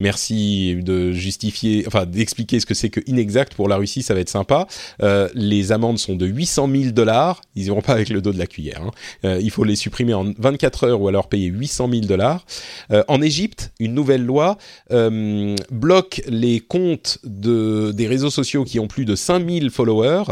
[0.00, 4.20] merci de justifier, enfin d'expliquer ce que c'est que inexact pour la Russie, ça va
[4.20, 4.66] être sympa.
[5.02, 8.38] Euh, les amendes sont de 800 000 dollars, ils iront pas avec le dos de
[8.38, 8.82] la cuillère.
[8.82, 8.90] hein.
[9.24, 12.44] Euh, il faut les supprimer en 24 heures ou alors payer 800 000 dollars.
[12.90, 14.58] Euh, en Égypte, une nouvelle loi
[14.90, 20.24] euh, bloque les comptes de, des réseaux sociaux qui ont plus de 5000 followers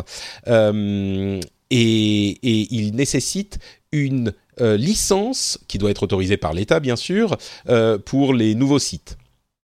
[0.49, 1.41] euh,
[1.71, 3.59] et, et il nécessite
[3.93, 7.37] une euh, licence qui doit être autorisée par l'État, bien sûr,
[7.69, 9.18] euh, pour les nouveaux sites.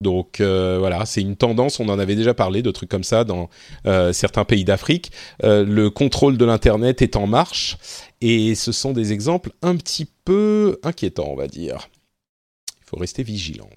[0.01, 3.25] Donc euh, voilà, c'est une tendance, on en avait déjà parlé de trucs comme ça
[3.25, 3.49] dans
[3.85, 5.11] euh, certains pays d'Afrique.
[5.43, 7.77] Euh, le contrôle de l'Internet est en marche
[8.21, 11.89] et ce sont des exemples un petit peu inquiétants, on va dire.
[12.81, 13.69] Il faut rester vigilant.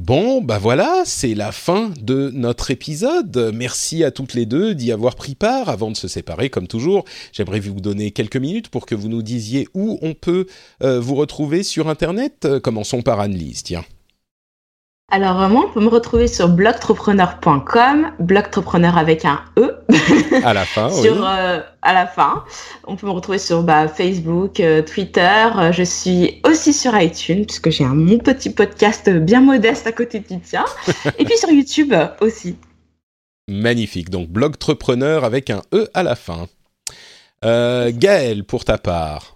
[0.00, 3.52] Bon, bah voilà, c'est la fin de notre épisode.
[3.54, 5.68] Merci à toutes les deux d'y avoir pris part.
[5.68, 9.22] Avant de se séparer, comme toujours, j'aimerais vous donner quelques minutes pour que vous nous
[9.22, 10.46] disiez où on peut
[10.80, 12.48] vous retrouver sur Internet.
[12.62, 13.84] Commençons par Anne-Lise, tiens.
[15.10, 19.76] Alors euh, moi, on peut me retrouver sur blogtrepreneur.com, blogtrepreneur avec un E.
[20.42, 21.22] À la fin, sur, oui.
[21.22, 22.44] euh, à la fin.
[22.86, 25.46] On peut me retrouver sur bah, Facebook, euh, Twitter.
[25.72, 30.20] Je suis aussi sur iTunes puisque j'ai un mon petit podcast bien modeste à côté
[30.20, 30.64] du tien.
[31.18, 32.56] Et puis sur YouTube aussi.
[33.46, 34.08] Magnifique.
[34.10, 36.46] Donc, blogtrepreneur avec un E à la fin.
[37.44, 39.33] Euh, Gaël, pour ta part.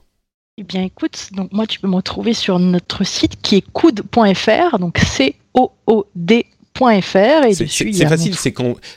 [0.60, 4.78] Eh bien, écoute, donc moi, tu peux me retrouver sur notre site qui est coude.fr,
[4.80, 6.44] donc C-O-O-D.fr.
[7.47, 8.35] Et C'est dessus, c'est- il y c'est a facile,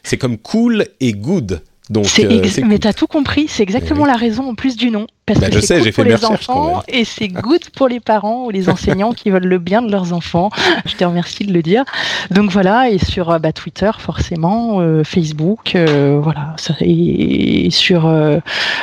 [0.04, 1.62] c'est comme cool et good.
[1.90, 5.08] Donc, euh, mais t'as tout compris, c'est exactement la raison en plus du nom.
[5.34, 7.88] Parce Bah, que je sais, good j'ai fait mes les enfants et c'est good pour
[7.88, 10.50] les parents ou les enseignants qui veulent le bien de leurs enfants.
[10.86, 11.84] Je te remercie de le dire.
[12.32, 18.40] Donc voilà, et sur euh, bah, Twitter forcément, euh, Facebook, euh, voilà, et sur, euh,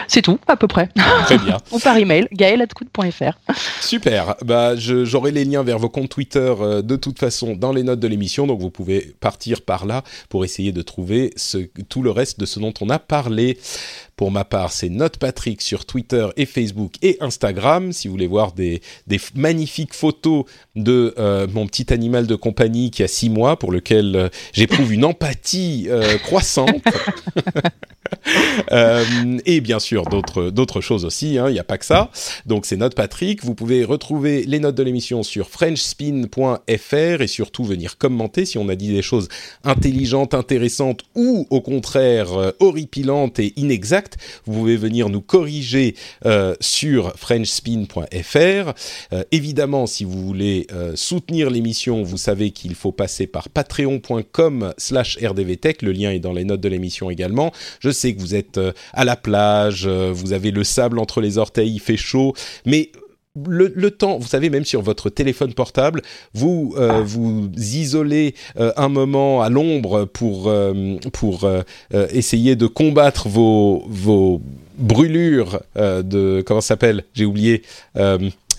[0.07, 0.89] c'est tout à peu près.
[1.25, 1.57] Très bien.
[1.73, 3.39] ou par email, gaël@coup.fr.
[3.81, 4.35] Super.
[4.45, 8.01] Bah, je- j'aurai les liens vers vos comptes Twitter de toute façon dans les notes
[8.01, 11.59] de l'émission, donc vous pouvez partir par là pour essayer de trouver ce,
[11.89, 13.59] tout le reste de ce dont on a parlé.
[14.19, 17.93] Pour ma part, c'est Note Patrick sur Twitter et Facebook et Instagram.
[17.93, 18.82] Si vous voulez voir des,
[19.36, 24.16] magnifiques photos de euh, mon petit animal de compagnie qui a six mois, pour lequel
[24.16, 26.82] euh, j'éprouve une empathie euh, croissante.
[28.72, 29.05] Euh,
[29.47, 31.39] et bien sûr d'autres choses aussi.
[31.39, 32.10] hein, Il n'y a pas que ça.
[32.44, 33.43] Donc c'est Note Patrick.
[33.44, 38.68] Vous pouvez retrouver les notes de l'émission sur frenchspin.fr et surtout venir commenter si on
[38.68, 39.28] a dit des choses
[39.64, 44.18] intelligentes, intéressantes ou au contraire euh, horripilantes et inexactes.
[44.44, 45.94] Vous pouvez venir nous corriger
[46.26, 48.72] euh, sur frenchspin.fr.
[49.32, 55.82] Évidemment, si vous voulez soutenir l'émission, vous savez qu'il faut passer par patreon.com slash rdvtech.
[55.82, 57.52] Le lien est dans les notes de l'émission également.
[57.80, 61.20] Je sais que vous êtes euh, à la plage, euh, vous avez le sable entre
[61.20, 62.33] les orteils, il fait chaud,
[62.65, 62.91] mais
[63.47, 66.03] le, le temps, vous savez, même sur votre téléphone portable,
[66.35, 71.49] vous euh, vous isolez euh, un moment à l'ombre pour euh, pour
[72.20, 74.43] essayer de combattre vos vos
[74.79, 77.05] brûlures de comment ça s'appelle?
[77.15, 77.62] J'ai oublié.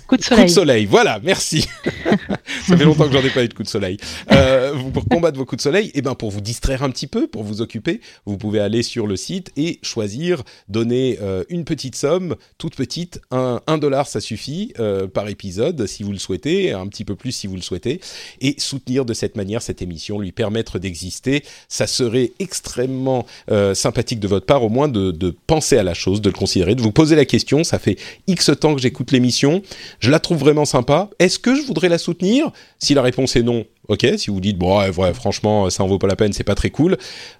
[0.10, 0.86] Coup de Coup de soleil.
[0.88, 1.68] voilà, merci.
[2.68, 3.98] Ça fait longtemps que j'en ai pas eu de coup de soleil.
[4.32, 7.28] Euh, pour combattre vos coups de soleil, et ben pour vous distraire un petit peu,
[7.28, 11.96] pour vous occuper, vous pouvez aller sur le site et choisir, donner euh, une petite
[11.96, 16.74] somme, toute petite, un, un dollar ça suffit euh, par épisode si vous le souhaitez,
[16.74, 18.02] un petit peu plus si vous le souhaitez,
[18.42, 21.44] et soutenir de cette manière cette émission, lui permettre d'exister.
[21.68, 25.94] Ça serait extrêmement euh, sympathique de votre part, au moins de, de penser à la
[25.94, 27.64] chose, de le considérer, de vous poser la question.
[27.64, 29.62] Ça fait X temps que j'écoute l'émission
[30.00, 31.10] je la trouve vraiment sympa.
[31.20, 32.52] Est-ce que je voudrais la soutenir?
[32.80, 34.08] Si la réponse est non, ok.
[34.18, 36.70] Si vous dites, bon, ouais, franchement, ça en vaut pas la peine, c'est pas très
[36.70, 36.98] cool,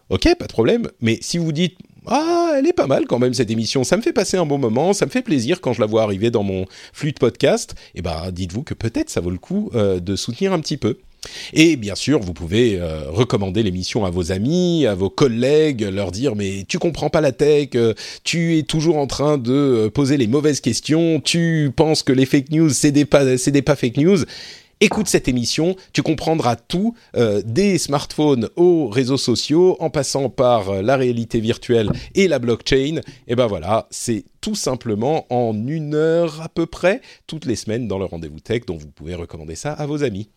[0.10, 0.88] ok, pas de problème.
[1.02, 1.78] Mais si vous dites,
[2.08, 4.58] ah, elle est pas mal quand même cette émission, ça me fait passer un bon
[4.58, 7.76] moment, ça me fait plaisir quand je la vois arriver dans mon flux de podcast,
[7.94, 10.98] et ben dites-vous que peut-être ça vaut le coup euh, de soutenir un petit peu.
[11.54, 16.12] Et bien sûr, vous pouvez euh, recommander l'émission à vos amis, à vos collègues, leur
[16.12, 17.94] dire mais tu comprends pas la tech, euh,
[18.24, 22.26] tu es toujours en train de euh, poser les mauvaises questions, tu penses que les
[22.26, 24.20] fake news c'est des pas c'est des pas fake news.
[24.82, 26.96] Écoute cette émission, tu comprendras tout,
[27.44, 33.02] des smartphones aux réseaux sociaux, en passant par la réalité virtuelle et la blockchain.
[33.28, 37.90] Et ben voilà, c'est tout simplement en une heure à peu près, toutes les semaines
[37.90, 40.30] dans le rendez-vous tech, donc vous pouvez recommander ça à vos amis.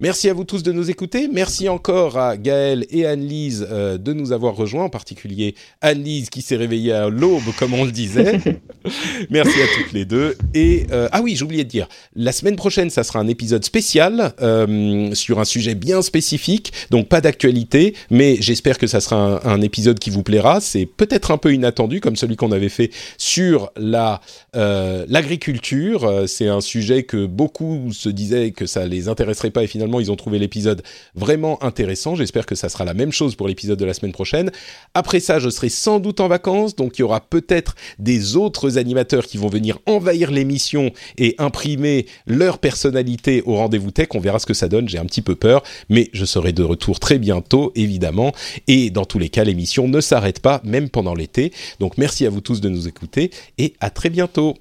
[0.00, 1.26] Merci à vous tous de nous écouter.
[1.26, 6.40] Merci encore à Gaël et Anne-Lise euh, de nous avoir rejoints, en particulier Anne-Lise qui
[6.40, 8.38] s'est réveillée à l'aube, comme on le disait.
[9.30, 10.36] Merci à toutes les deux.
[10.54, 14.34] Et euh, ah oui, oublié de dire, la semaine prochaine, ça sera un épisode spécial
[14.40, 19.52] euh, sur un sujet bien spécifique, donc pas d'actualité, mais j'espère que ça sera un,
[19.52, 20.60] un épisode qui vous plaira.
[20.60, 24.20] C'est peut-être un peu inattendu, comme celui qu'on avait fait sur la
[24.54, 26.24] l'agriculture.
[26.26, 29.66] C'est un sujet que beaucoup se disaient que ça les intéresserait pas, et
[30.00, 30.82] ils ont trouvé l'épisode
[31.14, 32.14] vraiment intéressant.
[32.14, 34.50] J'espère que ça sera la même chose pour l'épisode de la semaine prochaine.
[34.94, 38.78] Après ça, je serai sans doute en vacances, donc il y aura peut-être des autres
[38.78, 44.08] animateurs qui vont venir envahir l'émission et imprimer leur personnalité au rendez-vous tech.
[44.14, 44.88] On verra ce que ça donne.
[44.88, 48.32] J'ai un petit peu peur, mais je serai de retour très bientôt, évidemment.
[48.66, 51.52] Et dans tous les cas, l'émission ne s'arrête pas, même pendant l'été.
[51.80, 54.54] Donc merci à vous tous de nous écouter et à très bientôt.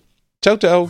[0.43, 0.89] Ciao, ciao